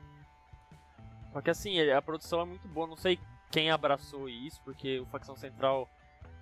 [1.32, 3.20] Só que assim, a produção é muito boa, não sei
[3.52, 5.90] quem abraçou isso, porque o Facção Central,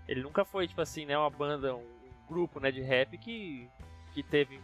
[0.07, 3.67] ele nunca foi, tipo assim, né, uma banda, um, grupo, né, de rap que,
[4.13, 4.57] que teve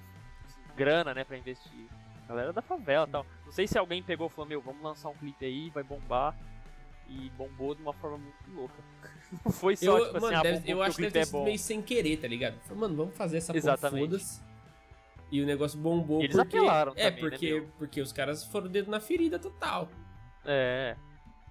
[0.76, 1.90] grana, né, pra investir.
[2.28, 3.26] Galera da favela e tal.
[3.46, 6.36] Não sei se alguém pegou e falou, meu, vamos lançar um clipe aí, vai bombar.
[7.10, 8.76] E bombou de uma forma muito louca.
[9.46, 11.20] Não foi só, Eu, tipo assim, mano, ah, deve- bombou eu acho que deve ter
[11.20, 11.44] é sido bom.
[11.46, 12.60] meio sem querer, tá ligado?
[12.64, 14.04] Falei, Mano, vamos fazer essa porra, Exatamente.
[14.06, 14.42] foda-se.
[15.32, 16.58] E o negócio bombou eles porque...
[16.58, 17.70] apelaram É, também, né, porque, meu?
[17.78, 19.90] porque os caras foram dedo na ferida total.
[20.46, 20.96] É.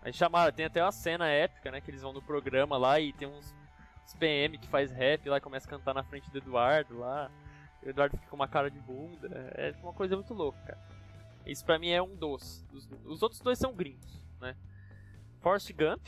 [0.03, 1.81] Aí chamaram, tem até uma cena épica, né?
[1.81, 3.55] Que eles vão no programa lá e tem uns,
[4.05, 7.31] uns PM que faz rap lá e começa a cantar na frente do Eduardo lá.
[7.87, 9.29] O Eduardo fica com uma cara de bunda.
[9.55, 10.79] É uma coisa muito louca, cara.
[11.47, 12.65] Isso pra mim é um dos.
[12.73, 14.57] Os, os outros dois são gringos, né?
[15.41, 16.05] Forrest Gump,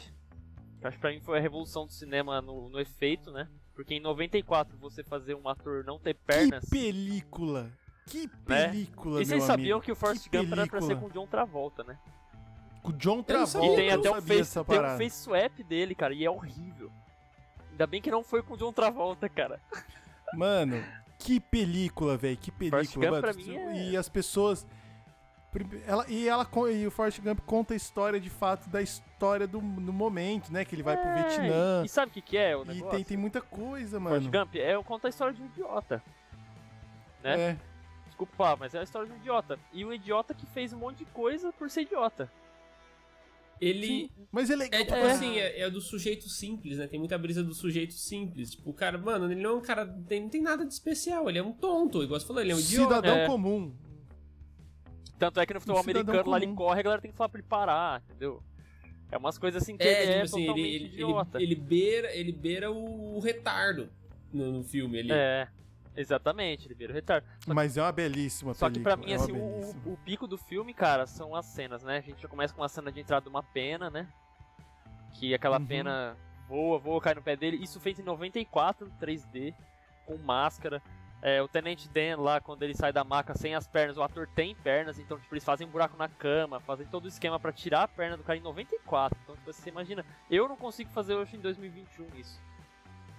[0.80, 3.48] que acho que pra mim foi a revolução do cinema no, no efeito, né?
[3.74, 6.64] Porque em 94 você fazer um ator não ter pernas.
[6.64, 7.70] Que película!
[8.06, 8.68] Que Né?
[8.68, 9.84] película, E vocês meu sabiam amigo.
[9.84, 11.96] que o Forrest Que Gump era pra ser com o John Travolta, né?
[12.82, 13.66] Com o John Travolta.
[13.66, 16.90] E tem até um face, tem um face swap dele, cara, e é horrível.
[17.70, 19.60] Ainda bem que não foi com o John Travolta, cara.
[20.34, 20.82] Mano,
[21.18, 22.36] que película, velho.
[22.36, 23.22] Que Forrest película, mano.
[23.22, 24.66] pra mim, é- E as pessoas.
[25.86, 29.58] Ela, e, ela, e o Forrest Gump conta a história de fato da história do,
[29.60, 30.64] do momento, né?
[30.64, 31.82] Que ele vai pro É, Vietnã.
[31.84, 32.90] E sabe o que, que é o E negócio?
[32.96, 34.44] tem, tem muita coisa, Forrest mano.
[34.44, 36.02] Gump é conta a história de um idiota.
[37.24, 37.40] né?
[37.52, 37.56] É.
[38.06, 39.58] Desculpa mas é a história de um idiota.
[39.72, 42.30] E um idiota que fez um monte de coisa por ser idiota.
[43.60, 44.10] Ele...
[44.30, 44.80] Mas é legal.
[44.80, 46.86] É tipo pra assim, é, é do sujeito simples, né?
[46.86, 48.50] Tem muita brisa do sujeito simples.
[48.52, 49.86] Tipo, o cara, mano, ele não é um cara.
[50.06, 51.28] Tem, não tem nada de especial.
[51.28, 52.94] Ele é um tonto, igual você falou, ele é um idiota.
[52.96, 53.26] Cidadão É.
[53.26, 53.74] comum.
[55.18, 56.56] Tanto é que no futebol Um americano lá ele comum.
[56.56, 58.42] corre, a galera tem que falar pra ele parar, entendeu?
[59.10, 61.42] É umas coisas assim que É, ele tipo é assim, ele, totalmente ele, ele, idiota.
[61.42, 63.88] ele beira, ele beira o, o retardo
[64.32, 65.10] no, no filme ali.
[65.10, 65.48] É,
[66.00, 67.26] exatamente, ele vira o retardo.
[67.44, 69.32] Só Mas é uma belíssima Só que pra película, mim, é assim,
[69.86, 71.98] o, o- pico do filme, cara, são as cenas, né?
[71.98, 74.08] A gente já começa com uma cena de entrada de uma pena, né?
[75.12, 75.66] Que aquela Uhum.
[75.66, 76.16] pena
[76.48, 77.56] voa, voa, cai no pé dele.
[77.62, 79.54] Isso feito em 94, 3D,
[80.06, 80.82] com máscara.
[81.20, 84.28] É, o Tenente Dan lá, quando ele sai da maca sem as pernas, o ator
[84.36, 87.52] tem pernas, então tipo, eles fazem um buraco na cama, fazem todo o esquema pra
[87.52, 89.18] tirar a perna do cara em 94.
[89.24, 92.40] Então, tipo, você imagina, eu não consigo fazer hoje em 2021 isso.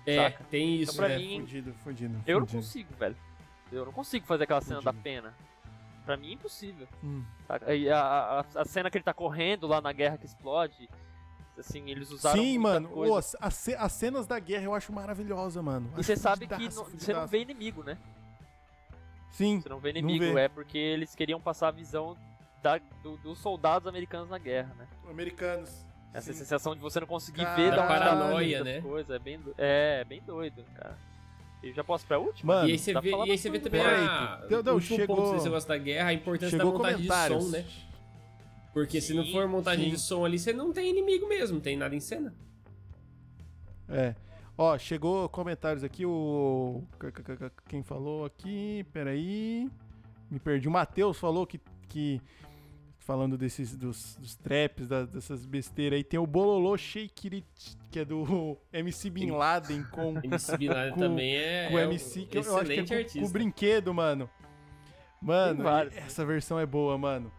[0.09, 0.43] É, saca?
[0.49, 1.17] tem isso, Então, pra né?
[1.17, 2.21] mim, Fudido, fudido.
[2.25, 3.15] Eu não consigo, velho.
[3.71, 5.33] Eu não consigo fazer aquela cena da pena.
[6.05, 6.87] Pra mim é impossível.
[7.03, 7.23] Hum.
[7.67, 7.99] E a,
[8.55, 10.89] a, a cena que ele tá correndo lá na guerra que explode,
[11.57, 12.97] assim, eles usaram Sim, muita mano.
[12.97, 15.91] Ô, as, as ce- as cenas da guerra eu acho maravilhosa, mano.
[15.97, 17.97] E você sabe que não- você não vê inimigo, né?
[19.31, 20.41] Sim, Você não vê Não inimigo, vê.
[20.41, 22.17] é porque eles queriam passar a visão
[22.63, 24.87] da- do- dos soldados americanos na guerra, né?
[25.09, 25.85] americanos.
[26.13, 26.39] Essa Sim.
[26.39, 27.63] sensação de você não conseguir Caralho.
[27.63, 28.77] ver da tá Paranoia, né?
[28.77, 30.97] as coisas, é bem, do- é, bem doido, cara.
[31.61, 32.55] E já posso pra última?
[32.55, 35.15] Mano, E aí você vê, e aí você vê também Peraí, a, Não, não, chegou-
[35.17, 37.65] ponto desse negócio da guerra, a importância Chegou da montagem de som, né?
[38.73, 39.91] Porque se não Sim, for montagem sim.
[39.91, 42.33] de som ali, você não tem inimigo mesmo, não tem nada em cena.
[43.87, 44.15] É.
[44.57, 46.83] Ó, chegou comentários aqui, o.
[47.67, 48.85] Quem falou aqui?
[48.91, 49.69] Peraí.
[50.29, 50.67] Me perdi.
[50.67, 51.59] O Matheus falou que.
[51.87, 52.21] que
[53.09, 57.97] falando desses dos, dos traps, da- dessas besteiras aí, tem o Bololô Shake It, que
[58.01, 61.87] é do MC Bin Laden com, MC Bin Laden Com- também é, com o é
[61.87, 63.27] um MC, que eu acho que é excelente com, com artista.
[63.27, 64.29] o brinquedo, mano.
[65.19, 67.31] Mano, essa versão é boa, mano.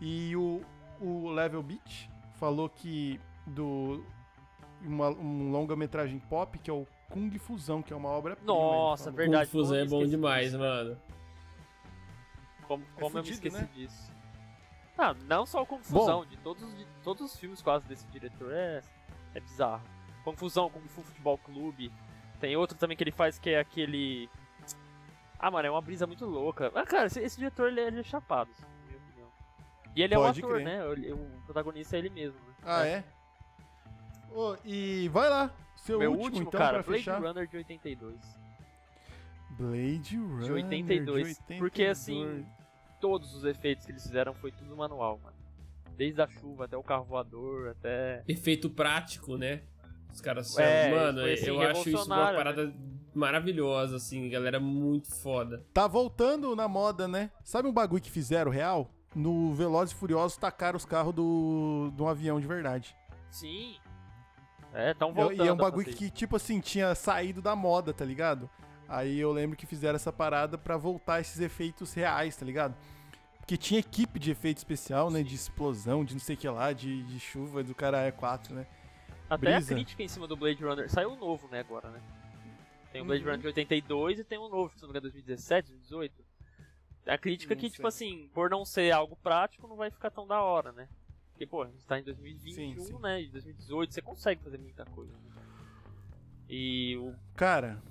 [0.00, 0.62] E o,
[0.98, 2.08] o Level Beat
[2.40, 4.02] falou que do
[4.82, 9.50] uma, um longa-metragem pop, que é o Kung Fusão, que é uma obra Nossa, verdade.
[9.50, 10.58] Kung Fu como eu é bom demais, disso?
[10.58, 10.96] mano.
[12.66, 13.68] Como, como eu me fudido, esqueci né?
[13.74, 14.17] disso.
[14.98, 18.50] Ah, não só o Confusão, de todos, os- de todos os filmes quase desse diretor
[18.52, 18.82] é,
[19.34, 19.80] é bizarro.
[20.24, 21.92] Confusão, Kung Fu Futebol Clube.
[22.40, 24.28] Tem outro também que ele faz que é aquele.
[25.38, 26.70] Ah, mano, é uma brisa muito louca.
[26.74, 29.28] Ah, cara, esse, esse diretor ele é, ele é chapado, assim, na minha opinião.
[29.94, 30.64] E ele é o ator, crer.
[30.64, 30.92] né?
[30.92, 32.38] Ele- O, protagonista é ele mesmo.
[32.40, 32.54] Né?
[32.64, 33.04] Ah, é?
[34.32, 35.50] Ô, e vai lá.
[35.76, 37.20] Seu Meu último, último, então, cara, Blade fechar.
[37.22, 38.38] Runner de 82.
[39.50, 41.28] Blade Runner De 82.
[41.28, 41.90] de Porque 82.
[41.90, 42.46] assim,
[43.00, 45.36] todos os efeitos que eles fizeram foi tudo manual, mano.
[45.96, 48.22] Desde a chuva até o carro voador, até.
[48.28, 49.62] Efeito prático, né?
[50.12, 52.74] Os caras É, Mano, assim, eu acho isso uma revolucionário, parada
[53.14, 55.64] maravilhosa, assim, galera muito foda.
[55.72, 57.30] Tá voltando na moda, né?
[57.42, 58.90] Sabe um bagulho que fizeram real?
[59.14, 62.96] No Velozes e Furiosos tacaram os carros do, de um avião de verdade.
[63.30, 63.76] Sim.
[64.72, 65.44] É, tão voltando.
[65.44, 68.48] e é um bagulho que, tipo assim, tinha saído da moda, tá ligado?
[68.88, 72.74] Aí eu lembro que fizeram essa parada pra voltar esses efeitos reais, tá ligado?
[73.38, 75.22] Porque tinha equipe de efeito especial, né?
[75.22, 78.54] De explosão, de não sei o que lá, de, de chuva, do cara é 4,
[78.54, 78.66] né?
[79.28, 79.72] Até brisa.
[79.72, 80.88] a crítica em cima do Blade Runner.
[80.90, 82.00] Saiu um novo, né, agora, né?
[82.90, 83.26] Tem o Blade Uhum.
[83.28, 86.24] Runner de 82 e tem um novo, se não me engano, 2017, 2018.
[87.06, 87.76] A crítica Não que, sei.
[87.76, 90.88] tipo assim, por não ser algo prático, não vai ficar tão da hora, né?
[91.32, 92.98] Porque, pô, a gente tá em 2021, Sim, sim.
[93.00, 93.22] né?
[93.22, 95.12] Em 2018 você consegue fazer muita coisa.
[95.12, 95.42] Né?
[96.48, 97.14] E o.
[97.36, 97.82] Cara,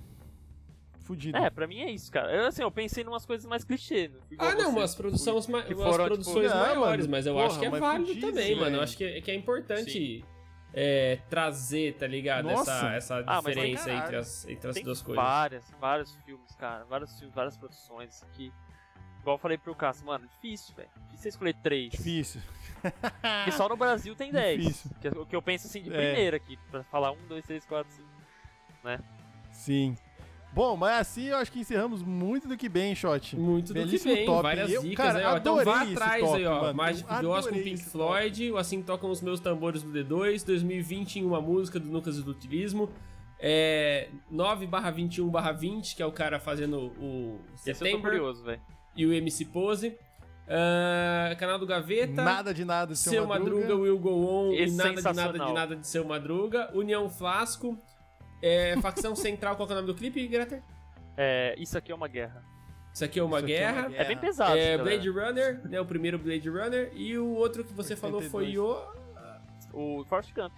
[1.08, 1.36] fudido.
[1.36, 2.30] É, pra mim é isso, cara.
[2.32, 4.08] Eu, assim, eu pensei em umas coisas mais clichê.
[4.08, 4.18] né?
[4.38, 7.26] Ah, não, umas tipo, produções, ma- que umas foram, tipo, produções Não, maiores, mano, mas
[7.26, 8.76] eu porra, acho que é válido fudido, também, mano.
[8.76, 8.84] Eu é.
[8.84, 10.24] acho que é, que é importante
[10.72, 12.44] é, trazer, tá ligado?
[12.44, 12.70] Nossa.
[12.72, 14.04] Essa, essa Ah, diferença caralho.
[14.04, 15.24] entre as, entre as Tem duas coisas.
[15.24, 16.84] várias, vários filmes, cara.
[16.84, 18.52] Vários filmes, várias produções que.
[19.20, 20.88] Igual eu falei pro Cássio, mano, difícil, velho.
[21.06, 21.90] Difícil você escolher três.
[21.90, 22.40] Difícil.
[22.80, 24.62] Porque só no Brasil tem 10.
[24.62, 24.90] Difícil.
[25.00, 26.12] Que é o que eu penso assim de É.
[26.12, 28.08] primeira aqui, pra falar 1, 2, 3, 4, 5.
[29.52, 29.96] Sim.
[30.52, 33.36] Bom, mas assim eu acho que encerramos muito do que bem, Shot.
[33.36, 34.42] Muito do que Belíssimo bem, top.
[34.42, 35.36] várias Eu, dicas cara, aí, ó.
[35.36, 36.60] Então adorei vá esse atrás top, aí, ó.
[36.62, 36.74] mano.
[36.74, 37.90] Mágico Eu de Oz com Pink top.
[37.90, 42.20] Floyd, o Assim Tocam os Meus Tambores do D2, 2020 em uma música do Lucas
[42.22, 42.88] do Utilismo.
[43.40, 47.78] É, 9 barra 21 barra 20, que é o cara fazendo o Esse eu tô
[47.84, 48.60] September curioso, velho.
[48.96, 49.96] e o MC Pose.
[50.48, 52.22] Ah, canal do Gaveta.
[52.22, 55.52] Nada de nada de Seu Madruga, Will Go On Esse e nada de nada de
[55.52, 56.70] nada de Seu Madruga.
[56.74, 57.78] União Flasco.
[58.40, 60.62] É, facção Central, qual que é o nome do clipe, Greta?
[61.16, 62.44] É, isso aqui é uma guerra.
[62.94, 63.88] Isso aqui é uma Isso aqui é uma guerra.
[63.88, 64.02] guerra.
[64.02, 64.56] É bem pesado.
[64.56, 64.82] É, galera.
[64.82, 65.80] Blade Runner, né?
[65.80, 66.90] O primeiro Blade Runner.
[66.94, 68.98] E o outro que você falou foi 82.
[69.74, 70.00] o.
[70.00, 70.52] O Forrest Gump.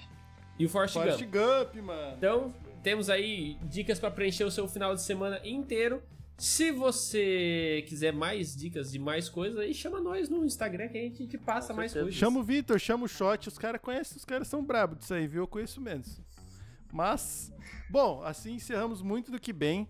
[0.59, 1.32] E o Forrest Forrest Gump.
[1.74, 2.16] Gump, mano.
[2.16, 6.02] Então, temos aí dicas pra preencher o seu final de semana inteiro.
[6.39, 11.02] Se você quiser mais dicas de mais coisas, aí chama nós no Instagram que a
[11.02, 12.15] gente te passa mais coisas.
[12.15, 15.27] Chama o Vitor, chama o Shot, os caras conhecem, os caras são brabos disso aí,
[15.27, 15.43] viu?
[15.43, 16.19] Eu conheço menos.
[16.92, 17.52] Mas,
[17.88, 19.88] bom, assim encerramos muito do que bem.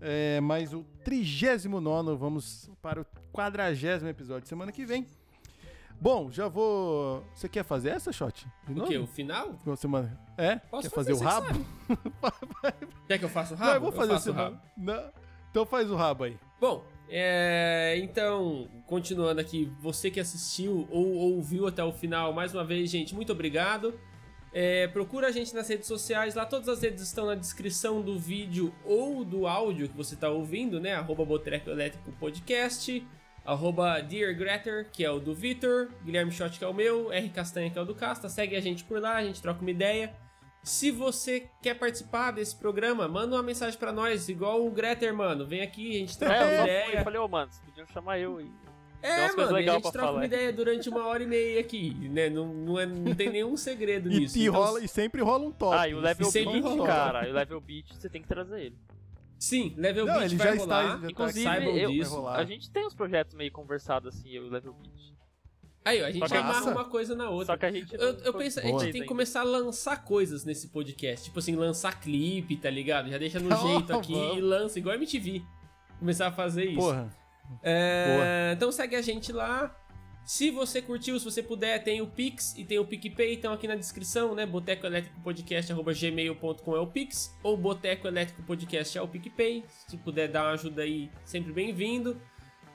[0.00, 5.06] É, mas o 39 vamos para o 40 episódio semana que vem.
[6.00, 7.24] Bom, já vou.
[7.32, 8.44] Você quer fazer essa, Shot?
[8.66, 8.90] De O novo?
[8.90, 8.98] quê?
[8.98, 9.56] O final?
[9.76, 10.18] Semana...
[10.36, 10.56] É?
[10.56, 11.66] Posso quer fazer, o você que rabo?
[13.06, 13.70] Quer que eu faça o rabo?
[13.70, 14.58] Não, eu vou fazer faço esse rabo.
[14.76, 15.12] Não.
[15.52, 16.36] Então faz o rabo aí.
[16.60, 22.64] Bom, é, então, continuando aqui, você que assistiu ou ouviu até o final, mais uma
[22.64, 23.94] vez, gente, muito obrigado.
[24.54, 28.18] É, procura a gente nas redes sociais, lá todas as redes estão na descrição do
[28.18, 30.94] vídeo ou do áudio que você está ouvindo, né?
[30.94, 33.06] Arroba Botreco Elétrico Podcast,
[33.46, 37.28] arroba Dear Greter, que é o do Vitor, Guilherme Schott, que é o meu, R
[37.30, 38.28] Castanha, que é o do Casta.
[38.28, 40.14] Segue a gente por lá, a gente troca uma ideia.
[40.62, 45.46] Se você quer participar desse programa, manda uma mensagem pra nós, igual o Greter, mano.
[45.46, 46.98] Vem aqui, a gente troca É, uma ideia.
[46.98, 48.71] eu falei, ô, mano, vocês podiam chamar eu e.
[49.02, 50.24] Tem É, umas coisas mano, e a gente troca uma falar.
[50.26, 52.30] ideia durante uma hora e meia aqui, né?
[52.30, 54.38] Não, não, é- não tem nenhum segredo E, nisso.
[54.38, 55.76] e Então, rola, e sempre rola um top.
[55.76, 56.86] Ah, e o Level Beat, rola.
[56.86, 58.78] cara, e o Level Beat, você tem que trazer ele.
[59.38, 60.92] Sim, Level Não, Beat ele vai já está- rolar.
[60.94, 62.28] já tá- Inclusive, saibam eu- disso.
[62.28, 65.12] A gente tem uns projetos meio conversados assim, eu e o Level Beat.
[65.84, 66.70] Aí, ó, a gente amarra Massa.
[66.70, 67.46] uma coisa na outra.
[67.46, 67.92] Só que a gente.
[67.92, 69.06] Eu, eu penso, a gente tem que ainda.
[69.08, 71.24] começar a lançar coisas nesse podcast.
[71.24, 73.10] Tipo assim, lançar clipe, tá ligado?
[73.10, 74.38] Já deixa no Oh, jeito aqui vamos.
[74.38, 75.42] e lança, igual a MTV.
[75.98, 76.76] Começar a fazer isso.
[76.78, 77.10] Porra.
[77.62, 79.74] É, então segue a gente lá.
[80.24, 83.66] Se você curtiu, se você puder, tem o Pix e tem o PicPay, estão aqui
[83.66, 84.46] na descrição, né?
[84.46, 89.64] Boteco Elétrico Podcast, arroba gmail.com é o Pix, ou Boteco Elétrico Podcast é o PicPay.
[89.88, 92.20] Se puder dar uma ajuda aí, sempre bem-vindo.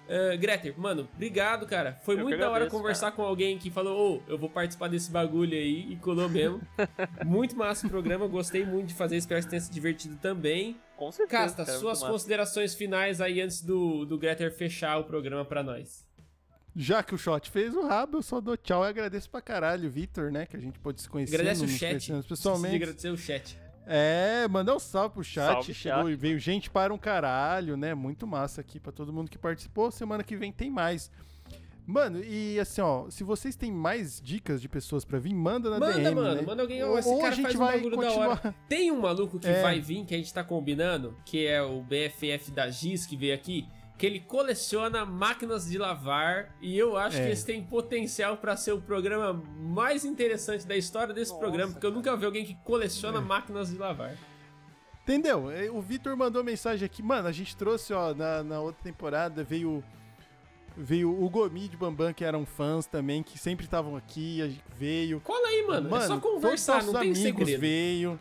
[0.07, 1.99] Uh, Greter, mano, obrigado, cara.
[2.03, 4.49] Foi Eu muito que da hora agradeço, conversar com alguém que falou, ô, eu vou
[4.49, 6.61] participar desse bagulho aí, e colou mesmo.
[7.25, 10.77] muito massa o programa, gostei muito de fazer, espero que tenha se divertido também.
[10.97, 11.43] Com certeza.
[11.43, 16.05] Casta, cara, suas considerações finais aí antes do, do Greter fechar o programa pra nós.
[16.75, 19.87] Já que o Shot fez o rabo, eu só dou tchau e agradeço pra caralho
[19.87, 20.45] o Vitor, né?
[20.45, 21.35] Que a gente pôde se conhecer.
[21.35, 22.11] Agradece o chat.
[22.27, 22.75] pessoalmente.
[22.75, 23.57] agradecer o chat.
[23.87, 25.53] É, mandar um salve pro chat.
[25.53, 26.11] Salve, Chegou chat.
[26.11, 27.95] e veio gente para um caralho, né?
[27.95, 29.89] Muito massa aqui pra todo mundo que participou.
[29.91, 31.09] Semana que vem tem mais.
[31.89, 35.79] Mano, e assim, ó, se vocês têm mais dicas de pessoas pra vir, manda na
[35.79, 36.41] Manda, DM, mano, né?
[36.41, 36.83] manda alguém.
[36.83, 38.29] ó, Ou- esse ou a cara gente faz um vai bagulho da hora.
[38.35, 39.61] continuar- Tem um maluco que É.
[39.61, 43.33] vai vir, que a gente tá combinando, que é o BFF da Giz, que veio
[43.33, 43.65] aqui,
[43.97, 47.25] que ele coleciona máquinas de lavar, e eu acho É.
[47.25, 51.71] que esse tem potencial pra ser o programa mais interessante da história desse Nossa, programa,
[51.71, 52.57] porque eu nunca vi alguém que É.
[52.65, 54.13] coleciona máquinas de lavar.
[55.03, 55.49] Entendeu?
[55.49, 57.01] É, O Vitor mandou mensagem aqui.
[57.01, 59.81] Mano, a gente trouxe, ó, na, na outra temporada, veio
[60.77, 64.63] veio o Gomi de Bambam, que eram fãs também, que sempre estavam aqui, a gente
[64.77, 65.19] veio.
[65.21, 65.95] Cola aí, mano.
[65.95, 67.59] é só conversar, não tem segredo.
[67.59, 68.19] veio.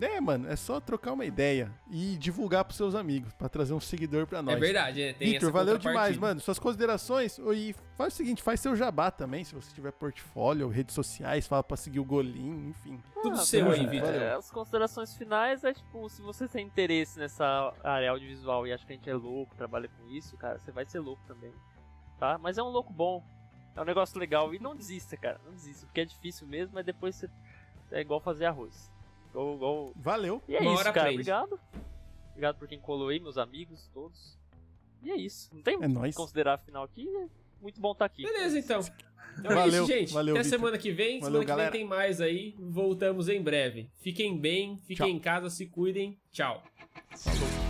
[0.00, 3.78] É, mano, é só trocar uma ideia e divulgar pros seus amigos, pra trazer um
[3.80, 4.56] seguidor pra nós.
[4.56, 6.40] É verdade, é, tem Vitor, essa valeu demais, mano.
[6.40, 7.38] Suas considerações.
[7.54, 11.62] E faz o seguinte, faz seu jabá também, se você tiver portfólio, redes sociais, fala
[11.62, 12.98] pra seguir o Golim, enfim.
[13.22, 13.86] Tudo Ah, seu aí.
[13.86, 14.08] Vitor.
[14.12, 18.84] É, as considerações finais é tipo, se você tem interesse nessa área audiovisual e acha
[18.84, 21.52] que a gente é louco, trabalha com isso, cara, você vai ser louco também.
[22.18, 22.38] Tá?
[22.38, 23.22] Mas é um louco bom.
[23.76, 24.54] É um negócio legal.
[24.54, 25.40] E não desista, cara.
[25.44, 27.28] Não desista, porque é difícil mesmo, mas depois você.
[27.90, 28.90] É igual fazer arroz.
[29.30, 29.92] Igual, igual...
[29.96, 30.42] Valeu.
[30.48, 30.90] E é Uma isso, cara.
[31.00, 31.14] aprende.
[31.30, 31.60] Obrigado.
[32.30, 34.38] Obrigado por quem colou aí, meus amigos, todos.
[35.02, 35.54] E é isso.
[35.54, 36.14] Não tem É muito o nóis.
[36.14, 37.08] que considerar final aqui.
[37.08, 37.28] É
[37.60, 38.22] muito bom estar aqui.
[38.22, 38.80] Beleza, então.
[39.38, 40.12] Então é Valeu, isso, gente.
[40.12, 40.58] valeu, Até Vitor.
[40.58, 41.18] semana que vem.
[41.20, 41.70] Valeu, semana que galera.
[41.70, 42.54] vem tem mais aí.
[42.58, 43.90] Voltamos em breve.
[43.96, 45.08] Fiquem bem, fiquem Tchau.
[45.08, 46.18] em casa, se cuidem.
[46.30, 46.62] Tchau.
[47.16, 47.63] Falou.